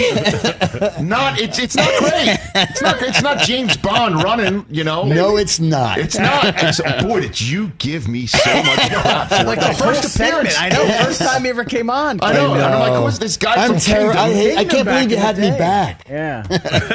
not. 1.06 1.40
It's 1.42 1.60
it's 1.60 1.76
not 1.76 1.90
great. 2.00 2.38
It's 2.56 2.82
not. 2.82 3.02
It's 3.02 3.22
not 3.22 3.40
James 3.40 3.76
Bond 3.78 4.24
running. 4.24 4.66
You 4.70 4.84
know. 4.84 5.04
No, 5.06 5.38
it's 5.38 5.60
not. 5.60 5.98
It's 5.98 6.18
not. 6.18 6.54
It's, 6.64 6.82
boy, 7.04 7.22
did 7.22 7.40
you 7.40 7.70
give 7.78 8.08
me 8.08 8.28
so 8.28 8.64
much 8.64 8.80
crap 8.92 9.30
for 9.30 9.44
Like 9.44 9.60
the 9.60 9.68
the 9.68 9.74
first 9.74 10.04
first 10.04 10.16
appearance? 10.16 10.54
segment. 10.56 10.74
I 10.74 10.86
know. 10.88 11.04
First 11.06 11.22
time 11.22 11.44
he 11.44 11.50
ever 11.50 11.66
came 11.66 11.90
on. 11.90 12.20
I 12.22 12.34
know. 12.34 12.54
I 12.54 12.56
And 12.56 12.64
I'm 12.66 12.80
like, 12.80 12.94
know. 12.94 13.04
who's 13.06 13.20
this 13.20 13.38
guy 13.38 13.56
I'm 13.56 13.72
from 13.72 13.80
terror. 13.80 14.14
Kingdom? 14.14 14.18
I 14.30 14.34
hate. 14.34 14.58
I 14.58 14.66
can't 14.66 14.86
believe 14.88 15.12
you 15.12 15.18
had 15.18 15.38
me 15.38 15.50
back. 15.52 16.08
Yeah. 16.10 16.44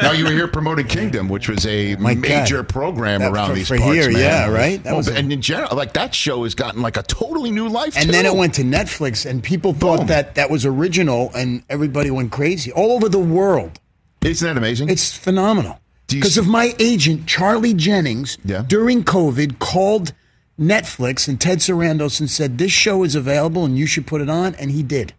now 0.02 0.12
you 0.12 0.24
were 0.24 0.30
here 0.30 0.48
promoting 0.48 0.86
Kingdom, 0.86 1.28
which 1.28 1.48
was 1.48 1.66
a 1.66 1.94
My 1.96 2.14
God. 2.14 2.22
major 2.22 2.62
program 2.62 3.20
That- 3.20 3.32
around 3.32 3.48
for- 3.50 3.54
these 3.54 3.68
for 3.68 3.76
parts. 3.78 3.94
here, 3.94 4.10
man. 4.10 4.20
yeah, 4.20 4.48
right? 4.48 4.82
That 4.82 4.90
Well, 4.90 4.96
was 4.98 5.08
a- 5.08 5.14
and 5.16 5.32
in 5.32 5.40
general, 5.42 5.76
like 5.76 5.92
that 5.92 6.14
show 6.14 6.44
has 6.44 6.54
gotten 6.54 6.80
like 6.82 6.96
a 6.96 7.01
totally 7.02 7.50
new 7.50 7.68
life. 7.68 7.96
And 7.96 8.06
too. 8.06 8.12
then 8.12 8.26
it 8.26 8.34
went 8.34 8.54
to 8.54 8.62
Netflix, 8.62 9.28
and 9.28 9.42
people 9.42 9.72
thought 9.72 9.98
Boom. 9.98 10.06
that 10.08 10.34
that 10.36 10.50
was 10.50 10.64
original, 10.66 11.30
and 11.34 11.62
everybody 11.68 12.10
went 12.10 12.32
crazy 12.32 12.72
all 12.72 12.92
over 12.92 13.08
the 13.08 13.18
world. 13.18 13.78
Isn't 14.22 14.46
that 14.46 14.56
amazing? 14.56 14.88
It's 14.88 15.16
phenomenal. 15.16 15.78
Because 16.08 16.36
of 16.36 16.46
my 16.46 16.74
agent, 16.78 17.26
Charlie 17.26 17.72
Jennings, 17.74 18.36
Yeah. 18.44 18.64
during 18.66 19.02
COVID, 19.02 19.58
called 19.58 20.12
Netflix 20.60 21.26
and 21.26 21.40
Ted 21.40 21.58
Sarandos 21.58 22.20
and 22.20 22.30
said, 22.30 22.58
This 22.58 22.70
show 22.70 23.02
is 23.02 23.14
available 23.14 23.64
and 23.64 23.78
you 23.78 23.86
should 23.86 24.06
put 24.06 24.20
it 24.20 24.28
on. 24.28 24.54
And 24.56 24.70
he 24.70 24.82
did. 24.82 25.14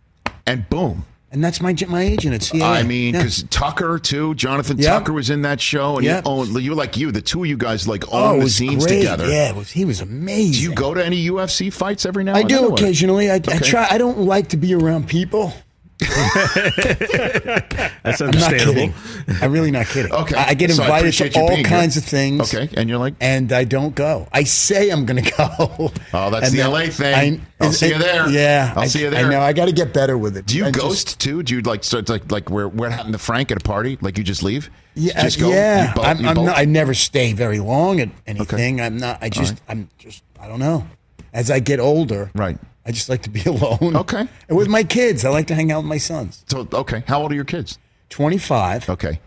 and 0.45 0.69
boom. 0.69 1.05
And 1.33 1.43
that's 1.43 1.59
my 1.61 1.75
my 1.87 2.03
agent 2.03 2.35
at 2.35 2.41
CAA. 2.41 2.61
I 2.63 2.83
mean, 2.83 3.15
Yeah. 3.15 3.21
because 3.21 3.43
Tucker 3.49 3.97
too, 3.97 4.35
Jonathan 4.35 4.77
Yep. 4.77 4.87
Tucker 4.87 5.13
was 5.13 5.31
in 5.31 5.41
that 5.41 5.59
show, 5.59 5.97
and 5.97 6.05
Yep. 6.05 6.25
you 6.25 6.31
own 6.31 6.61
you 6.61 6.75
like 6.75 6.95
you, 6.95 7.11
the 7.11 7.21
two 7.23 7.41
of 7.43 7.49
you 7.49 7.57
guys 7.57 7.87
like 7.87 8.03
oh, 8.11 8.33
own 8.33 8.39
it 8.39 8.43
the 8.43 8.49
scenes 8.51 8.85
great. 8.85 8.97
together. 8.99 9.27
Yeah, 9.27 9.49
it 9.49 9.55
was, 9.55 9.71
he 9.71 9.83
was 9.83 9.99
amazing. 9.99 10.51
Do 10.53 10.59
you 10.69 10.75
go 10.75 10.93
to 10.93 11.03
any 11.03 11.27
UFC 11.29 11.73
fights 11.73 12.05
every 12.05 12.23
now? 12.23 12.35
I 12.35 12.41
and 12.41 12.49
do 12.49 12.67
occasionally. 12.71 13.31
I, 13.31 13.35
I 13.35 13.39
try. 13.39 13.87
I 13.89 13.97
don't 13.97 14.19
like 14.19 14.49
to 14.49 14.57
be 14.57 14.75
around 14.75 15.07
people. 15.09 15.53
That's 18.03 18.21
understandable. 18.21 18.73
kidding. 18.73 18.93
I'm 19.41 19.51
really 19.51 19.71
not 19.71 19.87
kidding. 19.87 20.11
Okay, 20.11 20.35
I, 20.35 20.49
I 20.49 20.53
get 20.53 20.71
so 20.71 20.83
I 20.83 20.85
invited 20.85 21.01
appreciate 21.05 21.33
to 21.33 21.39
all 21.39 21.47
being 21.47 21.59
here. 21.59 21.67
kinds 21.67 21.97
of 21.97 22.03
things. 22.03 22.53
Okay, 22.53 22.69
and 22.75 22.89
you're 22.89 22.97
like, 22.97 23.15
and 23.21 23.51
I 23.51 23.63
don't 23.63 23.95
go. 23.95 24.27
I 24.31 24.43
say 24.43 24.89
I'm 24.89 25.05
going 25.05 25.23
to 25.23 25.31
go. 25.31 25.91
Oh, 26.15 26.29
that's 26.29 26.49
And 26.49 26.57
the 26.59 26.67
LA 26.67 26.85
thing. 26.87 27.45
I'll 27.59 27.71
see 27.71 27.89
you 27.89 27.97
there. 27.97 28.29
Yeah, 28.29 28.73
I'll 28.75 28.83
I, 28.83 28.87
see 28.87 29.01
you 29.03 29.09
there. 29.09 29.25
I 29.25 29.29
know. 29.29 29.41
I 29.41 29.53
got 29.53 29.65
to 29.65 29.71
get 29.71 29.93
better 29.93 30.17
with 30.17 30.37
it. 30.37 30.45
do 30.45 30.57
you 30.57 30.65
I 30.65 30.71
just- 30.71 30.81
ghost 30.83 31.19
too? 31.19 31.41
Do 31.43 31.55
you 31.55 31.61
like 31.61 31.83
start 31.83 32.09
like 32.09 32.31
like 32.31 32.49
where 32.49 32.67
what 32.67 32.91
happened 32.91 33.13
to 33.13 33.19
Frank 33.19 33.51
at 33.51 33.57
a 33.57 33.61
party? 33.61 33.97
Like 34.01 34.17
you 34.17 34.23
just 34.23 34.43
leave? 34.43 34.69
Yeah, 34.95 35.21
just 35.23 35.39
go. 35.39 35.49
yeah. 35.49 35.93
Bolt- 35.93 36.05
I'm, 36.07 36.25
I'm 36.27 36.45
not, 36.45 36.57
I 36.57 36.65
never 36.65 36.93
stay 36.93 37.33
very 37.33 37.59
long 37.59 37.99
at 37.99 38.09
anything. 38.27 38.79
I'm 38.81 38.97
not. 38.97 39.19
I 39.21 39.29
just. 39.29 39.59
I'm 39.67 39.89
just. 39.97 40.23
I 40.39 40.47
don't 40.47 40.59
know. 40.59 40.85
As 41.33 41.49
I 41.49 41.59
get 41.59 41.79
older, 41.79 42.29
Right. 42.35 42.57
I 42.85 42.91
just 42.91 43.07
like 43.09 43.21
to 43.23 43.29
be 43.29 43.41
alone. 43.45 43.95
Okay. 43.95 44.27
And 44.49 44.57
with 44.57 44.67
my 44.67 44.83
kids, 44.83 45.23
I 45.25 45.29
like 45.29 45.47
to 45.47 45.55
hang 45.55 45.71
out 45.71 45.79
with 45.79 45.85
my 45.89 45.97
sons. 45.97 46.43
So 46.49 46.67
okay, 46.73 47.03
how 47.07 47.21
old 47.21 47.31
are 47.31 47.35
your 47.35 47.45
kids? 47.45 47.79
25. 48.09 48.89
Okay, 48.89 49.19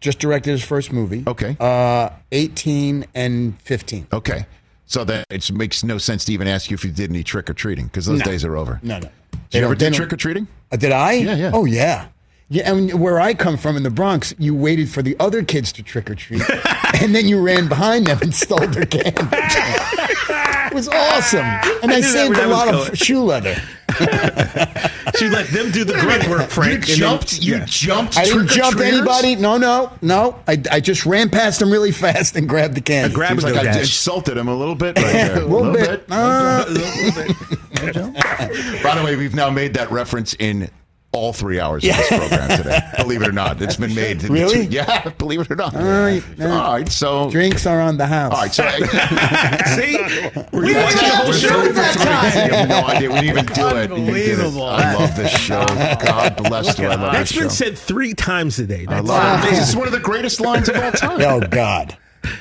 Just 0.00 0.18
directed 0.18 0.50
his 0.52 0.64
first 0.64 0.92
movie. 0.92 1.22
Okay. 1.26 1.56
Uh, 1.60 2.10
18 2.32 3.06
and 3.14 3.60
15. 3.62 4.06
okay. 4.12 4.46
So 4.86 5.04
that 5.04 5.26
it 5.30 5.50
makes 5.52 5.82
no 5.84 5.96
sense 5.96 6.24
to 6.26 6.32
even 6.34 6.46
ask 6.48 6.70
you 6.70 6.74
if 6.74 6.84
you 6.84 6.90
did 6.90 7.08
any 7.10 7.22
trick 7.22 7.48
or 7.48 7.54
treating 7.54 7.86
because 7.86 8.04
those 8.06 8.18
No. 8.18 8.24
days 8.26 8.44
are 8.44 8.56
over. 8.56 8.78
No, 8.82 8.98
no. 8.98 9.08
Did 9.50 9.58
you 9.60 9.64
ever 9.64 9.74
don't- 9.74 9.78
they 9.78 9.84
do 9.86 9.90
don't- 9.90 9.96
trick 9.96 10.12
or 10.12 10.16
treating? 10.16 10.48
Uh, 10.70 10.76
did 10.76 10.92
I? 10.92 11.12
Yeah, 11.12 11.34
yeah. 11.36 11.50
Oh, 11.54 11.64
yeah. 11.64 12.08
Yeah, 12.50 12.70
and 12.70 13.00
where 13.00 13.18
I 13.18 13.32
come 13.32 13.56
from 13.56 13.78
in 13.78 13.82
the 13.84 13.90
Bronx, 13.90 14.34
you 14.38 14.54
waited 14.54 14.90
for 14.90 15.00
the 15.00 15.16
other 15.18 15.42
kids 15.42 15.72
to 15.72 15.82
trick 15.82 16.10
or 16.10 16.14
treat, 16.14 16.42
and 17.00 17.14
then 17.14 17.26
you 17.26 17.40
ran 17.40 17.66
behind 17.68 18.06
them 18.08 18.18
and 18.20 18.34
stole 18.34 18.66
their 18.66 18.84
candy. 18.84 19.12
it 20.72 20.74
was 20.74 20.88
awesome, 20.88 21.40
and 21.40 21.92
I, 21.92 21.96
knew 21.96 22.00
that 22.00 22.12
saved 22.12 22.38
a 22.38 22.46
lot 22.46 22.74
of 22.74 22.96
shoe 22.96 23.22
leather. 23.22 23.56
She 25.18 25.28
let 25.28 25.46
them 25.48 25.70
do 25.70 25.84
the 25.84 25.92
grunt 25.92 26.26
work, 26.28 26.48
Frank. 26.48 26.70
You 26.70 26.74
and 26.74 26.86
then- 26.88 26.96
jumped. 26.96 27.42
you 27.42 27.56
yeah. 27.56 27.64
jumped. 27.66 28.16
I 28.16 28.24
didn't 28.24 28.48
jump 28.48 28.78
trick-or-treaters? 28.78 28.98
anybody. 28.98 29.36
No, 29.36 29.58
no, 29.58 29.92
no. 30.00 30.38
I, 30.48 30.60
I 30.70 30.80
just 30.80 31.04
ran 31.04 31.28
past 31.28 31.60
them 31.60 31.70
really 31.70 31.92
fast 31.92 32.34
and 32.34 32.48
grabbed 32.48 32.74
the 32.74 32.80
candy. 32.80 33.12
I 33.12 33.14
grabbed 33.14 33.42
Seems 33.42 33.44
like 33.44 33.54
go 33.54 33.60
I 33.60 33.64
dash. 33.64 33.80
insulted 33.80 34.38
him 34.38 34.48
a 34.48 34.56
little 34.56 34.74
bit 34.74 34.96
right 34.96 35.12
there. 35.12 35.36
a 35.42 35.44
little, 35.44 35.72
bit. 35.74 36.06
Uh, 36.08 36.64
By 38.82 38.94
the 38.96 39.02
way, 39.04 39.16
we've 39.16 39.34
now 39.34 39.50
made 39.50 39.74
that 39.74 39.90
reference 39.90 40.32
in 40.34 40.70
all 41.12 41.32
three 41.32 41.60
hours 41.60 41.84
of 41.84 41.94
this 41.94 42.08
program 42.08 42.48
today. 42.56 42.80
Believe 42.96 43.20
it 43.22 43.28
or 43.28 43.32
not, 43.32 43.60
it's 43.60 43.76
been 43.76 43.94
made. 43.94 44.22
Really? 44.24 44.66
two- 44.66 44.72
yeah, 44.72 45.08
believe 45.18 45.40
it 45.40 45.50
or 45.50 45.56
not. 45.56 45.74
right, 45.74 46.22
all 46.40 46.46
right, 46.48 46.88
so 46.88 47.30
drinks 47.30 47.66
are 47.66 47.80
on 47.80 47.98
the 47.98 48.06
house. 48.06 48.32
all 48.32 48.40
right, 48.40 48.52
so 48.52 48.62
See, 49.76 49.98
we 50.56 50.72
That's 50.72 50.94
watched 50.94 51.04
the 51.04 51.16
whole 51.16 51.32
show 51.32 51.60
three 51.60 51.68
for 51.68 51.74
that 51.74 51.94
three. 51.94 52.04
time. 52.04 52.48
You 52.48 52.54
have 52.54 52.68
no 52.68 52.86
idea. 52.86 53.08
We 53.10 53.14
didn't 53.20 53.28
even 53.30 53.46
do 53.46 53.66
it. 53.76 53.90
You 53.90 53.96
did 53.96 54.38
it. 54.38 54.38
Unbelievable. 54.40 54.64
I 54.66 54.94
love 54.94 55.16
this 55.16 55.30
show. 55.32 55.64
God 55.66 56.36
bless 56.44 56.78
you. 56.78 56.86
I 56.86 56.94
love 56.94 57.12
That's 57.12 57.30
this 57.30 57.38
been 57.38 57.48
show. 57.48 57.54
said 57.54 57.78
three 57.78 58.14
times 58.14 58.56
today. 58.56 58.86
I 58.88 58.94
That's 58.94 59.06
love 59.08 59.44
it. 59.44 59.50
This 59.50 59.68
is 59.68 59.76
one 59.76 59.86
of 59.86 59.92
the 59.92 60.00
greatest 60.00 60.40
lines 60.40 60.68
of 60.68 60.76
all 60.76 60.92
time. 60.92 61.20
Oh 61.20 61.40
God, 61.40 61.96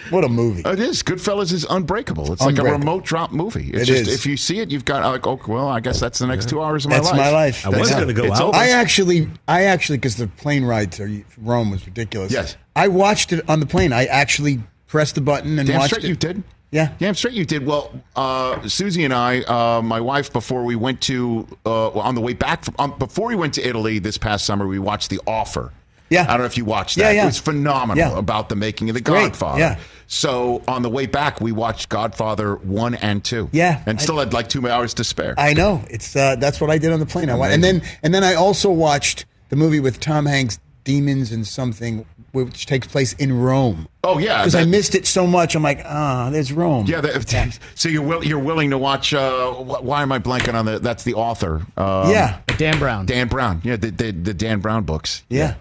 what 0.10 0.24
a 0.24 0.30
movie! 0.30 0.62
It 0.66 0.80
is. 0.80 1.02
Goodfellas 1.04 1.52
is 1.52 1.66
unbreakable. 1.70 2.34
It's 2.34 2.42
like 2.42 2.58
a 2.58 2.64
remote 2.64 3.04
drop 3.06 3.32
movie. 3.32 3.72
It's 3.74 3.84
It 3.84 3.86
just 3.86 4.02
is. 4.10 4.14
if 4.16 4.26
you 4.26 4.38
see 4.38 4.60
it, 4.60 4.70
you've 4.72 4.86
got 4.86 5.04
like, 5.04 5.26
oh 5.28 5.40
well, 5.48 5.68
I 5.68 5.80
guess 5.80 6.00
that's 6.00 6.20
the 6.20 6.28
next 6.28 6.50
two 6.50 6.62
hours 6.62 6.86
of 6.86 6.92
my 6.92 6.98
That's 6.98 7.10
life. 7.10 7.18
my 7.18 7.30
life. 7.32 7.66
I 7.66 7.70
was 7.70 7.90
going 7.92 8.08
to 8.08 8.14
go 8.14 8.24
It's 8.26 8.40
out. 8.40 8.50
over. 8.50 8.58
I 8.58 8.70
actually, 8.70 9.30
I 9.48 9.64
actually, 9.64 9.98
because 9.98 10.18
the 10.18 10.28
plane 10.28 10.64
ride 10.64 10.92
to 10.94 11.24
Rome 11.38 11.72
was 11.72 11.86
ridiculous. 11.86 12.32
Yes. 12.32 12.58
I 12.76 12.88
watched 12.88 13.34
it 13.34 13.48
on 13.50 13.60
the 13.60 13.66
plane. 13.66 13.92
I 13.94 14.06
actually 14.06 14.60
pressed 14.88 15.16
the 15.16 15.22
button 15.22 15.58
and 15.60 15.68
Damn 15.68 15.80
watched 15.80 15.94
straight 15.94 16.06
it. 16.06 16.10
you 16.10 16.16
did. 16.16 16.44
Yeah. 16.72 16.94
Damn 17.00 17.16
straight 17.16 17.34
you 17.34 17.44
did. 17.44 17.66
Well, 17.66 17.92
uh, 18.16 18.66
Susie 18.68 19.04
and 19.04 19.14
I, 19.14 19.42
uh, 19.42 19.82
my 19.82 20.00
wife, 20.00 20.32
before 20.32 20.64
we 20.64 20.76
went 20.78 21.02
to, 21.02 21.46
uh, 21.66 21.90
on 21.92 22.16
the 22.16 22.22
way 22.22 22.32
back, 22.34 22.64
from, 22.64 22.76
um, 22.80 22.96
before 22.98 23.28
we 23.28 23.36
went 23.36 23.54
to 23.56 23.68
Italy 23.68 24.00
this 24.00 24.18
past 24.18 24.46
summer, 24.46 24.66
we 24.68 24.80
watched 24.80 25.10
The 25.10 25.20
Offer. 25.28 25.74
Yeah. 26.12 26.24
I 26.24 26.28
don't 26.28 26.40
know 26.42 26.46
if 26.46 26.58
you 26.58 26.66
watched 26.66 26.98
that. 26.98 27.16
yeah. 27.16 27.24
It 27.24 27.26
was 27.26 27.40
phenomenal 27.40 27.98
Yeah. 28.12 28.18
about 28.20 28.50
the 28.50 28.56
making 28.56 28.90
of 28.90 28.94
the 28.94 29.02
great. 29.02 29.30
Godfather. 29.30 29.60
Yeah. 29.60 29.80
So 30.08 30.62
on 30.68 30.82
the 30.84 30.90
way 30.90 31.06
back, 31.08 31.40
we 31.42 31.52
watched 31.54 31.90
Godfather 31.90 32.56
one 32.58 32.96
and 32.96 33.24
two. 33.24 33.50
Yeah. 33.54 33.82
and 33.86 33.98
I- 33.98 34.02
still 34.02 34.20
had 34.20 34.34
like 34.34 34.50
two 34.50 34.68
hours 34.70 34.94
to 34.96 35.04
spare. 35.04 35.34
I 35.38 35.54
know. 35.54 35.84
It's 35.90 36.16
uh, 36.16 36.36
that's 36.36 36.60
what 36.62 36.70
I 36.70 36.78
did 36.78 36.92
on 36.92 37.00
the 37.00 37.06
plane. 37.06 37.30
I 37.30 37.36
wa- 37.36 37.46
and 37.46 37.64
then 37.64 37.82
and 38.04 38.14
then 38.14 38.24
I 38.24 38.36
also 38.36 38.70
watched 38.70 39.26
the 39.50 39.56
movie 39.56 39.80
with 39.80 40.00
Tom 40.00 40.26
Hanks, 40.26 40.60
Demons 40.84 41.32
and 41.32 41.48
Something, 41.48 42.06
which 42.34 42.66
takes 42.66 42.88
place 42.88 43.14
in 43.14 43.40
Rome. 43.40 43.88
oh 44.04 44.18
yeah, 44.18 44.40
Because 44.40 44.56
I 44.56 44.66
missed 44.66 44.96
it 44.96 45.06
so 45.06 45.28
much, 45.28 45.56
I'm 45.56 45.64
like, 45.64 45.82
ah, 45.86 46.30
there's 46.32 46.52
Rome. 46.52 46.86
Yeah, 46.88 47.02
that, 47.02 47.60
so 47.76 47.88
you're 47.90 48.02
will, 48.02 48.24
you're 48.24 48.40
willing 48.40 48.70
to 48.72 48.78
watch? 48.78 49.14
Uh, 49.14 49.52
why 49.54 50.02
am 50.02 50.12
I 50.12 50.20
blanking 50.20 50.56
on 50.56 50.66
the? 50.66 50.80
That's 50.80 51.04
the 51.04 51.14
author. 51.14 51.62
Um, 51.78 52.10
yeah, 52.12 52.40
Dan 52.58 52.80
Brown. 52.80 53.06
Dan 53.06 53.28
Brown. 53.30 53.62
Yeah, 53.64 53.76
the 53.78 53.92
the, 53.92 54.12
the 54.12 54.34
Dan 54.34 54.60
Brown 54.60 54.84
books. 54.84 55.24
yeah. 55.30 55.56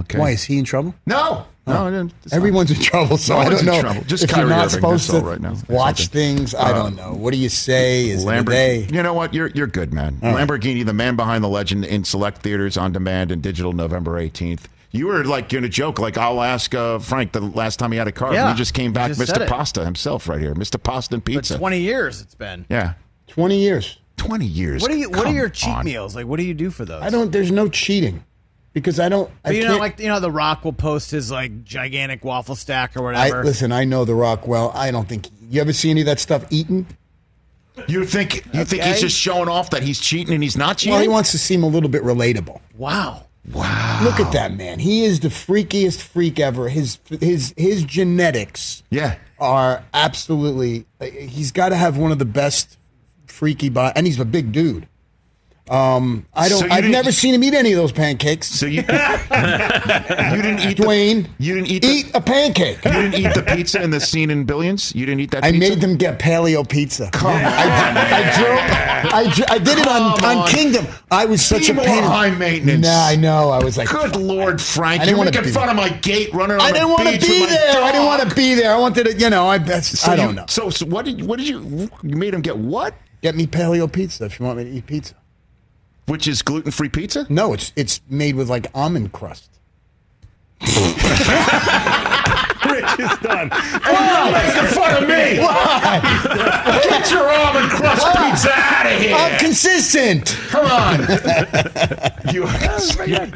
Okay. 0.00 0.18
Why 0.18 0.30
is 0.30 0.42
he 0.44 0.58
in 0.58 0.64
trouble? 0.64 0.94
No, 1.06 1.46
no, 1.66 1.86
I 1.86 1.90
didn't- 1.90 2.12
Everyone's 2.32 2.70
in 2.70 2.80
trouble, 2.80 3.16
so 3.16 3.34
No 3.34 3.40
I 3.40 3.48
don't 3.50 3.64
know 3.64 3.80
trouble. 3.80 4.02
Just 4.04 4.24
if 4.24 4.36
you're 4.36 4.46
not 4.46 4.58
Irving, 4.66 4.68
supposed 4.70 5.10
to 5.10 5.16
all 5.16 5.22
right 5.22 5.40
now. 5.40 5.54
watch 5.68 6.08
things. 6.08 6.54
I 6.54 6.72
don't 6.72 6.94
know. 6.96 7.12
What 7.14 7.32
do 7.32 7.38
you 7.38 7.48
say? 7.48 8.08
Is 8.08 8.22
it 8.24 8.26
a 8.26 8.30
Lamborghini. 8.30 8.46
day? 8.46 8.88
You 8.92 9.02
know 9.02 9.14
what? 9.14 9.34
You're 9.34 9.48
you're 9.48 9.66
good, 9.66 9.92
man. 9.92 10.18
Lamborghini, 10.22 10.84
the 10.84 10.92
man 10.92 11.16
behind 11.16 11.42
the 11.42 11.48
legend, 11.48 11.84
in 11.84 12.04
select 12.04 12.42
theaters 12.42 12.76
on 12.76 12.92
demand 12.92 13.30
and 13.32 13.42
digital 13.42 13.72
November 13.72 14.20
18th. 14.20 14.60
You 14.92 15.08
were 15.08 15.24
like 15.24 15.48
going 15.50 15.62
to 15.64 15.68
joke, 15.68 15.98
like 15.98 16.16
I'll 16.16 16.40
ask 16.42 16.74
uh, 16.74 16.98
Frank 17.00 17.32
the 17.32 17.40
last 17.40 17.78
time 17.78 17.92
he 17.92 17.98
had 17.98 18.08
a 18.08 18.12
car. 18.12 18.32
Yeah, 18.32 18.52
he 18.52 18.56
just 18.56 18.72
came 18.72 18.92
back, 18.92 19.08
just 19.12 19.20
Mr. 19.20 19.46
Pasta 19.46 19.84
himself, 19.84 20.28
right 20.28 20.40
here, 20.40 20.54
Mr. 20.54 20.82
Pasta 20.82 21.16
and 21.16 21.24
But 21.24 21.32
Pizza. 21.32 21.58
20 21.58 21.80
years 21.80 22.20
it's 22.22 22.34
been. 22.34 22.64
yeah, 22.70 22.94
Twenty 23.26 23.58
years. 23.58 23.98
20 24.16 24.46
years. 24.46 24.80
What 24.80 24.90
are 24.90 24.96
you? 24.96 25.10
What 25.10 25.26
are 25.26 25.32
your 25.32 25.50
cheat 25.50 25.68
on. 25.74 25.84
meals? 25.84 26.16
Like, 26.16 26.26
what 26.26 26.38
do 26.38 26.44
you 26.44 26.54
do 26.54 26.70
for 26.70 26.86
those? 26.86 27.02
I 27.02 27.10
don't. 27.10 27.30
There's 27.30 27.50
no 27.50 27.68
cheating 27.68 28.24
because 28.76 29.00
I 29.00 29.08
don't. 29.08 29.30
I 29.42 29.52
you 29.52 29.64
know, 29.64 29.78
like 29.78 29.98
you 29.98 30.06
know, 30.08 30.20
The 30.20 30.30
Rock 30.30 30.62
will 30.62 30.74
post 30.74 31.10
his 31.10 31.30
like 31.30 31.64
gigantic 31.64 32.22
waffle 32.22 32.54
stack 32.54 32.94
or 32.94 33.08
I 33.14 33.24
whatever. 33.30 33.42
listen. 33.44 33.72
I 33.72 33.84
know 33.84 34.04
The 34.04 34.14
Rock 34.14 34.46
well. 34.46 34.70
I 34.74 34.90
don't 34.90 35.08
think 35.08 35.28
you 35.48 35.62
ever 35.62 35.72
see 35.72 35.88
any 35.90 36.02
of 36.02 36.06
that 36.06 36.20
stuff 36.20 36.44
eaten. 36.50 36.86
You 37.88 38.04
think 38.04 38.44
you 38.52 38.66
think 38.66 38.82
he's 38.82 39.00
just 39.00 39.16
showing 39.18 39.48
off 39.48 39.70
that 39.70 39.82
he's 39.82 39.98
cheating 39.98 40.34
and 40.34 40.42
he's 40.42 40.58
not 40.58 40.76
cheating? 40.76 40.92
Well, 40.92 41.00
he 41.02 41.08
wants 41.08 41.30
to 41.32 41.38
seem 41.38 41.62
a 41.62 41.66
little 41.66 41.88
bit 41.88 42.02
relatable. 42.02 42.60
wow. 42.76 43.24
wow. 43.50 44.00
Look 44.04 44.20
at 44.20 44.30
that 44.34 44.54
man. 44.54 44.78
He 44.78 45.04
is 45.04 45.20
the 45.20 45.28
freakiest 45.28 46.02
freak 46.02 46.38
ever. 46.38 46.68
His 46.68 46.98
his 47.18 47.54
his 47.56 47.82
genetics 47.84 48.82
Yeah. 48.90 49.16
are 49.38 49.84
absolutely. 49.94 50.84
He's 51.00 51.50
got 51.50 51.70
to 51.70 51.76
have 51.76 51.96
one 51.96 52.12
of 52.12 52.18
the 52.18 52.26
best 52.26 52.76
freaky 53.26 53.70
body, 53.70 53.94
and 53.96 54.06
he's 54.06 54.20
a 54.20 54.24
big 54.26 54.52
dude. 54.52 54.86
Um, 55.68 56.26
I 56.32 56.48
don't. 56.48 56.60
So 56.60 56.68
I've 56.70 56.84
never 56.84 57.10
seen 57.10 57.34
him 57.34 57.42
eat 57.42 57.52
any 57.54 57.72
of 57.72 57.76
those 57.76 57.90
pancakes. 57.90 58.46
So 58.46 58.66
you 58.66 58.76
you 58.82 58.82
didn't 58.82 60.60
eat 60.60 60.76
Dwayne, 60.78 61.24
The, 61.24 61.44
you 61.44 61.54
didn't 61.56 61.70
eat 61.70 61.82
the, 61.82 61.88
eat 61.88 62.10
a 62.14 62.20
pancake. 62.20 62.84
You 62.84 62.92
didn't 62.92 63.14
eat 63.14 63.34
the 63.34 63.42
pizza 63.42 63.82
in 63.82 63.90
the 63.90 63.98
scene 63.98 64.30
in 64.30 64.44
Billions. 64.44 64.94
You 64.94 65.06
didn't 65.06 65.20
eat 65.20 65.32
that. 65.32 65.42
I 65.42 65.50
pizza? 65.50 65.68
made 65.68 65.80
them 65.80 65.96
get 65.96 66.20
paleo 66.20 66.68
pizza. 66.68 67.10
Come 67.10 67.32
on, 67.32 67.42
I, 67.44 67.48
I 67.48 68.38
drove. 68.38 68.58
I, 69.12 69.54
I 69.54 69.58
did 69.58 69.78
it 69.78 69.88
on, 69.88 70.24
on 70.24 70.38
on. 70.38 70.48
Kingdom. 70.48 70.86
I 71.10 71.24
was 71.24 71.44
such 71.44 71.66
Be 71.66 71.72
a 71.72 71.74
pain. 71.74 72.02
high 72.04 72.30
maintenance. 72.30 72.86
Nah, 72.86 73.06
I 73.06 73.16
know. 73.16 73.50
I 73.50 73.62
was 73.62 73.76
like, 73.76 73.88
Good 73.88 74.14
Lord, 74.14 74.60
Frank! 74.60 75.02
I 75.02 75.06
didn't 75.06 75.24
making 75.24 75.42
be 75.42 75.50
fun 75.50 75.66
there. 75.66 75.70
of 75.70 75.76
my 75.76 75.88
gate 75.98 76.32
running 76.32 76.56
on 76.56 76.60
I 76.60 76.70
didn't 76.70 76.90
want 76.90 77.08
to 77.08 77.18
be 77.20 77.46
there. 77.46 77.82
I 77.82 77.90
didn't 77.90 78.06
want 78.06 78.28
to 78.28 78.34
be 78.36 78.54
there. 78.54 78.72
I 78.72 78.78
wanted 78.78 79.04
to, 79.06 79.16
you 79.16 79.30
know. 79.30 79.48
I 79.48 79.58
So 79.80 80.12
I 80.12 80.16
don't 80.16 80.36
know. 80.36 80.44
So, 80.48 80.70
so 80.70 80.86
what 80.86 81.04
did 81.06 81.22
what 81.24 81.38
did 81.38 81.48
you 81.48 81.90
you 82.04 82.16
made 82.16 82.34
him 82.34 82.40
get? 82.40 82.56
What? 82.56 82.94
Get 83.22 83.34
me 83.34 83.46
paleo 83.46 83.90
pizza 83.90 84.26
if 84.26 84.38
you 84.38 84.46
want 84.46 84.58
me 84.58 84.64
to 84.64 84.70
eat 84.70 84.86
pizza. 84.86 85.14
Which 86.06 86.28
is 86.28 86.42
gluten 86.42 86.70
free 86.70 86.88
pizza? 86.88 87.26
No, 87.28 87.52
it's 87.52 87.72
it's 87.76 88.00
made 88.08 88.36
with 88.36 88.48
like 88.48 88.68
almond 88.74 89.12
crust. 89.12 89.50
Rich 90.60 90.72
is 92.98 93.18
done. 93.18 93.50
Oh, 93.88 94.32
making 94.32 94.66
fun 94.74 95.02
of 95.02 95.08
me! 95.08 95.36
Get 96.88 97.10
your 97.10 97.30
almond 97.30 97.70
crust 97.70 98.06
pizza 98.18 98.50
out 98.52 98.86
of 98.86 99.00
here! 99.00 99.14
I'm 99.14 99.38
consistent. 99.38 100.36
Come 100.48 100.66
on! 100.66 101.00
you, 102.34 102.48
you, 103.06 103.32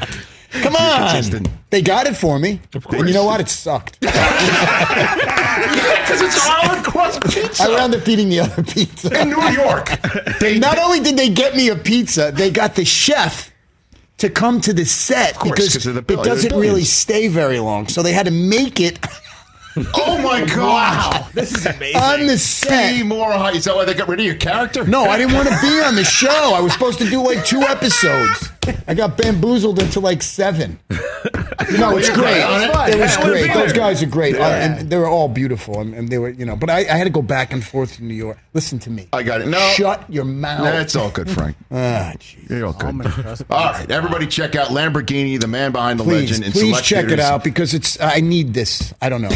Come 0.53 0.75
on. 0.77 1.45
They 1.71 1.83
got 1.83 2.07
it 2.07 2.17
for 2.17 2.39
me. 2.39 2.61
And 2.91 3.07
you 3.09 3.15
know 3.15 3.25
what? 3.25 3.41
It 3.41 3.49
sucked. 3.49 4.01
because 4.01 4.17
it's 6.23 6.49
almond 6.49 6.85
crust 6.85 7.23
pizza 7.25 7.63
I 7.63 7.69
wound 7.69 7.95
up 7.95 8.07
eating 8.09 8.29
the 8.29 8.41
other 8.41 8.63
pizza. 8.63 9.21
in 9.21 9.31
New 9.31 9.49
York. 9.51 9.91
They 10.41 10.59
Not 10.59 10.79
only 10.79 11.01
did 11.01 11.17
they 11.17 11.29
get 11.29 11.55
me 11.55 11.69
a 11.69 11.77
pizza, 11.77 12.33
they 12.35 12.51
got 12.51 12.75
the 12.75 12.85
chef 12.85 13.53
to 14.19 14.29
come 14.29 14.61
to 14.63 14.73
the 14.73 14.85
set 14.85 15.35
course, 15.37 15.51
because 15.53 15.73
'cause 15.73 15.87
of 15.87 15.95
the 16.07 16.13
it 16.15 16.23
doesn't 16.25 16.51
the 16.53 16.59
really 16.59 16.85
stay 16.85 17.29
very 17.29 17.59
long. 17.61 17.87
So 17.89 18.03
they 18.03 18.13
had 18.13 18.27
to 18.27 18.33
make 18.33 18.81
it 18.81 18.99
Oh 19.95 20.19
my 20.19 20.45
god! 20.45 21.27
This 21.33 21.53
is 21.55 21.65
amazing. 21.65 21.97
on 22.03 22.21
the 22.27 22.33
Be 22.33 22.39
set. 22.39 23.07
more 23.07 23.31
high. 23.33 23.53
Is 23.53 23.65
that 23.67 23.77
why 23.77 23.85
they 23.85 23.95
got 23.95 24.09
rid 24.09 24.19
of 24.19 24.27
your 24.27 24.35
character? 24.35 24.85
No, 24.85 25.05
I 25.05 25.17
didn't 25.17 25.33
want 25.35 25.49
to 25.49 25.57
be 25.63 25.81
on 25.81 25.95
the 25.95 26.03
show. 26.03 26.53
I 26.55 26.61
was 26.61 26.73
supposed 26.73 26.99
to 26.99 27.09
do 27.09 27.23
like 27.25 27.45
two 27.47 27.61
episodes. 27.63 28.51
I 28.87 28.95
got 28.95 29.17
bamboozled 29.17 29.81
into 29.81 30.01
like 30.01 30.23
seven. 30.23 30.79
No, 31.79 31.97
it's 31.97 32.09
great. 32.11 32.39
it. 32.39 32.95
It 32.95 32.99
was 32.99 33.15
Yeah, 33.15 33.21
I 33.21 33.21
wanna 33.21 33.31
great. 33.33 33.53
Those 33.53 33.73
guys 33.75 34.03
are 34.03 34.07
great, 34.07 34.35
Uh, 34.35 34.43
and 34.45 34.91
they 34.91 34.97
were 34.97 35.07
all 35.07 35.29
beautiful, 35.29 35.79
and, 35.81 35.95
and 35.95 36.09
they 36.09 36.19
were, 36.19 36.31
you 36.31 36.45
know. 36.45 36.57
But 36.57 36.71
I, 36.71 36.79
I 36.79 36.97
had 36.97 37.05
to 37.05 37.11
go 37.11 37.23
back 37.23 37.53
and 37.53 37.63
forth 37.65 37.97
to 37.97 38.03
New 38.05 38.15
York. 38.15 38.39
Listen 38.55 38.79
to 38.81 38.91
me. 38.91 39.09
I 39.13 39.23
got 39.23 39.43
it. 39.43 39.47
No. 39.47 39.59
shut 39.77 40.11
your 40.11 40.25
mouth. 40.25 40.63
That's 40.65 40.97
all 40.97 41.11
good, 41.11 41.31
Frank. 41.31 41.57
Ah, 41.71 42.13
jeez. 42.19 42.49
You're 42.51 42.67
all 42.67 42.73
good. 42.73 43.07
All 43.51 43.73
right, 43.73 43.89
everybody, 43.91 44.27
check 44.27 44.57
out 44.57 44.69
Lamborghini, 44.69 45.39
the 45.41 45.47
man 45.47 45.71
behind 45.71 46.01
the 46.01 46.05
Please, 46.05 46.31
legend. 46.31 46.47
in 46.47 46.53
please 46.53 46.69
select 46.71 46.85
check 46.87 47.05
it 47.05 47.09
theaters. 47.09 47.25
out 47.27 47.45
because 47.45 47.75
it's. 47.75 48.01
I 48.01 48.21
need 48.21 48.53
this. 48.55 48.93
I 49.01 49.09
don't 49.09 49.23
know. 49.23 49.29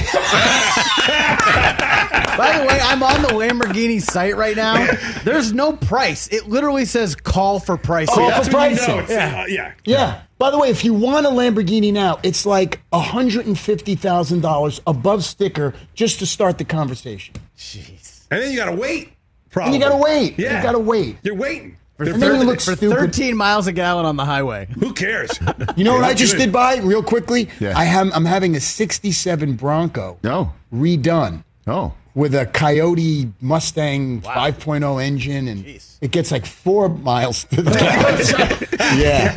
By 2.37 2.59
the 2.59 2.67
way, 2.67 2.81
I'm 2.83 3.03
on 3.03 3.23
the 3.23 3.29
Lamborghini 3.29 4.03
site 4.03 4.37
right 4.37 4.57
now. 4.57 4.85
There's 5.23 5.53
no 5.53 5.73
price. 5.73 6.27
It 6.29 6.49
literally 6.49 6.85
says 6.85 7.15
call 7.15 7.61
for 7.61 7.77
pricing. 7.77 8.15
Call 8.15 8.43
for 8.43 8.51
when 8.57 8.77
you 9.15 9.21
pricing. 9.21 9.33
know 9.37 9.43
it's, 9.43 9.51
uh, 9.51 9.63
yeah. 9.63 9.73
Yeah. 9.85 10.21
By 10.39 10.51
the 10.51 10.59
way, 10.59 10.69
if 10.69 10.85
you 10.85 10.93
want 10.95 11.27
a 11.27 11.31
Lamborghini 11.31 11.93
now, 11.93 12.19
it's 12.23 12.45
like 12.45 12.81
hundred 12.93 13.47
and 13.47 13.59
fifty 13.59 13.95
thousand 13.95 14.41
dollars 14.43 14.81
above 14.87 15.25
sticker 15.25 15.75
just 15.95 16.19
to 16.19 16.27
start 16.27 16.59
the 16.59 16.65
conversation. 16.65 17.35
Jeez. 17.57 18.27
And 18.31 18.43
then 18.43 18.51
you 18.51 18.57
gotta 18.57 18.75
wait. 18.77 19.09
And 19.09 19.17
Probably. 19.51 19.75
you 19.75 19.81
gotta 19.81 19.97
wait. 19.97 20.39
Yeah. 20.39 20.57
You 20.59 20.63
gotta 20.63 20.79
wait. 20.79 21.17
You're 21.23 21.37
waiting. 21.37 21.77
For, 21.97 22.05
They're 22.07 22.15
And 22.15 22.23
then 22.23 22.33
you 22.35 22.41
thir- 22.41 22.47
look 22.47 22.61
for 22.61 22.75
13 22.75 23.37
miles 23.37 23.69
a 23.69 23.73
gallon 23.73 24.05
on 24.05 24.17
the 24.17 24.25
highway. 24.25 24.67
Who 24.81 24.93
cares? 24.93 25.31
You 25.77 25.85
know 25.85 25.93
what 25.95 26.03
I 26.03 26.13
just 26.13 26.33
good. 26.33 26.47
did 26.47 26.53
buy 26.53 26.79
real 26.79 27.05
quickly? 27.05 27.49
Yeah. 27.61 27.79
I 27.79 27.85
have 27.85 28.11
I'm 28.13 28.25
having 28.25 28.57
a 28.57 28.61
'67 28.61 29.55
Bronco 29.55 30.19
No. 30.25 30.53
redone 30.75 31.45
Oh. 31.69 31.95
With 32.15 32.35
a 32.35 32.47
Coyote 32.47 33.33
Mustang 33.41 34.21
5.0 34.23 35.03
engine, 35.05 35.49
and 35.49 35.65
Jeez. 35.65 35.97
it 36.01 36.13
gets 36.13 36.31
like 36.31 36.47
four 36.47 36.89
miles 36.89 37.45
to 37.45 37.61
the 37.63 37.71
gallon. 38.79 38.99
yeah, 39.01 39.37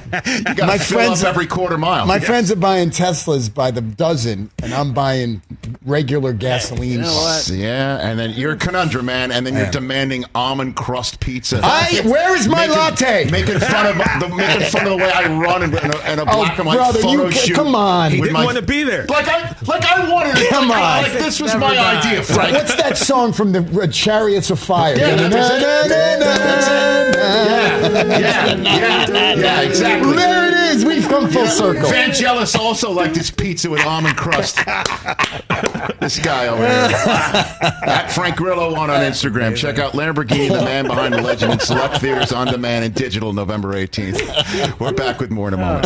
You 0.56 0.66
My 0.66 0.78
fill 0.78 0.98
friends- 1.00 1.24
up 1.24 1.30
every 1.30 1.48
quarter 1.48 1.78
mile. 1.78 2.06
my 2.06 2.20
friends 2.20 2.52
are 2.52 2.56
buying 2.56 2.90
Teslas 2.92 3.52
by 3.54 3.72
the 3.72 3.82
dozen, 3.82 4.52
and 4.62 4.74
I'm 4.76 4.94
buying 4.94 5.42
regular 5.86 6.34
gasoline. 6.34 6.92
you 6.92 6.98
know? 7.00 7.42
Yeah, 7.52 7.98
and 8.08 8.20
then 8.20 8.32
you're 8.32 8.54
a 8.54 8.58
conundrum, 8.58 9.08
man, 9.08 9.32
and 9.32 9.46
then 9.46 9.56
you're 9.56 9.72
demanding 9.72 10.26
almond 10.36 10.76
crust 10.76 11.20
pizza. 11.20 11.60
I- 11.64 12.02
where 12.06 12.36
is 12.38 12.48
my 12.48 12.68
Making- 12.68 12.76
latte? 12.76 13.32
Making 13.32 13.60
fun 13.60 13.86
of 13.88 13.98
the 13.98 14.36
making 14.36 14.68
fun 14.70 14.84
of 14.86 14.90
the 14.92 14.98
way 14.98 15.12
I 15.12 15.28
run 15.36 15.64
in, 15.64 15.70
in, 15.76 15.92
a, 15.92 16.12
in 16.14 16.20
a 16.20 16.26
Oh, 16.28 16.44
and 16.46 16.66
white 16.66 16.76
brother, 16.76 17.00
photo 17.00 17.24
you 17.26 17.32
ca- 17.32 17.38
shoot. 17.40 17.56
come 17.56 17.74
on. 17.76 18.12
He 18.12 18.18
didn't 18.22 18.34
my- 18.34 18.46
want 18.46 18.58
to 18.58 18.62
be 18.64 18.84
there. 18.84 19.06
Like 19.08 19.28
I 19.28 19.56
like 19.66 19.84
I 19.84 20.10
wanted 20.12 20.38
it. 20.38 20.50
Come 20.50 20.68
like, 20.70 20.78
on. 20.78 21.04
like 21.04 21.14
this 21.14 21.40
was 21.42 21.54
Never 21.54 21.66
my 21.66 21.74
died. 21.76 22.06
idea, 22.06 22.22
Frank. 22.24 22.67
What's 22.68 22.82
that 22.82 22.98
song 22.98 23.32
from 23.32 23.54
the 23.54 23.60
uh, 23.82 23.88
Chariots 23.88 24.50
of 24.50 24.60
Fire? 24.60 24.98
Yeah, 24.98 25.16
Na- 25.16 25.30
na- 25.30 25.30
na- 25.30 25.88
That's 25.88 26.68
Yeah, 27.16 28.20
yeah, 28.20 29.08
yeah, 29.08 29.34
yeah, 29.36 29.62
exactly. 29.62 30.18
There 30.18 30.48
it 30.48 30.76
is. 30.76 30.84
We've 30.84 31.08
come 31.08 31.30
full 31.30 31.48
circle. 31.48 31.90
Vangelis 31.90 32.60
also 32.60 32.92
liked 32.92 33.16
his 33.16 33.32
pizza 33.32 33.70
with 33.70 33.86
almond 33.86 34.18
crust. 34.18 34.58
this 36.02 36.20
guy 36.20 36.48
over 36.48 36.62
here. 36.62 36.68
At 37.88 38.08
Frank 38.12 38.36
Grillo 38.36 38.74
one 38.74 38.90
on 38.90 39.00
Instagram. 39.00 39.56
Check 39.56 39.80
out 39.80 39.94
Lamborghini, 39.94 40.50
the 40.50 40.66
man 40.66 40.88
behind 40.88 41.14
the 41.14 41.22
legend, 41.22 41.54
in 41.54 41.60
select 41.60 42.02
theaters 42.02 42.34
on 42.34 42.48
demand 42.48 42.84
and 42.84 42.94
digital 42.94 43.32
November 43.32 43.76
18th. 43.76 44.78
We're 44.78 44.92
back 44.92 45.22
with 45.22 45.32
more 45.32 45.48
in 45.48 45.54
a 45.54 45.58
moment. 45.58 45.86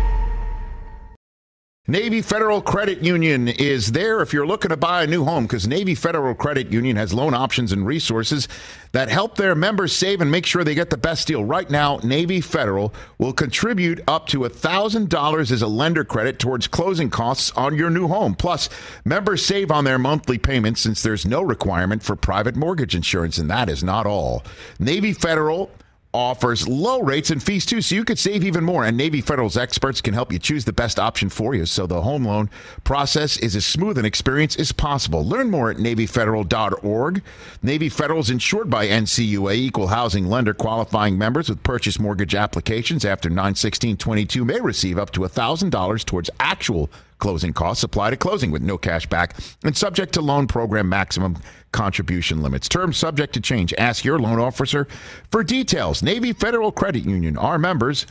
Navy 1.91 2.21
Federal 2.21 2.61
Credit 2.61 3.03
Union 3.03 3.49
is 3.49 3.91
there 3.91 4.21
if 4.21 4.31
you're 4.31 4.47
looking 4.47 4.69
to 4.69 4.77
buy 4.77 5.03
a 5.03 5.07
new 5.07 5.25
home 5.25 5.43
because 5.43 5.67
Navy 5.67 5.93
Federal 5.93 6.33
Credit 6.33 6.71
Union 6.71 6.95
has 6.95 7.13
loan 7.13 7.33
options 7.33 7.73
and 7.73 7.85
resources 7.85 8.47
that 8.93 9.09
help 9.09 9.35
their 9.35 9.55
members 9.55 9.93
save 9.93 10.21
and 10.21 10.31
make 10.31 10.45
sure 10.45 10.63
they 10.63 10.73
get 10.73 10.89
the 10.89 10.95
best 10.95 11.27
deal. 11.27 11.43
Right 11.43 11.69
now, 11.69 11.99
Navy 12.01 12.39
Federal 12.39 12.93
will 13.17 13.33
contribute 13.33 13.99
up 14.07 14.27
to 14.27 14.39
$1,000 14.39 15.51
as 15.51 15.61
a 15.61 15.67
lender 15.67 16.05
credit 16.05 16.39
towards 16.39 16.65
closing 16.65 17.09
costs 17.09 17.51
on 17.57 17.75
your 17.75 17.89
new 17.89 18.07
home. 18.07 18.35
Plus, 18.35 18.69
members 19.03 19.45
save 19.45 19.69
on 19.69 19.83
their 19.83 19.99
monthly 19.99 20.37
payments 20.37 20.79
since 20.79 21.03
there's 21.03 21.25
no 21.25 21.41
requirement 21.41 22.03
for 22.03 22.15
private 22.15 22.55
mortgage 22.55 22.95
insurance, 22.95 23.37
and 23.37 23.49
that 23.49 23.67
is 23.67 23.83
not 23.83 24.05
all. 24.05 24.45
Navy 24.79 25.11
Federal 25.11 25.69
offers 26.13 26.67
low 26.67 27.01
rates 27.01 27.29
and 27.29 27.41
fees 27.41 27.65
too, 27.65 27.81
so 27.81 27.95
you 27.95 28.03
could 28.03 28.19
save 28.19 28.43
even 28.43 28.63
more. 28.63 28.85
And 28.85 28.97
Navy 28.97 29.21
Federal's 29.21 29.57
experts 29.57 30.01
can 30.01 30.13
help 30.13 30.31
you 30.31 30.39
choose 30.39 30.65
the 30.65 30.73
best 30.73 30.99
option 30.99 31.29
for 31.29 31.55
you, 31.55 31.65
so 31.65 31.87
the 31.87 32.01
home 32.01 32.25
loan 32.25 32.49
process 32.83 33.37
is 33.37 33.55
as 33.55 33.65
smooth 33.65 33.97
an 33.97 34.05
experience 34.05 34.55
as 34.57 34.71
possible. 34.71 35.25
Learn 35.25 35.49
more 35.49 35.71
at 35.71 35.77
NavyFederal.org. 35.77 37.21
Navy 37.63 37.89
Federal 37.89 38.19
is 38.19 38.29
insured 38.29 38.69
by 38.69 38.87
NCUA, 38.87 39.55
equal 39.55 39.87
housing 39.87 40.27
lender. 40.27 40.53
Qualifying 40.53 41.17
members 41.17 41.49
with 41.49 41.63
purchase 41.63 41.99
mortgage 41.99 42.35
applications 42.35 43.05
after 43.05 43.29
91622 43.29 44.43
may 44.43 44.59
receive 44.59 44.97
up 44.97 45.11
to 45.11 45.21
$1,000 45.21 46.05
towards 46.05 46.29
actual 46.39 46.89
closing 47.21 47.53
costs 47.53 47.83
apply 47.83 48.09
to 48.09 48.17
closing 48.17 48.51
with 48.51 48.63
no 48.63 48.77
cash 48.77 49.05
back 49.05 49.35
and 49.63 49.77
subject 49.77 50.11
to 50.13 50.21
loan 50.21 50.47
program 50.47 50.89
maximum 50.89 51.37
contribution 51.71 52.41
limits. 52.41 52.67
Terms 52.67 52.97
subject 52.97 53.33
to 53.33 53.41
change. 53.41 53.73
Ask 53.77 54.03
your 54.03 54.19
loan 54.19 54.39
officer 54.39 54.87
for 55.29 55.43
details. 55.43 56.03
Navy 56.03 56.33
Federal 56.33 56.71
Credit 56.71 57.03
Union. 57.03 57.37
Our 57.37 57.57
members 57.57 58.05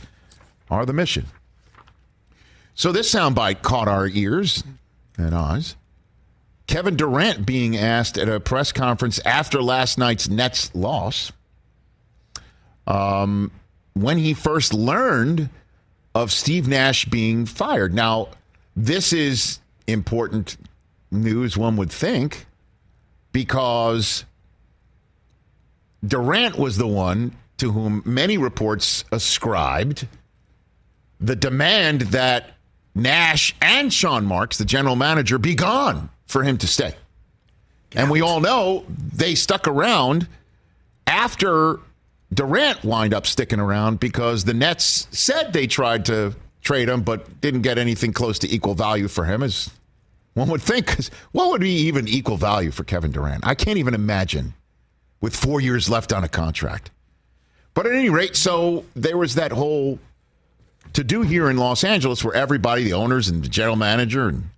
are 0.69 0.85
the 0.85 0.93
mission. 0.93 1.25
So 2.73 2.91
this 2.91 3.13
soundbite 3.13 3.61
caught 3.61 3.87
our 3.87 4.07
ears 4.07 4.63
and 5.17 5.35
eyes. 5.35 5.75
Kevin 6.67 6.95
Durant 6.95 7.45
being 7.45 7.75
asked 7.75 8.17
at 8.17 8.29
a 8.29 8.39
press 8.39 8.71
conference 8.71 9.19
after 9.25 9.61
last 9.61 9.97
night's 9.97 10.29
Nets 10.29 10.73
loss 10.73 11.31
um, 12.87 13.51
when 13.93 14.17
he 14.17 14.33
first 14.33 14.73
learned 14.73 15.49
of 16.15 16.31
Steve 16.31 16.67
Nash 16.67 17.05
being 17.05 17.45
fired. 17.45 17.93
Now, 17.93 18.29
this 18.75 19.11
is 19.11 19.59
important 19.87 20.57
news, 21.11 21.57
one 21.57 21.75
would 21.75 21.91
think, 21.91 22.45
because 23.31 24.25
Durant 26.05 26.57
was 26.57 26.77
the 26.77 26.87
one 26.87 27.35
to 27.57 27.71
whom 27.71 28.01
many 28.05 28.37
reports 28.37 29.03
ascribed 29.11 30.07
the 31.19 31.35
demand 31.35 32.01
that 32.01 32.51
Nash 32.95 33.55
and 33.61 33.93
Sean 33.93 34.25
Marks, 34.25 34.57
the 34.57 34.65
general 34.65 34.95
manager, 34.95 35.37
be 35.37 35.55
gone 35.55 36.09
for 36.25 36.43
him 36.43 36.57
to 36.57 36.67
stay. 36.67 36.95
And 37.93 38.09
we 38.09 38.21
all 38.21 38.39
know 38.39 38.85
they 38.87 39.35
stuck 39.35 39.67
around 39.67 40.27
after 41.05 41.79
Durant 42.33 42.83
wind 42.83 43.13
up 43.13 43.27
sticking 43.27 43.59
around 43.59 43.99
because 43.99 44.45
the 44.45 44.53
Nets 44.53 45.07
said 45.11 45.53
they 45.53 45.67
tried 45.67 46.05
to 46.05 46.33
trade 46.61 46.89
him, 46.89 47.01
but 47.01 47.41
didn't 47.41 47.61
get 47.61 47.77
anything 47.77 48.13
close 48.13 48.39
to 48.39 48.53
equal 48.53 48.73
value 48.73 49.07
for 49.07 49.25
him, 49.25 49.43
as 49.43 49.69
one 50.33 50.49
would 50.49 50.61
think. 50.61 50.87
'Cause 50.87 51.11
what 51.31 51.49
would 51.49 51.61
be 51.61 51.71
even 51.73 52.07
equal 52.07 52.37
value 52.37 52.71
for 52.71 52.83
Kevin 52.83 53.11
Durant? 53.11 53.45
I 53.45 53.55
can't 53.55 53.77
even 53.77 53.93
imagine 53.93 54.53
with 55.19 55.35
four 55.35 55.61
years 55.61 55.89
left 55.89 56.11
on 56.13 56.23
a 56.23 56.29
contract. 56.29 56.89
But 57.73 57.85
at 57.85 57.93
any 57.93 58.09
rate, 58.09 58.35
so 58.35 58.85
there 58.95 59.17
was 59.17 59.35
that 59.35 59.51
whole 59.51 59.99
to 60.93 61.03
do 61.03 61.21
here 61.21 61.49
in 61.49 61.57
Los 61.57 61.83
Angeles 61.83 62.23
where 62.23 62.33
everybody, 62.33 62.83
the 62.83 62.93
owners 62.93 63.29
and 63.29 63.43
the 63.43 63.47
general 63.49 63.75
manager 63.77 64.27
and 64.27 64.49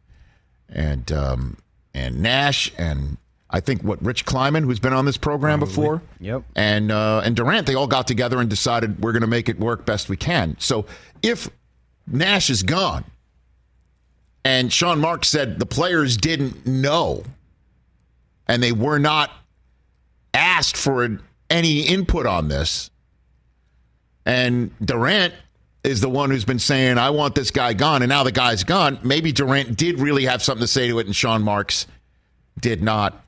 and 0.70 1.12
um, 1.12 1.58
and 1.94 2.22
Nash 2.22 2.72
and 2.78 3.18
I 3.52 3.60
think 3.60 3.84
what 3.84 4.04
Rich 4.04 4.26
Kleiman, 4.26 4.64
who's 4.64 4.80
been 4.80 4.94
on 4.94 5.06
this 5.06 5.18
program 5.18 5.60
before, 5.60 6.02
Yep. 6.20 6.44
and 6.56 6.92
uh, 6.92 7.22
and 7.24 7.36
Durant, 7.36 7.68
they 7.68 7.76
all 7.76 7.86
got 7.86 8.08
together 8.08 8.40
and 8.40 8.50
decided 8.50 9.00
we're 9.04 9.12
going 9.12 9.22
to 9.22 9.28
make 9.28 9.48
it 9.48 9.60
work 9.60 9.86
best 9.86 10.10
we 10.10 10.18
can. 10.18 10.56
So 10.60 10.88
if 11.22 11.48
Nash 12.08 12.50
is 12.50 12.64
gone, 12.64 13.04
and 14.46 14.72
Sean 14.72 15.00
Marks 15.00 15.28
said 15.28 15.60
the 15.60 15.66
players 15.66 16.18
didn't 16.18 16.66
know, 16.66 17.24
and 18.48 18.62
they 18.62 18.72
were 18.72 19.00
not 19.00 19.32
asked 20.34 20.78
for 20.78 21.20
any 21.50 21.82
input 21.82 22.26
on 22.26 22.48
this, 22.48 22.90
and 24.26 24.72
Durant 24.84 25.34
is 25.84 26.00
the 26.00 26.10
one 26.10 26.30
who's 26.30 26.46
been 26.46 26.60
saying, 26.60 26.98
I 26.98 27.10
want 27.10 27.36
this 27.36 27.52
guy 27.52 27.74
gone, 27.74 28.02
and 28.02 28.10
now 28.10 28.24
the 28.24 28.32
guy's 28.32 28.64
gone. 28.64 29.00
Maybe 29.04 29.32
Durant 29.34 29.78
did 29.78 30.00
really 30.00 30.26
have 30.26 30.42
something 30.42 30.62
to 30.62 30.68
say 30.68 30.88
to 30.88 31.00
it, 31.00 31.06
and 31.06 31.16
Sean 31.16 31.42
Marks 31.42 31.88
did 32.60 32.82
not 32.82 33.22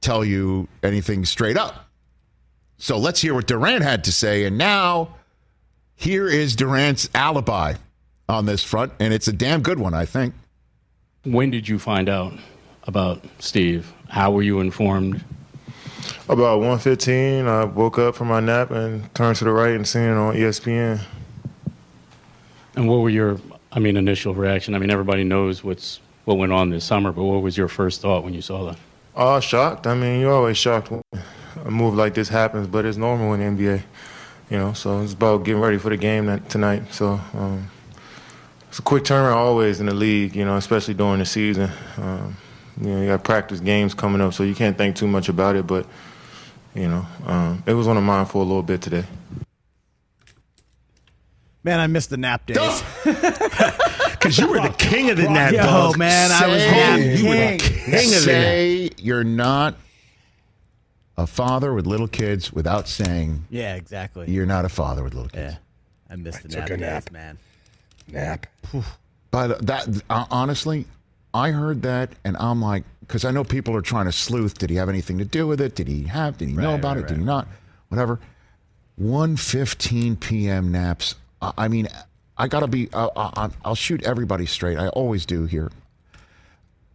tell 0.00 0.24
you 0.24 0.68
anything 0.84 1.24
straight 1.24 1.56
up. 1.56 1.88
So 2.78 2.98
let's 2.98 3.20
hear 3.20 3.34
what 3.34 3.46
Durant 3.46 3.82
had 3.82 4.04
to 4.04 4.12
say. 4.12 4.44
And 4.44 4.58
now 4.58 5.16
here 5.96 6.28
is 6.28 6.54
Durant's 6.54 7.08
alibi 7.14 7.74
on 8.28 8.46
this 8.46 8.62
front, 8.62 8.92
and 8.98 9.14
it's 9.14 9.28
a 9.28 9.32
damn 9.32 9.62
good 9.62 9.78
one, 9.78 9.94
I 9.94 10.04
think. 10.04 10.34
When 11.24 11.50
did 11.50 11.68
you 11.68 11.78
find 11.78 12.08
out 12.08 12.32
about 12.84 13.24
Steve? 13.38 13.92
How 14.08 14.30
were 14.30 14.42
you 14.42 14.60
informed? 14.60 15.24
About 16.28 16.60
1:15, 16.60 17.46
I 17.46 17.64
woke 17.64 17.98
up 17.98 18.14
from 18.14 18.28
my 18.28 18.40
nap 18.40 18.70
and 18.70 19.12
turned 19.14 19.36
to 19.36 19.44
the 19.44 19.50
right 19.50 19.74
and 19.74 19.86
seen 19.86 20.02
it 20.02 20.14
on 20.14 20.34
ESPN. 20.34 21.00
And 22.76 22.88
what 22.88 23.00
were 23.00 23.10
your, 23.10 23.38
I 23.72 23.78
mean, 23.78 23.96
initial 23.96 24.34
reaction? 24.34 24.74
I 24.74 24.78
mean, 24.78 24.90
everybody 24.90 25.24
knows 25.24 25.64
what's 25.64 26.00
what 26.24 26.38
went 26.38 26.52
on 26.52 26.70
this 26.70 26.84
summer, 26.84 27.12
but 27.12 27.24
what 27.24 27.42
was 27.42 27.56
your 27.56 27.68
first 27.68 28.02
thought 28.02 28.24
when 28.24 28.34
you 28.34 28.42
saw 28.42 28.64
that? 28.66 28.78
Oh, 29.14 29.40
shocked. 29.40 29.86
I 29.86 29.94
mean, 29.94 30.20
you're 30.20 30.32
always 30.32 30.58
shocked 30.58 30.90
when 30.90 31.00
a 31.64 31.70
move 31.70 31.94
like 31.94 32.14
this 32.14 32.28
happens, 32.28 32.66
but 32.66 32.84
it's 32.84 32.98
normal 32.98 33.32
in 33.34 33.56
the 33.56 33.62
NBA, 33.62 33.82
you 34.50 34.58
know. 34.58 34.72
So 34.72 35.00
it's 35.00 35.14
about 35.14 35.44
getting 35.44 35.60
ready 35.60 35.78
for 35.78 35.88
the 35.88 35.96
game 35.96 36.26
that, 36.26 36.48
tonight. 36.50 36.92
So 36.92 37.20
um, 37.34 37.70
it's 38.68 38.78
a 38.78 38.82
quick 38.82 39.04
turnaround 39.04 39.36
always 39.36 39.80
in 39.80 39.86
the 39.86 39.94
league, 39.94 40.34
you 40.36 40.44
know, 40.44 40.56
especially 40.56 40.94
during 40.94 41.18
the 41.18 41.26
season. 41.26 41.70
Um, 41.96 42.36
you 42.80 42.88
know, 42.90 43.00
you 43.00 43.06
got 43.08 43.24
practice 43.24 43.60
games 43.60 43.94
coming 43.94 44.20
up, 44.20 44.34
so 44.34 44.42
you 44.42 44.54
can't 44.54 44.76
think 44.76 44.96
too 44.96 45.06
much 45.06 45.28
about 45.28 45.56
it. 45.56 45.66
But 45.66 45.86
you 46.74 46.88
know, 46.88 47.06
um, 47.26 47.62
it 47.66 47.72
was 47.74 47.86
on 47.88 47.96
the 47.96 48.02
mind 48.02 48.28
for 48.30 48.38
a 48.42 48.44
little 48.46 48.62
bit 48.62 48.82
today. 48.82 49.04
Man, 51.64 51.80
I 51.80 51.86
missed 51.88 52.10
the 52.10 52.16
nap 52.16 52.46
days. 52.46 52.82
Because 54.16 54.38
you 54.38 54.48
were 54.48 54.60
the 54.60 54.74
king 54.76 55.10
of 55.10 55.18
the 55.18 55.28
nap. 55.28 55.52
Yo, 55.52 55.62
dog. 55.62 55.98
man, 55.98 56.32
I 56.32 56.48
was 56.48 56.60
Say- 56.62 56.70
nap 56.70 56.98
You 57.20 57.28
were 57.28 57.34
the 57.36 57.58
king. 57.58 57.58
king 57.58 58.14
of 58.14 58.24
the 58.24 58.32
nap. 58.32 58.34
Say 58.34 58.90
you're 58.98 59.22
not 59.22 59.76
a 61.16 61.26
father 61.28 61.72
with 61.72 61.86
little 61.86 62.08
kids 62.08 62.52
without 62.52 62.88
saying 62.88 63.44
Yeah, 63.50 63.76
exactly. 63.76 64.28
you're 64.28 64.46
not 64.46 64.64
a 64.64 64.68
father 64.68 65.04
with 65.04 65.14
little 65.14 65.28
kids. 65.28 65.52
Yeah, 65.52 66.12
I 66.12 66.16
missed 66.16 66.42
the 66.42 66.48
nap 66.48 66.66
a 66.66 66.70
days, 66.70 66.80
nap. 66.80 67.10
man. 67.12 67.38
Nap. 68.08 68.46
But 69.30 69.66
that 69.66 69.88
uh, 70.08 70.24
honestly, 70.30 70.86
I 71.34 71.50
heard 71.50 71.82
that, 71.82 72.10
and 72.24 72.36
I'm 72.38 72.62
like, 72.62 72.84
because 73.00 73.24
I 73.24 73.30
know 73.30 73.44
people 73.44 73.76
are 73.76 73.82
trying 73.82 74.06
to 74.06 74.12
sleuth. 74.12 74.58
Did 74.58 74.70
he 74.70 74.76
have 74.76 74.88
anything 74.88 75.18
to 75.18 75.24
do 75.24 75.46
with 75.46 75.60
it? 75.60 75.74
Did 75.74 75.88
he 75.88 76.04
have? 76.04 76.38
Did 76.38 76.48
he 76.48 76.54
know 76.54 76.74
about 76.74 76.96
right, 76.96 77.04
it? 77.04 77.08
Did 77.08 77.18
he 77.18 77.24
not? 77.24 77.46
Whatever. 77.88 78.18
1:15 79.00 80.18
p.m. 80.20 80.72
naps. 80.72 81.16
I, 81.42 81.52
I 81.58 81.68
mean, 81.68 81.88
I 82.38 82.48
gotta 82.48 82.66
be. 82.66 82.88
Uh, 82.92 83.10
I, 83.16 83.50
I'll 83.64 83.74
shoot 83.74 84.02
everybody 84.04 84.46
straight. 84.46 84.78
I 84.78 84.88
always 84.88 85.26
do 85.26 85.44
here. 85.44 85.70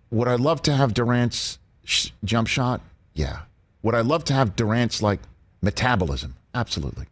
Would 0.10 0.28
I 0.28 0.36
love 0.36 0.62
to 0.64 0.74
have 0.74 0.94
Durant's 0.94 1.60
sh- 1.84 2.10
jump 2.24 2.48
shot? 2.48 2.82
Yeah. 3.14 3.42
Would 3.84 3.96
I 3.96 4.02
love 4.02 4.24
to 4.26 4.34
have 4.34 4.56
Durant's 4.56 5.02
like 5.02 5.20
metabolism? 5.62 6.36
Absolutely. 6.54 7.06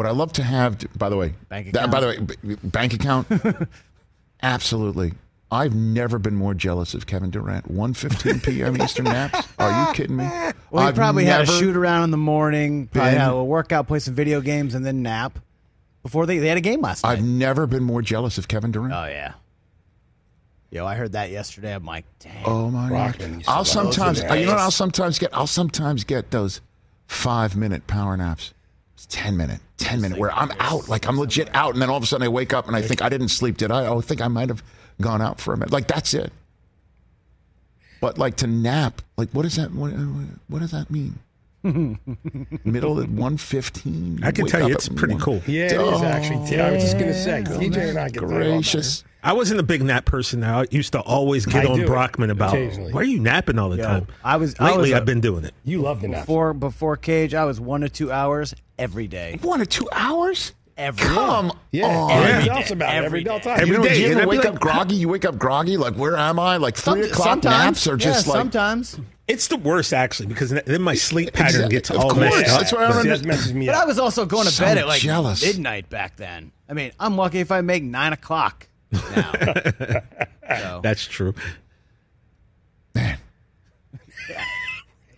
Would 0.00 0.06
I 0.06 0.12
love 0.12 0.32
to 0.32 0.42
have? 0.42 0.78
By 0.98 1.10
the 1.10 1.16
way, 1.18 1.34
Bank 1.50 1.72
that- 1.72 1.90
by 1.90 2.00
the 2.00 2.06
way, 2.06 2.14
account. 2.14 2.42
b- 2.42 2.56
bank 2.64 2.94
account. 2.94 3.26
Absolutely. 4.42 5.12
I've 5.50 5.74
never 5.74 6.18
been 6.18 6.36
more 6.36 6.54
jealous 6.54 6.94
of 6.94 7.06
Kevin 7.06 7.28
Durant. 7.28 7.70
1:15 7.70 8.42
p.m. 8.46 8.80
Eastern 8.80 9.04
naps. 9.04 9.46
Are 9.58 9.88
you 9.88 9.92
kidding 9.92 10.16
me? 10.16 10.24
Well, 10.70 10.84
he 10.84 10.88
I've 10.88 10.94
probably 10.94 11.26
had 11.26 11.42
a 11.42 11.44
never 11.44 11.58
shoot 11.58 11.76
around 11.76 12.04
in 12.04 12.12
the 12.12 12.16
morning, 12.16 12.86
probably 12.86 13.10
been- 13.10 13.20
had 13.20 13.30
a 13.30 13.44
workout, 13.44 13.88
play 13.88 13.98
some 13.98 14.14
video 14.14 14.40
games, 14.40 14.74
and 14.74 14.86
then 14.86 15.02
nap 15.02 15.38
before 16.02 16.24
they, 16.24 16.38
they 16.38 16.48
had 16.48 16.56
a 16.56 16.62
game 16.62 16.80
last 16.80 17.04
night. 17.04 17.18
I've 17.18 17.22
never 17.22 17.66
been 17.66 17.82
more 17.84 18.00
jealous 18.00 18.38
of 18.38 18.48
Kevin 18.48 18.70
Durant. 18.72 18.94
Oh 18.94 19.04
yeah. 19.04 19.34
Yo, 20.70 20.86
I 20.86 20.94
heard 20.94 21.12
that 21.12 21.28
yesterday. 21.28 21.74
I'm 21.74 21.84
like, 21.84 22.06
dang. 22.20 22.42
Oh 22.46 22.70
my 22.70 22.88
god! 22.88 23.20
used 23.20 23.44
to 23.44 23.50
I'll 23.50 23.58
love 23.58 23.68
sometimes, 23.68 24.22
those 24.22 24.30
uh, 24.30 24.32
you 24.32 24.46
know 24.46 24.52
what? 24.52 24.60
I'll 24.60 24.70
sometimes 24.70 25.18
get. 25.18 25.28
I'll 25.36 25.46
sometimes 25.46 26.04
get 26.04 26.30
those 26.30 26.62
five 27.06 27.54
minute 27.54 27.86
power 27.86 28.16
naps. 28.16 28.54
It's 29.00 29.06
ten 29.06 29.34
minute, 29.34 29.60
ten 29.78 30.02
minute, 30.02 30.18
where 30.18 30.30
I'm 30.30 30.52
out, 30.58 30.90
like 30.90 31.08
I'm 31.08 31.18
legit 31.18 31.48
out, 31.54 31.72
and 31.72 31.80
then 31.80 31.88
all 31.88 31.96
of 31.96 32.02
a 32.02 32.06
sudden 32.06 32.22
I 32.22 32.28
wake 32.28 32.52
up 32.52 32.66
and 32.66 32.76
I 32.76 32.82
think 32.82 33.00
I 33.00 33.08
didn't 33.08 33.28
sleep, 33.28 33.56
did 33.56 33.70
I? 33.70 33.86
Oh, 33.86 33.96
I 33.96 34.00
think 34.02 34.20
I 34.20 34.28
might 34.28 34.50
have 34.50 34.62
gone 35.00 35.22
out 35.22 35.40
for 35.40 35.54
a 35.54 35.56
minute. 35.56 35.72
Like 35.72 35.86
that's 35.86 36.12
it. 36.12 36.30
But 38.02 38.18
like 38.18 38.36
to 38.36 38.46
nap, 38.46 39.00
like 39.16 39.30
what 39.30 39.44
does 39.44 39.56
that? 39.56 39.72
What, 39.72 39.94
uh, 39.94 39.96
what 40.48 40.58
does 40.58 40.72
that 40.72 40.90
mean? 40.90 41.18
Middle 42.64 43.00
at 43.00 43.08
one 43.08 43.38
fifteen. 43.38 44.20
I 44.22 44.32
can 44.32 44.44
tell 44.44 44.68
you, 44.68 44.74
it's 44.74 44.90
pretty 44.90 45.16
cool. 45.16 45.40
Yeah, 45.46 45.64
it 45.64 45.80
is 45.80 46.02
actually. 46.02 46.60
I 46.60 46.70
was 46.70 46.82
just 46.82 46.98
gonna 46.98 47.14
say, 47.14 47.40
oh, 47.40 47.58
TJ 47.58 47.88
and 47.88 47.98
I 47.98 48.10
get 48.10 48.22
Gracious. 48.22 49.02
I 49.22 49.32
wasn't 49.34 49.60
a 49.60 49.62
big 49.62 49.82
nap 49.82 50.04
person. 50.06 50.40
Now 50.40 50.60
I 50.62 50.66
used 50.70 50.92
to 50.92 51.00
always 51.00 51.44
get 51.46 51.66
I 51.66 51.72
on 51.72 51.84
Brockman 51.86 52.30
about 52.30 52.52
why 52.54 53.00
are 53.00 53.04
you 53.04 53.18
napping 53.20 53.58
all 53.58 53.68
the 53.70 53.76
Yo, 53.76 53.84
time. 53.84 54.06
I 54.24 54.36
was 54.36 54.54
I 54.58 54.66
Lately, 54.66 54.80
was 54.82 54.90
a- 54.92 54.96
I've 54.96 55.04
been 55.06 55.20
doing 55.20 55.44
it. 55.44 55.52
You 55.64 55.82
love 55.82 56.00
the 56.00 56.08
nap. 56.08 56.22
before 56.22 56.54
before 56.54 56.96
cage. 56.96 57.34
I 57.34 57.44
was 57.44 57.60
one 57.60 57.82
to 57.82 57.88
two 57.88 58.10
hours 58.10 58.54
every 58.78 59.06
day. 59.08 59.38
One 59.42 59.60
or 59.60 59.66
two 59.66 59.88
hours? 59.92 60.52
Every 60.76 61.04
Come 61.08 61.52
Yeah, 61.72 61.88
on. 61.88 62.10
every 62.10 62.30
Every 62.32 62.44
tells 62.48 62.68
day, 62.68 62.72
about 62.72 62.88
it 62.88 62.96
every 62.96 63.06
every 63.06 63.24
day. 63.24 63.38
time. 63.40 63.60
Every 63.60 63.66
you 63.68 63.72
know, 63.76 63.82
day, 63.84 63.94
do 63.94 64.00
you 64.00 64.06
and 64.12 64.20
ever 64.20 64.28
wake 64.30 64.44
like, 64.44 64.54
up 64.54 64.60
groggy? 64.60 64.94
You 64.96 65.08
wake 65.10 65.24
up 65.26 65.36
groggy, 65.38 65.76
like 65.76 65.94
where 65.96 66.16
am 66.16 66.38
I? 66.38 66.56
Like 66.56 66.76
three 66.76 67.02
Some- 67.02 67.10
o'clock 67.12 67.26
sometimes, 67.26 67.64
naps 67.64 67.86
are 67.86 67.96
just 67.98 68.26
yeah, 68.26 68.32
like 68.32 68.40
sometimes. 68.40 68.98
It's 69.28 69.46
the 69.48 69.58
worst 69.58 69.92
actually 69.92 70.26
because 70.28 70.48
then 70.50 70.80
my 70.82 70.94
sleep 70.94 71.34
pattern 71.34 71.46
Exactly. 71.66 71.76
gets 71.76 71.90
Of 71.90 71.98
all 71.98 72.10
course. 72.10 72.18
messed 72.34 72.50
up. 72.54 72.60
That's 72.60 72.72
why 72.72 72.86
I 72.86 72.92
See, 72.92 72.98
remember- 73.08 73.28
messes 73.28 73.52
me 73.54 73.66
But 73.66 73.74
up. 73.74 73.82
I 73.82 73.84
was 73.84 73.98
also 73.98 74.24
going 74.24 74.46
to 74.46 74.50
So 74.52 74.64
bed 74.64 74.78
at 74.78 74.86
like 74.88 75.02
jealous. 75.02 75.44
midnight 75.44 75.90
back 75.90 76.16
then. 76.16 76.50
I 76.68 76.72
mean, 76.72 76.92
I'm 76.98 77.14
lucky 77.16 77.40
if 77.40 77.52
I 77.52 77.60
make 77.60 77.82
nine 77.82 78.14
o'clock 78.14 78.66
now. 78.92 80.02
So, 80.50 80.80
That's 80.82 81.06
true. 81.06 81.32
Man. 82.94 83.18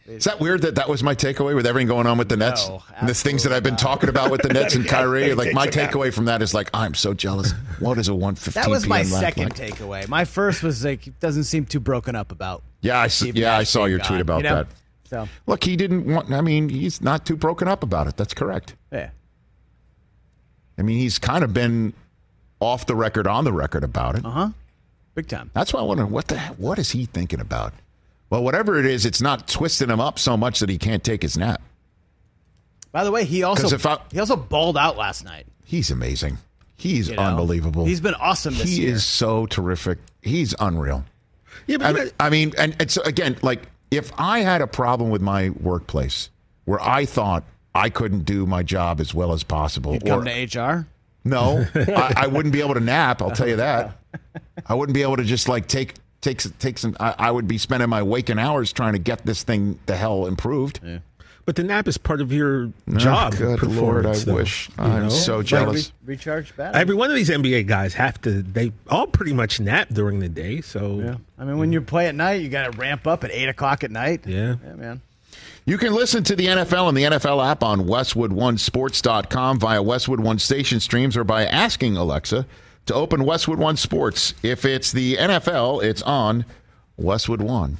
Is 0.07 0.25
that 0.25 0.41
weird 0.41 0.61
that 0.63 0.75
that 0.75 0.89
was 0.91 1.03
my 1.03 1.15
takeaway 1.15 1.55
with 1.55 1.65
everything 1.67 1.87
going 1.89 2.07
on 2.07 2.19
with 2.19 2.29
the 2.29 2.37
Nets? 2.37 2.69
No, 2.69 2.83
and 2.99 3.09
the 3.09 3.15
things 3.15 3.45
that 3.45 3.53
I've 3.53 3.63
been 3.63 3.77
talking 3.77 4.11
about 4.11 4.31
with 4.31 4.43
the 4.43 4.51
Nets 4.51 4.75
and 4.75 4.87
Kyrie? 4.89 5.33
Like 5.35 5.55
my 5.55 5.67
takeaway 5.69 6.13
from 6.13 6.27
that 6.27 6.43
is 6.43 6.53
like 6.53 6.69
I'm 6.75 6.93
so 6.93 7.15
jealous. 7.15 7.53
What 7.79 7.97
is 7.97 8.09
a 8.09 8.13
1:15 8.13 8.53
that 8.55 8.69
was 8.69 8.87
my 8.87 9.03
PM 9.05 9.13
lap 9.13 9.21
second 9.23 9.59
like? 9.59 9.73
takeaway. 9.75 10.07
My 10.09 10.27
first 10.27 10.63
was 10.63 10.85
like 10.85 11.19
doesn't 11.21 11.45
seem 11.45 11.65
too 11.65 11.81
broken 11.81 12.15
up 12.15 12.31
about. 12.31 12.63
Yeah, 12.83 12.99
I 12.99 13.07
s- 13.07 13.15
Steve 13.15 13.37
yeah 13.37 13.57
I 13.57 13.63
saw 13.63 13.81
being 13.81 13.91
your 13.91 13.99
gone, 14.01 14.09
tweet 14.09 14.21
about 14.21 14.37
you 14.39 14.51
know? 14.51 14.55
that. 14.57 14.67
So 15.05 15.29
Look, 15.47 15.65
he 15.65 15.77
didn't 15.77 16.05
want. 16.05 16.31
I 16.31 16.43
mean, 16.43 16.69
he's 16.69 17.01
not 17.01 17.25
too 17.25 17.37
broken 17.37 17.69
up 17.69 17.83
about 17.83 18.07
it. 18.07 18.17
That's 18.19 18.35
correct. 18.35 18.75
yeah, 18.93 19.11
I 20.77 20.83
mean, 20.83 20.99
he's 20.99 21.19
kind 21.19 21.43
of 21.45 21.55
been 21.55 21.95
off 22.63 22.87
the 22.87 22.95
record, 22.95 23.27
on 23.27 23.45
the 23.45 23.53
record 23.53 23.85
about 23.85 24.17
it. 24.17 24.25
uh 24.25 24.31
huh, 24.31 24.49
big 25.15 25.29
time. 25.29 25.51
That's 25.55 25.73
why 25.73 25.81
I 25.81 25.83
wonder 25.85 26.07
what 26.07 26.29
the 26.29 26.39
he- 26.39 26.55
what 26.55 26.79
is 26.79 26.91
he 26.91 27.05
thinking 27.07 27.41
about? 27.41 27.73
Well, 28.31 28.43
whatever 28.43 28.79
it 28.79 28.87
is, 28.87 29.05
it's 29.05 29.21
not 29.21 29.47
twisting 29.49 29.91
him 29.91 30.01
up 30.01 30.19
so 30.19 30.37
much 30.37 30.61
that 30.61 30.69
he 30.71 30.79
can't 30.79 31.05
take 31.05 31.21
his 31.23 31.37
nap. 31.37 31.61
By 32.93 33.05
the 33.05 33.11
way, 33.11 33.25
he 33.25 33.41
'Cause 33.43 33.63
also 33.65 33.75
if 33.75 33.87
I- 33.87 33.99
he 34.11 34.19
also 34.21 34.37
balled 34.37 34.77
out 34.77 34.97
last 34.97 35.25
night. 35.25 35.47
He's 35.65 35.91
amazing. 35.91 36.39
He's 36.77 37.09
you 37.09 37.17
know? 37.17 37.23
unbelievable. 37.23 37.85
He's 37.87 38.01
been 38.01 38.15
awesome 38.15 38.55
this 38.55 38.69
he 38.69 38.83
year. 38.83 38.95
is 38.95 39.05
so 39.05 39.47
terrific. 39.47 39.99
He's 40.21 40.55
unreal. 40.59 41.05
Yeah, 41.67 41.79
but 41.79 41.87
I 41.87 41.93
mean, 41.93 42.11
I 42.21 42.31
mean, 42.31 42.53
and 42.59 42.77
it's 42.81 42.97
again 42.99 43.37
like 43.43 43.63
if 43.91 44.11
I 44.19 44.41
had 44.41 44.61
a 44.63 44.67
problem 44.67 45.11
with 45.11 45.23
my 45.23 45.51
workplace 45.51 46.29
where 46.65 46.81
I 46.83 47.05
thought 47.05 47.45
I 47.75 47.89
couldn't 47.89 48.25
do 48.25 48.47
my 48.47 48.63
job 48.63 49.01
as 49.01 49.15
well 49.15 49.33
as 49.33 49.43
possible, 49.43 49.93
He'd 49.93 50.05
come 50.07 50.25
to 50.25 50.31
HR. 50.31 50.87
No, 51.25 51.65
I, 51.75 52.13
I 52.17 52.27
wouldn't 52.27 52.53
be 52.53 52.61
able 52.61 52.75
to 52.75 52.81
nap. 52.81 53.23
I'll 53.23 53.31
tell 53.31 53.49
you 53.49 53.57
that. 53.57 53.97
I 54.67 54.75
wouldn't 54.75 54.95
be 54.95 55.03
able 55.03 55.17
to 55.17 55.25
just 55.25 55.49
like 55.49 55.67
take 55.69 55.95
take 56.21 56.41
s- 56.45 56.53
take 56.59 56.79
some. 56.79 56.97
I, 57.01 57.15
I 57.19 57.31
would 57.31 57.47
be 57.49 57.59
spending 57.59 57.89
my 57.89 58.03
waking 58.03 58.39
hours 58.39 58.73
trying 58.73 58.93
to 58.95 58.99
get 58.99 59.25
this 59.25 59.43
thing 59.43 59.79
the 59.87 59.97
hell 59.97 60.27
improved. 60.27 60.81
but 61.45 61.57
the 61.57 61.63
nap 61.65 61.89
is 61.89 61.99
part 61.99 62.21
of 62.21 62.33
your 62.33 62.71
Oh, 62.89 62.97
job. 62.99 63.35
good 63.37 63.63
Lord, 63.65 64.07
I 64.07 64.15
though, 64.15 64.35
wish. 64.35 64.69
you 64.69 64.75
I'm 64.85 65.03
know? 65.05 65.09
so 65.09 65.39
Like, 65.39 65.47
jealous. 65.47 65.93
Re- 66.05 66.15
recharge 66.15 66.57
battery. 66.57 66.81
Every 66.81 66.95
one 66.95 67.11
of 67.11 67.17
these 67.17 67.31
NBA 67.31 67.67
guys 67.67 67.95
have 67.95 68.21
to. 68.23 68.43
They 68.43 68.73
all 68.89 69.07
pretty 69.07 69.33
much 69.33 69.59
nap 69.61 69.89
during 69.93 70.21
the 70.21 70.29
day. 70.29 70.61
So 70.61 71.01
yeah. 71.01 71.17
I 71.39 71.45
mean, 71.45 71.59
when 71.59 71.73
you 71.73 71.81
play 71.81 72.07
at 72.09 72.15
night, 72.15 72.43
you 72.43 72.49
got 72.49 72.71
to 72.71 72.79
ramp 72.79 73.07
up 73.07 73.25
at 73.25 73.31
eight 73.33 73.49
o'clock 73.49 73.83
at 73.85 73.91
night. 73.91 74.27
yeah. 74.27 74.57
Yeah, 74.65 74.75
man. 74.75 75.01
You 75.65 75.79
can 75.79 75.95
listen 75.95 76.25
to 76.25 76.35
the 76.35 76.47
NFL 76.47 76.89
and 76.89 76.97
the 76.97 77.05
NFL 77.05 77.49
app 77.49 77.63
on 77.63 77.83
WestwoodOneSports.com 77.83 79.61
via 79.61 79.81
Westwood 79.81 80.19
One 80.19 80.41
station 80.41 80.81
streams 80.81 81.17
or 81.17 81.23
by 81.23 81.47
asking 81.47 81.97
Alexa 81.97 82.47
to 82.87 82.95
open 82.95 83.25
Westwood 83.25 83.61
One 83.61 83.77
Sports. 83.77 84.35
If 84.43 84.65
it's 84.65 84.91
the 84.91 85.15
NFL, 85.15 85.85
it's 85.85 86.03
on 86.03 86.45
Westwood 86.97 87.41
One. 87.41 87.79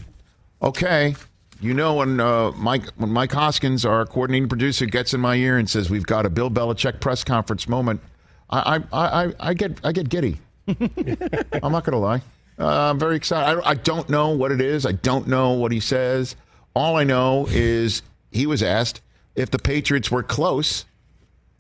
Okay. 0.63 1.17
You 1.61 1.75
know 1.75 1.95
when 1.95 2.21
uh, 2.21 2.53
Mike 2.53 2.87
when 2.99 3.11
Mike 3.11 3.33
Hoskins, 3.33 3.85
our 3.85 4.07
coordinating 4.07 4.49
producer, 4.49 4.87
gets 4.87 5.13
in 5.13 5.21
my 5.21 5.35
ear 5.35 5.59
and 5.59 5.69
says 5.69 5.91
we've 5.91 6.07
got 6.07 6.25
a 6.25 6.31
Bill 6.31 6.51
Belichick 6.51 7.01
press 7.01 7.25
conference 7.25 7.69
moment, 7.69 8.01
I 8.49 8.77
I, 8.93 9.25
I, 9.25 9.35
I 9.41 9.55
get 9.55 9.81
I 9.85 9.91
get 9.91 10.09
giddy. 10.09 10.39
I'm 10.69 11.73
not 11.73 11.85
to 11.85 11.97
lie. 11.97 12.23
Uh, 12.59 12.91
I'm 12.91 12.99
very 13.01 13.17
excited. 13.17 13.61
I, 13.65 13.71
I 13.71 13.75
don't 13.75 14.09
know 14.09 14.29
what 14.29 14.53
it 14.53 14.61
is. 14.61 14.87
I 14.87 14.93
don't 14.93 15.27
know 15.27 15.53
what 15.53 15.73
he 15.73 15.81
says. 15.81 16.37
All 16.75 16.97
I 16.97 17.05
know 17.05 17.47
is 17.51 18.03
he 18.31 18.47
was 18.47 18.63
asked 18.63 19.03
if 19.35 19.51
the 19.51 19.59
Patriots 19.59 20.11
were 20.11 20.23
close 20.23 20.85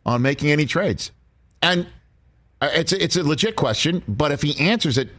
on 0.05 0.23
making 0.23 0.51
any 0.51 0.67
trades, 0.67 1.11
and 1.61 1.87
uh, 2.61 2.71
it's 2.73 2.93
a, 2.93 3.03
it's 3.03 3.17
a 3.17 3.23
legit 3.23 3.57
question. 3.57 4.03
But 4.09 4.33
if 4.33 4.43
he 4.43 4.59
answers 4.59 4.99
it 4.99 5.11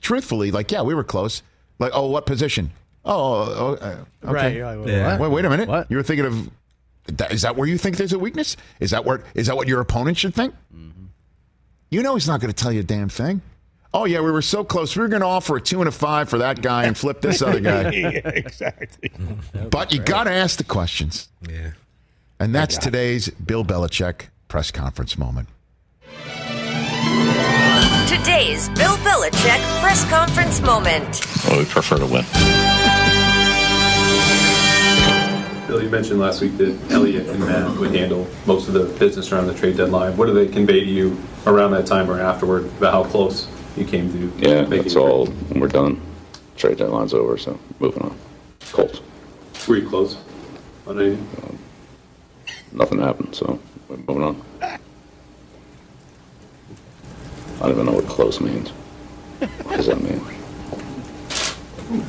truthfully, 0.00 0.50
like 0.50 0.70
yeah, 0.70 0.82
we 0.82 0.94
were 0.94 1.04
close. 1.04 1.42
Like 1.78 1.92
oh, 1.94 2.06
what 2.06 2.26
position? 2.26 2.70
Oh, 3.04 3.14
oh 3.14 3.74
uh, 3.74 4.04
okay. 4.24 4.60
Right. 4.60 4.78
Like, 4.78 4.88
Yeah. 4.88 5.18
Wait, 5.18 5.28
wait 5.28 5.44
a 5.44 5.50
minute. 5.50 5.68
What? 5.68 5.90
You 5.90 5.96
were 5.96 6.02
thinking 6.02 6.26
of 6.26 6.50
that, 7.06 7.32
is 7.32 7.42
that 7.42 7.56
where 7.56 7.66
you 7.66 7.78
think 7.78 7.96
there's 7.96 8.12
a 8.12 8.18
weakness? 8.18 8.56
Is 8.80 8.92
that 8.92 9.04
where 9.04 9.24
is 9.34 9.48
that 9.48 9.56
what 9.56 9.68
your 9.68 9.80
opponent 9.80 10.16
should 10.18 10.34
think? 10.34 10.54
You 11.90 12.02
know 12.02 12.14
he's 12.14 12.28
not 12.28 12.40
going 12.40 12.52
to 12.52 12.56
tell 12.56 12.72
you 12.72 12.80
a 12.80 12.84
damn 12.84 13.10
thing. 13.10 13.42
Oh 13.94 14.06
yeah, 14.06 14.20
we 14.20 14.30
were 14.30 14.40
so 14.42 14.64
close. 14.64 14.96
We 14.96 15.02
were 15.02 15.08
going 15.08 15.20
to 15.20 15.26
offer 15.26 15.56
a 15.56 15.60
two 15.60 15.80
and 15.80 15.88
a 15.88 15.92
five 15.92 16.28
for 16.30 16.38
that 16.38 16.62
guy 16.62 16.84
and 16.84 16.96
flip 16.96 17.20
this 17.20 17.42
other 17.42 17.60
guy. 17.60 17.90
yeah, 17.92 18.08
exactly. 18.24 19.10
but 19.70 19.92
you 19.92 20.00
got 20.00 20.24
to 20.24 20.32
ask 20.32 20.56
the 20.56 20.64
questions, 20.64 21.28
Yeah. 21.46 21.72
and 22.40 22.54
that's 22.54 22.78
today's 22.78 23.28
Bill 23.28 23.64
Belichick 23.64 24.28
press 24.48 24.70
conference 24.70 25.18
moment. 25.18 25.48
Today's 28.08 28.68
Bill 28.70 28.96
Belichick 28.98 29.60
press 29.80 30.08
conference 30.08 30.60
moment. 30.62 31.26
Well, 31.46 31.58
we 31.58 31.64
prefer 31.66 31.98
to 31.98 32.06
win. 32.06 32.24
Bill, 35.66 35.82
you 35.82 35.90
mentioned 35.90 36.18
last 36.18 36.40
week 36.40 36.56
that 36.58 36.78
Elliott 36.90 37.28
and 37.28 37.40
Matt 37.40 37.76
would 37.78 37.94
handle 37.94 38.26
most 38.46 38.68
of 38.68 38.74
the 38.74 38.84
business 38.98 39.30
around 39.32 39.46
the 39.48 39.54
trade 39.54 39.76
deadline. 39.76 40.16
What 40.16 40.26
do 40.26 40.32
they 40.34 40.46
convey 40.48 40.80
to 40.80 40.86
you 40.86 41.18
around 41.46 41.72
that 41.72 41.86
time 41.86 42.10
or 42.10 42.20
afterward 42.20 42.64
about 42.66 42.92
how 42.92 43.04
close 43.04 43.48
you 43.76 43.84
came 43.84 44.10
to 44.12 44.18
Yeah, 44.38 44.62
making 44.62 44.82
that's 44.82 44.94
it? 44.94 44.98
all. 44.98 45.28
We're 45.54 45.68
done. 45.68 46.00
Trade 46.56 46.78
deadline's 46.78 47.14
over, 47.14 47.36
so 47.38 47.58
moving 47.80 48.02
on. 48.02 48.16
Colts. 48.72 49.00
Were 49.66 49.76
you 49.76 49.88
close 49.88 50.16
on 50.86 51.00
anything? 51.00 51.26
Um, 51.44 51.58
nothing 52.72 52.98
happened, 53.00 53.34
so 53.34 53.58
we're 53.88 53.96
moving 53.98 54.22
on. 54.22 54.42
I 54.62 54.78
don't 57.60 57.70
even 57.72 57.86
know 57.86 57.92
what 57.92 58.06
close 58.06 58.40
means. 58.40 58.70
What 58.70 59.76
does 59.76 59.86
that 59.86 60.00
mean? 60.02 60.20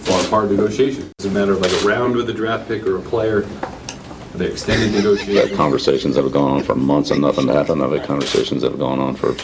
Far 0.01 0.23
apart 0.25 0.49
negotiations. 0.51 1.11
Is 1.19 1.25
it 1.25 1.29
a 1.29 1.31
matter 1.31 1.53
of 1.53 1.61
like 1.61 1.71
a 1.71 1.85
round 1.85 2.15
with 2.15 2.29
a 2.29 2.33
draft 2.33 2.67
pick 2.67 2.85
or 2.87 2.97
a 2.97 3.01
player? 3.01 3.43
Are 3.43 4.37
they 4.37 4.47
extended 4.47 4.89
had 4.91 5.03
negotiations? 5.03 5.55
conversations 5.57 6.15
that 6.15 6.23
have 6.23 6.31
gone 6.33 6.53
on 6.53 6.63
for 6.63 6.73
months 6.75 7.11
and 7.11 7.21
nothing 7.21 7.47
happened. 7.47 7.83
I've 7.83 7.91
had 7.91 8.03
conversations 8.05 8.61
that 8.63 8.71
have 8.71 8.79
gone 8.79 8.99
on 8.99 9.15
for 9.15 9.35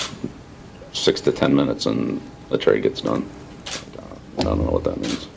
six 0.93 1.21
to 1.21 1.31
ten 1.31 1.55
minutes 1.55 1.85
and 1.85 2.21
the 2.49 2.57
trade 2.57 2.83
gets 2.83 3.01
done. 3.01 3.27
I 4.37 4.43
don't 4.43 4.59
know 4.63 4.71
what 4.71 4.83
that 4.85 4.97
means. 4.97 5.27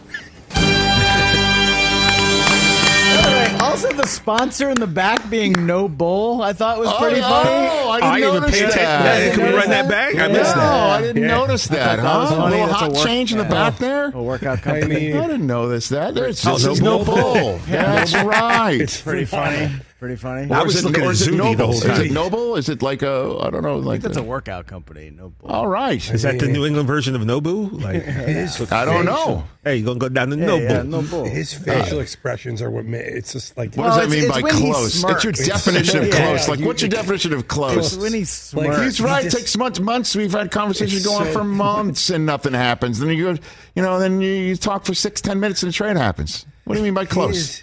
By 3.14 3.22
the 3.22 3.30
way, 3.30 3.59
Also, 3.61 3.92
the 3.92 4.07
sponsor 4.07 4.70
in 4.70 4.76
the 4.76 4.86
back 4.86 5.28
being 5.28 5.53
No 5.66 5.86
Bull, 5.88 6.40
I 6.42 6.53
thought 6.53 6.78
was 6.78 6.88
Oh, 6.88 6.98
pretty 6.98 7.20
oh, 7.20 7.28
funny. 7.28 7.50
Oh, 7.50 7.90
I 7.90 8.00
didn't 8.00 8.11
I 8.12 8.20
didn't 8.20 8.40
notice 8.42 8.59
pay 8.59 8.66
that. 8.66 8.70
attention. 8.72 9.28
Yeah, 9.28 9.34
can 9.34 9.53
we 9.53 9.59
run 9.59 9.68
that 9.70 9.88
back? 9.88 10.14
I 10.16 10.28
missed 10.28 10.57
no, 10.57 10.62
that. 10.62 10.90
I 10.90 11.00
didn't 11.03 11.22
Yeah. 11.22 11.28
notice 11.28 11.66
that. 11.68 11.98
I 11.98 12.03
thought 12.03 12.03
that 12.03 12.18
was 12.20 12.30
huh? 12.30 12.36
funny. 12.36 12.46
A 12.46 12.50
little 12.61 12.66
That's 12.68 12.80
a 12.80 12.84
hot 12.84 12.92
work- 12.94 13.05
change 13.07 13.32
in 13.32 13.38
the 13.38 13.44
yeah. 13.44 13.50
back 13.50 13.78
there. 13.78 14.05
A 14.14 14.22
workout 14.22 14.59
I 14.59 14.61
company. 14.62 15.12
I 15.14 15.20
didn't 15.26 15.46
notice 15.46 15.88
that. 15.90 16.14
There's 16.14 16.46
Oh, 16.46 16.53
this 16.55 16.66
is 16.66 16.80
no 16.80 16.98
no 16.98 17.05
bull. 17.05 17.34
bull. 17.34 17.61
That's 17.68 18.14
right. 18.24 18.80
It's 18.80 19.00
pretty 19.00 19.24
funny. 19.26 19.70
Pretty 20.03 20.16
funny. 20.16 20.50
I 20.53 20.62
Or 20.62 20.64
was 20.64 20.74
is 20.74 20.84
it, 20.84 20.88
looking 20.88 21.05
at 21.05 21.14
Zuni 21.14 21.36
the 21.36 21.42
Noble? 21.44 21.66
whole 21.66 21.74
Is 21.76 21.98
it 22.00 22.11
Noble? 22.11 22.57
Is 22.57 22.68
it 22.68 22.82
like 22.82 23.03
a 23.03 23.38
I 23.40 23.50
don't 23.50 23.62
know 23.62 23.74
I 23.74 23.76
like 23.76 24.00
think 24.00 24.03
that's 24.03 24.16
a- 24.16 24.20
a 24.20 24.24
workout 24.24 24.66
company. 24.66 25.11
No 25.16 25.32
all 25.44 25.68
right. 25.68 26.03
Is 26.12 26.22
that 26.22 26.40
the 26.40 26.48
New 26.48 26.66
England 26.66 26.88
version 26.88 27.14
of 27.14 27.22
Nobu? 27.22 27.70
Like, 27.80 28.03
his 28.03 28.61
I 28.72 28.84
don't 28.84 29.07
facial- 29.07 29.26
know. 29.26 29.44
hey, 29.62 29.76
you 29.76 29.84
gonna 29.84 30.00
go 30.00 30.09
down 30.09 30.30
to 30.30 30.36
Yeah, 30.38 30.44
Nobu? 30.46 30.61
yeah, 30.68 30.82
No 30.82 31.24
His 31.26 31.55
facial 31.55 32.00
expressions 32.00 32.61
are 32.61 32.68
what 32.68 32.84
ma- 32.84 32.96
it's 32.96 33.32
just 33.32 33.57
like 33.57 33.76
What 33.76 33.86
Well, 33.86 33.96
does 34.00 34.09
that 34.11 34.20
mean 34.20 34.28
by 34.28 34.42
close? 34.42 35.05
It's 35.05 35.22
your 35.22 35.32
definition 35.34 36.03
of 36.03 36.11
close. 36.11 36.48
Like, 36.48 36.59
what's 36.62 36.82
your 36.82 36.88
definition 36.88 37.32
of 37.32 37.46
close? 37.46 37.94
It's 37.94 38.03
when 38.03 38.12
he 38.12 38.68
Like. 38.68 38.82
He's 38.82 39.00
right. 39.00 39.22
just- 39.22 39.36
it 39.36 39.38
takes 39.38 39.57
months. 39.57 39.78
Months. 39.78 40.16
We've 40.16 40.32
had 40.32 40.50
conversations 40.50 41.05
going 41.07 41.20
on 41.20 41.26
so- 41.32 41.32
for 41.38 41.44
months 41.68 42.11
and 42.11 42.26
nothing 42.26 42.55
happens. 42.55 42.98
Then 42.98 43.11
you 43.11 43.34
go, 43.34 43.42
you 43.76 43.82
know, 43.84 44.00
then 44.00 44.20
you, 44.20 44.32
you 44.32 44.57
talk 44.57 44.84
for 44.84 44.94
six, 44.94 45.20
ten 45.20 45.38
minutes 45.38 45.62
and 45.62 45.70
a 45.70 45.72
trade 45.72 45.96
happens. 45.96 46.44
What 46.64 46.74
do 46.74 46.80
you 46.80 46.84
mean 46.86 46.94
by 46.94 47.05
close? 47.05 47.61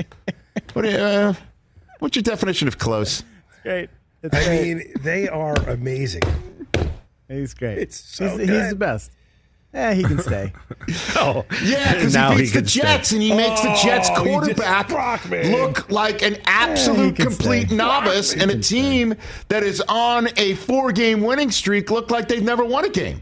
What 0.72 0.84
do 0.84 0.90
you, 0.90 0.96
uh, 0.98 1.34
what's 2.00 2.16
your 2.16 2.24
definition 2.24 2.68
of 2.68 2.78
close? 2.78 3.24
great. 3.64 3.90
It's 4.24 4.36
I 4.36 4.44
great. 4.46 4.76
mean, 4.78 4.94
they 5.02 5.28
are 5.30 5.56
amazing. 5.70 6.24
he's 7.28 7.54
great. 7.54 7.78
it's 7.78 7.96
so 7.98 8.38
he's, 8.38 8.50
he's 8.50 8.70
the 8.72 8.76
best. 8.76 9.12
Yeah, 9.74 9.94
he 9.94 10.04
can 10.04 10.18
stay. 10.20 10.52
Oh, 11.16 11.46
Yeah, 11.64 11.94
because 11.94 12.14
Now 12.16 12.32
he 12.32 12.40
beats 12.40 12.54
the 12.54 12.60
can 12.62 12.68
stay. 12.68 12.82
Jets 12.82 13.12
and 13.12 13.22
he 13.22 13.32
makes 13.34 13.62
the 13.62 13.70
Jets 13.84 14.10
Oh, 14.12 14.16
just 14.16 14.26
quarterback 14.26 14.90
look 15.52 15.92
like 15.92 16.24
an 16.24 16.38
absolute 16.46 17.16
can 17.18 17.28
complete 17.28 17.68
stay. 17.68 17.76
novice, 17.76 18.34
Rock, 18.34 18.42
and 18.42 18.50
a 18.52 18.54
can 18.56 18.62
team 18.64 19.16
that 19.50 19.62
is 19.62 19.80
on 19.88 20.28
a 20.38 20.56
four-game 20.56 21.22
winning 21.22 21.52
streak 21.52 21.92
look 21.92 22.10
like 22.10 22.28
they've 22.28 22.42
never 22.44 22.66
won 22.66 22.86
a 22.86 22.90
game. 22.90 23.22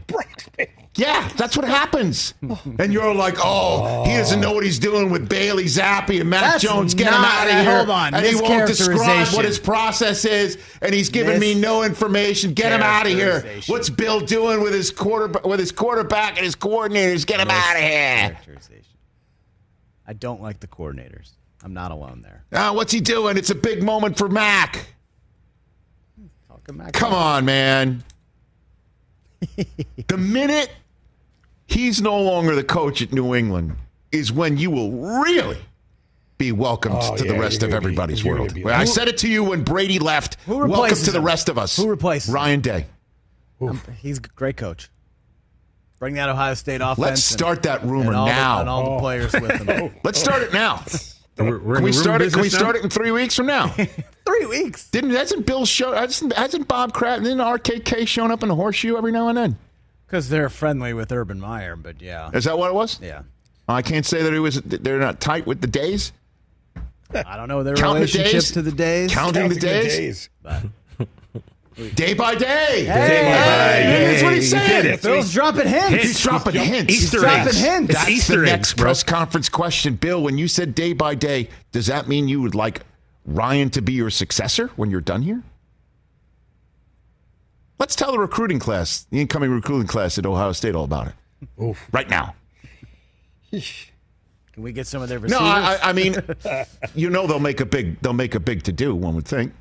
Yeah, 0.96 1.28
that's 1.36 1.56
what 1.56 1.66
happens. 1.68 2.34
And 2.78 2.92
you're 2.92 3.14
like, 3.14 3.36
oh, 3.38 4.04
he 4.04 4.14
doesn't 4.16 4.40
know 4.40 4.52
what 4.52 4.64
he's 4.64 4.80
doing 4.80 5.10
with 5.10 5.28
Bailey 5.28 5.66
Zappe 5.66 6.20
and 6.20 6.28
Mac 6.28 6.40
That's 6.42 6.64
Jones. 6.64 6.94
Get 6.94 7.06
him 7.06 7.12
not- 7.12 7.24
out 7.24 7.46
of 7.46 7.52
here. 7.64 7.76
hold 7.76 7.90
on, 7.90 8.14
And 8.14 8.26
he 8.26 8.34
won't 8.34 8.66
describe 8.66 8.98
mischaracterization. 8.98 9.36
what 9.36 9.44
his 9.44 9.58
process 9.60 10.24
is, 10.24 10.58
and 10.82 10.92
he's 10.92 11.08
giving 11.08 11.38
me 11.38 11.54
no 11.54 11.84
information. 11.84 12.52
Get 12.52 12.72
him 12.72 12.80
out 12.82 13.06
of 13.06 13.12
here. 13.12 13.42
Mischaracterization. 13.42 13.68
What's 13.68 13.90
Bill 13.90 14.20
doing 14.20 14.60
with 14.60 14.74
his 14.74 14.90
quarter 14.90 15.28
with 15.48 15.60
his 15.60 15.70
quarterback 15.70 16.36
and 16.36 16.44
his 16.44 16.56
coordinators? 16.56 17.24
Get 17.26 17.38
him 17.38 17.48
out 17.50 17.76
of 17.76 17.82
here. 17.82 18.16
Characterization. 18.30 18.84
I 20.04 20.14
don't 20.14 20.42
like 20.42 20.58
the 20.58 20.66
coordinators. 20.68 21.30
I'm 21.62 21.74
not 21.74 21.92
alone 21.92 22.22
there. 22.22 22.44
Ah, 22.52 22.72
what's 22.72 22.92
he 22.92 23.00
doing? 23.00 23.36
It's 23.36 23.50
a 23.50 23.54
big 23.54 23.82
moment 23.84 24.18
for 24.18 24.28
Mac. 24.28 24.86
Talking 26.48 26.76
Mac 26.76 26.92
Come 26.92 27.12
on, 27.12 27.44
man. 27.44 28.02
The 30.08 30.16
minute 30.18 30.70
he's 31.66 32.00
no 32.00 32.20
longer 32.20 32.54
the 32.54 32.64
coach 32.64 33.02
at 33.02 33.12
New 33.12 33.34
England 33.34 33.76
is 34.12 34.32
when 34.32 34.56
you 34.58 34.70
will 34.70 34.90
really 35.22 35.58
be 36.38 36.52
welcomed 36.52 36.96
Oh, 37.00 37.16
to 37.16 37.24
the 37.24 37.38
rest 37.38 37.62
of 37.62 37.70
gonna 37.70 37.80
be- 37.80 37.86
everybody's 37.86 38.24
world. 38.24 38.54
be- 38.54 38.64
I 38.64 38.84
said 38.84 39.08
it 39.08 39.18
to 39.18 39.28
you 39.28 39.42
when 39.44 39.64
Brady 39.64 39.98
left. 39.98 40.36
Who 40.46 40.56
Welcome 40.66 40.96
to 40.96 41.10
the 41.10 41.18
him? 41.18 41.24
rest 41.24 41.48
of 41.48 41.58
us. 41.58 41.76
Who 41.76 41.88
replaces? 41.88 42.32
Ryan 42.32 42.60
Day. 42.60 42.86
Um, 43.60 43.80
he's 44.00 44.18
a 44.18 44.20
great 44.20 44.56
coach. 44.56 44.88
Bring 45.98 46.14
that 46.14 46.28
Ohio 46.28 46.54
State 46.54 46.80
offense. 46.80 46.98
Let's 46.98 47.30
and- 47.30 47.38
start 47.40 47.62
that 47.64 47.84
rumor 47.84 48.08
and 48.10 48.16
all 48.16 48.26
the- 48.26 48.32
now. 48.32 48.60
and 48.60 48.68
all 48.68 48.84
the 48.84 48.90
oh. 48.90 48.98
players 49.00 49.32
with 49.32 49.50
him. 49.68 49.92
Let's 50.04 50.20
start 50.20 50.42
it 50.42 50.52
now. 50.52 50.84
We're, 51.38 51.58
we're 51.58 51.74
Can 51.76 51.84
we 51.84 51.90
in 51.90 51.96
the 51.96 51.98
room 51.98 52.02
start 52.02 52.22
it? 52.22 52.32
Can 52.32 52.40
we 52.40 52.46
business 52.46 52.52
now? 52.54 52.58
start 52.58 52.76
it 52.76 52.84
in 52.84 52.90
three 52.90 53.10
weeks 53.10 53.34
from 53.36 53.46
now? 53.46 53.68
Three 54.26 54.46
weeks. 54.46 54.90
Didn't 54.90 55.10
hasn't 55.10 55.46
Bill 55.46 55.64
show? 55.64 55.92
Hasn't, 55.92 56.34
hasn't 56.34 56.68
Bob 56.68 56.92
Kraft? 56.92 57.22
Didn't 57.22 57.38
RKK 57.38 58.06
shown 58.06 58.30
up 58.30 58.42
in 58.42 58.50
a 58.50 58.54
horseshoe 58.54 58.96
every 58.96 59.10
now 59.10 59.28
and 59.28 59.38
then? 59.38 59.58
Because 60.06 60.28
they're 60.28 60.50
friendly 60.50 60.92
with 60.92 61.10
Urban 61.12 61.40
Meyer, 61.40 61.76
but 61.76 62.02
yeah. 62.02 62.30
Is 62.34 62.44
that 62.44 62.58
what 62.58 62.68
it 62.68 62.74
was? 62.74 63.00
Yeah. 63.00 63.22
Oh, 63.68 63.74
I 63.74 63.82
can't 63.82 64.04
say 64.04 64.22
that 64.22 64.32
it 64.34 64.38
was. 64.40 64.60
They're 64.62 64.98
not 64.98 65.20
tight 65.20 65.46
with 65.46 65.60
the 65.60 65.66
days. 65.66 66.12
I 67.14 67.36
don't 67.36 67.48
know 67.48 67.62
their 67.62 67.74
Counting 67.74 68.02
the 68.02 68.06
relationship 68.06 68.32
days? 68.32 68.52
to 68.52 68.62
the 68.62 68.72
days. 68.72 69.12
Counting 69.14 69.48
the 69.48 69.54
Counting 69.54 69.58
days? 69.60 70.28
But 71.78 71.94
Day 71.94 72.12
by 72.14 72.34
day. 72.34 72.84
Hey, 72.84 72.84
Hey, 72.86 74.06
that's 74.10 74.22
what 74.24 74.34
he's 74.34 74.50
saying. 74.50 74.86
it. 74.86 75.02
Bill's 75.02 75.32
dropping 75.32 75.68
hints. 75.68 76.04
He's 76.04 76.20
dropping 76.20 76.54
hints. 76.54 76.92
Easter 76.92 77.18
He's 77.18 77.22
dropping 77.22 77.46
eggs. 77.48 77.60
hints. 77.60 77.90
It's 77.90 77.98
That's 77.98 78.10
Easter 78.10 78.40
the 78.40 78.42
eggs, 78.42 78.50
next 78.52 78.74
bro. 78.74 78.84
press 78.86 79.02
conference 79.04 79.48
question, 79.48 79.94
Bill. 79.94 80.20
When 80.22 80.38
you 80.38 80.48
said 80.48 80.74
day 80.74 80.92
by 80.92 81.14
day, 81.14 81.48
does 81.72 81.86
that 81.86 82.08
mean 82.08 82.26
you 82.28 82.42
would 82.42 82.56
like 82.56 82.80
Ryan 83.24 83.70
to 83.70 83.80
be 83.80 83.92
your 83.92 84.10
successor 84.10 84.68
when 84.76 84.90
you're 84.90 85.00
done 85.00 85.22
here? 85.22 85.42
Let's 87.78 87.94
tell 87.94 88.10
the 88.10 88.18
recruiting 88.18 88.58
class, 88.58 89.06
the 89.10 89.20
incoming 89.20 89.50
recruiting 89.52 89.86
class 89.86 90.18
at 90.18 90.26
Ohio 90.26 90.50
State, 90.52 90.74
all 90.74 90.82
about 90.84 91.06
it 91.08 91.14
Oof. 91.62 91.86
right 91.92 92.10
now. 92.10 92.34
Can 93.52 94.62
we 94.64 94.72
get 94.72 94.88
some 94.88 95.00
of 95.00 95.08
their 95.08 95.20
No. 95.20 95.38
I, 95.38 95.78
I 95.80 95.92
mean, 95.92 96.16
you 96.96 97.08
know 97.08 97.28
they'll 97.28 97.38
make 97.38 97.60
a 97.60 97.66
big 97.66 98.00
they'll 98.00 98.12
make 98.12 98.34
a 98.34 98.40
big 98.40 98.64
to 98.64 98.72
do. 98.72 98.96
One 98.96 99.14
would 99.14 99.26
think, 99.28 99.52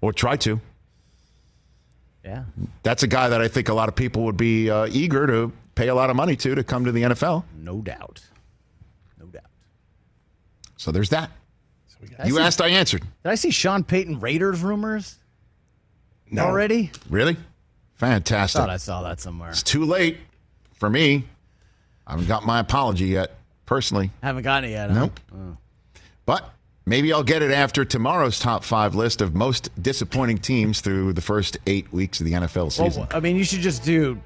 or 0.00 0.12
try 0.12 0.36
to. 0.36 0.60
Yeah. 2.26 2.44
That's 2.82 3.02
a 3.02 3.06
guy 3.06 3.28
that 3.28 3.40
I 3.40 3.48
think 3.48 3.68
a 3.68 3.74
lot 3.74 3.88
of 3.88 3.94
people 3.94 4.24
would 4.24 4.36
be 4.36 4.68
uh, 4.70 4.86
eager 4.90 5.26
to 5.26 5.52
pay 5.74 5.88
a 5.88 5.94
lot 5.94 6.10
of 6.10 6.16
money 6.16 6.36
to 6.36 6.54
to 6.54 6.64
come 6.64 6.84
to 6.84 6.92
the 6.92 7.02
NFL. 7.02 7.44
No 7.56 7.80
doubt. 7.80 8.20
No 9.18 9.26
doubt. 9.26 9.44
So 10.76 10.90
there's 10.92 11.10
that. 11.10 11.30
I 12.18 12.26
You 12.26 12.36
see- 12.36 12.42
asked, 12.42 12.60
I 12.60 12.68
answered. 12.68 13.02
Did 13.22 13.30
I 13.30 13.34
see 13.34 13.50
Sean 13.50 13.82
Payton 13.84 14.20
Raiders 14.20 14.60
rumors 14.62 15.16
No. 16.30 16.44
already? 16.44 16.90
Really? 17.10 17.36
Fantastic. 17.94 18.58
I 18.58 18.62
thought 18.62 18.70
I 18.70 18.76
saw 18.76 19.02
that 19.02 19.20
somewhere. 19.20 19.50
It's 19.50 19.62
too 19.62 19.84
late 19.84 20.18
for 20.74 20.88
me. 20.90 21.24
I 22.06 22.12
haven't 22.12 22.28
got 22.28 22.44
my 22.46 22.60
apology 22.60 23.06
yet, 23.06 23.36
personally. 23.64 24.10
Haven't 24.22 24.42
gotten 24.44 24.68
it 24.70 24.72
yet. 24.72 24.90
huh? 24.90 25.08
Nope. 25.32 25.56
But 26.26 26.50
maybe 26.86 27.12
I'll 27.12 27.22
get 27.24 27.42
it 27.42 27.50
after 27.50 27.84
tomorrow's 27.84 28.38
top 28.38 28.64
five 28.64 28.94
list 28.94 29.20
of 29.20 29.34
most 29.34 29.70
disappointing 29.82 30.38
teams 30.38 30.80
through 30.80 31.12
the 31.12 31.20
first 31.20 31.58
eight 31.66 31.92
weeks 31.92 32.20
of 32.20 32.26
the 32.26 32.32
NFL 32.32 32.72
season. 32.72 33.02
Well, 33.02 33.08
I 33.12 33.20
mean, 33.20 33.36
you 33.36 33.44
should 33.44 33.60
just 33.60 33.84
do 33.84 34.20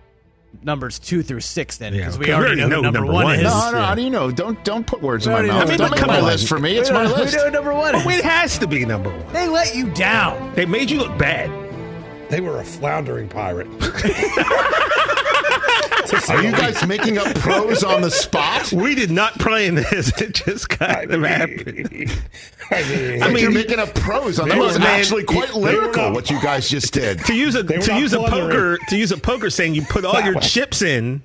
numbers 0.63 0.99
two 0.99 1.23
through 1.23 1.41
six 1.41 1.77
then, 1.79 1.93
because 1.93 2.19
we 2.19 2.27
'cause 2.27 2.29
we 2.29 2.35
already 2.35 2.61
already 2.61 2.61
know, 2.61 2.65
who 2.67 2.71
know 2.71 2.81
number, 2.83 2.99
number 3.01 3.13
one, 3.13 3.25
one 3.25 3.35
is. 3.37 3.41
is. 3.41 3.45
no, 3.47 3.71
no, 3.73 3.81
how 3.83 3.95
do 3.95 4.03
you 4.03 4.11
know? 4.11 4.31
Don't 4.31 4.63
don't 4.65 4.87
put 4.87 5.01
words 5.01 5.27
in 5.27 5.33
my 5.33 5.43
We 5.43 5.49
already 5.51 5.59
mouth. 5.59 5.69
know- 5.71 5.77
Don't 5.77 5.81
I 5.81 5.85
mean, 5.85 5.91
make 5.93 6.01
come 6.01 6.09
my 6.09 6.19
on. 6.19 6.25
list 6.25 6.49
for 6.49 6.59
me. 6.59 6.77
It's 6.77 6.91
We 6.91 6.95
my 6.97 7.05
know- 7.05 7.15
list. 7.15 7.35
We 7.35 7.39
know 7.41 7.45
who 7.47 7.51
number 7.53 7.73
one 7.75 7.93
But 7.93 8.07
it 8.15 8.25
has 8.25 8.59
to 8.59 8.67
be 8.67 8.85
number 8.85 9.09
one. 9.11 9.33
They 9.33 9.49
let 9.49 9.75
you 9.75 9.87
down. 9.93 10.53
They 10.55 10.67
made 10.67 10.91
you 10.91 10.99
look 10.99 11.17
bad. 11.17 11.51
They 12.31 12.41
were 12.41 12.61
a 12.61 12.65
floundering 12.65 13.29
pirate. 13.29 13.69
Are 16.13 16.43
you 16.43 16.53
guys 16.53 16.87
making 16.87 17.19
up 17.19 17.35
pros 17.37 17.83
on 17.85 18.01
the 18.03 18.11
spot? 18.11 18.73
We 18.81 18.95
did 18.95 19.11
not 19.11 19.39
plan 19.39 19.75
this. 19.75 20.11
It 20.21 20.35
just 20.35 20.69
kind 20.69 21.11
of 21.11 21.23
happened. 21.23 21.89
I 22.71 22.83
mean, 22.83 23.23
I 23.23 23.27
mean, 23.27 23.35
mean, 23.35 23.43
you're 23.43 23.53
making 23.53 23.79
up 23.79 23.95
pros 23.95 24.39
on 24.39 24.49
the 24.49 24.55
spot. 24.55 24.59
that. 24.59 24.59
Was 24.59 24.79
man, 24.79 25.01
actually 25.01 25.25
quite 25.25 25.49
they 25.49 25.59
lyrical. 25.59 26.13
What 26.13 26.31
you 26.31 26.41
guys 26.41 26.69
just 26.69 26.93
did. 26.93 27.25
To 27.27 27.35
use 27.35 27.55
a 27.55 27.65
to 27.65 27.99
use 27.99 28.13
a 28.13 28.19
poker 28.19 28.79
to 28.89 28.97
use 28.97 29.13
a 29.13 29.17
poker 29.19 29.51
saying 29.51 29.75
you 29.75 29.83
put 29.83 30.05
all 30.05 30.21
your 30.21 30.39
chips 30.41 30.83
in, 30.83 31.23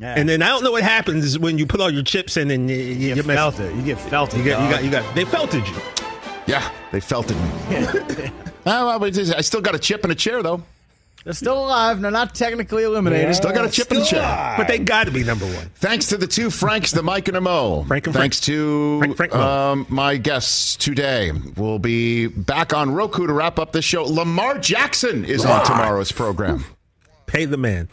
and 0.00 0.28
then 0.28 0.42
I 0.42 0.48
don't 0.48 0.64
know 0.64 0.72
what 0.72 0.82
happens 0.82 1.38
when 1.38 1.58
you 1.58 1.66
put 1.66 1.80
all 1.80 1.90
your 1.90 2.02
chips 2.02 2.36
in 2.36 2.50
and 2.50 2.68
you, 2.68 2.76
you, 2.76 2.92
You 3.08 3.14
you 3.16 3.22
felt 3.22 3.60
it. 3.60 3.74
You 3.74 3.82
get 3.82 4.00
felt 4.00 4.34
it. 4.34 4.38
You 4.38 4.44
got, 4.44 4.62
you 4.62 4.70
got, 4.70 4.84
you 4.84 4.90
got. 4.90 5.14
They 5.14 5.24
felted 5.24 5.66
you. 5.66 5.74
Yeah, 6.46 6.72
they 6.92 7.00
felted 7.00 7.36
me. 7.36 8.32
Oh, 8.66 8.98
well, 8.98 9.04
I 9.04 9.40
still 9.40 9.60
got 9.62 9.74
a 9.74 9.78
chip 9.78 10.04
in 10.04 10.10
a 10.10 10.14
chair, 10.14 10.42
though. 10.42 10.62
They're 11.28 11.34
still 11.34 11.62
alive. 11.62 12.00
They're 12.00 12.10
not 12.10 12.34
technically 12.34 12.84
eliminated. 12.84 13.34
Still 13.34 13.52
got 13.52 13.66
a 13.66 13.70
chip 13.70 13.92
in 13.92 13.98
the 13.98 14.04
Still 14.06 14.22
chair. 14.22 14.54
But 14.56 14.66
they 14.66 14.78
got 14.78 15.04
to 15.04 15.10
be 15.10 15.22
number 15.22 15.44
one. 15.44 15.70
Thanks 15.74 16.06
to 16.06 16.16
the 16.16 16.26
two 16.26 16.48
Franks, 16.48 16.90
the 16.92 17.02
Mike 17.02 17.28
and 17.28 17.36
the 17.36 17.42
Mo. 17.42 17.84
Frank 17.84 18.06
and 18.06 18.16
Thanks 18.16 18.40
to 18.40 18.98
Frank, 18.98 19.16
Frank 19.18 19.34
Mo. 19.34 19.40
um, 19.42 19.86
my 19.90 20.16
guests 20.16 20.74
today. 20.76 21.30
We'll 21.54 21.78
be 21.78 22.28
back 22.28 22.72
on 22.72 22.94
Roku 22.94 23.26
to 23.26 23.32
wrap 23.34 23.58
up 23.58 23.72
this 23.72 23.84
show. 23.84 24.04
Lamar 24.04 24.58
Jackson 24.58 25.26
is 25.26 25.44
on 25.44 25.66
tomorrow's 25.66 26.12
program. 26.12 26.64
Pay 27.26 27.44
the 27.44 27.58
man. 27.58 27.90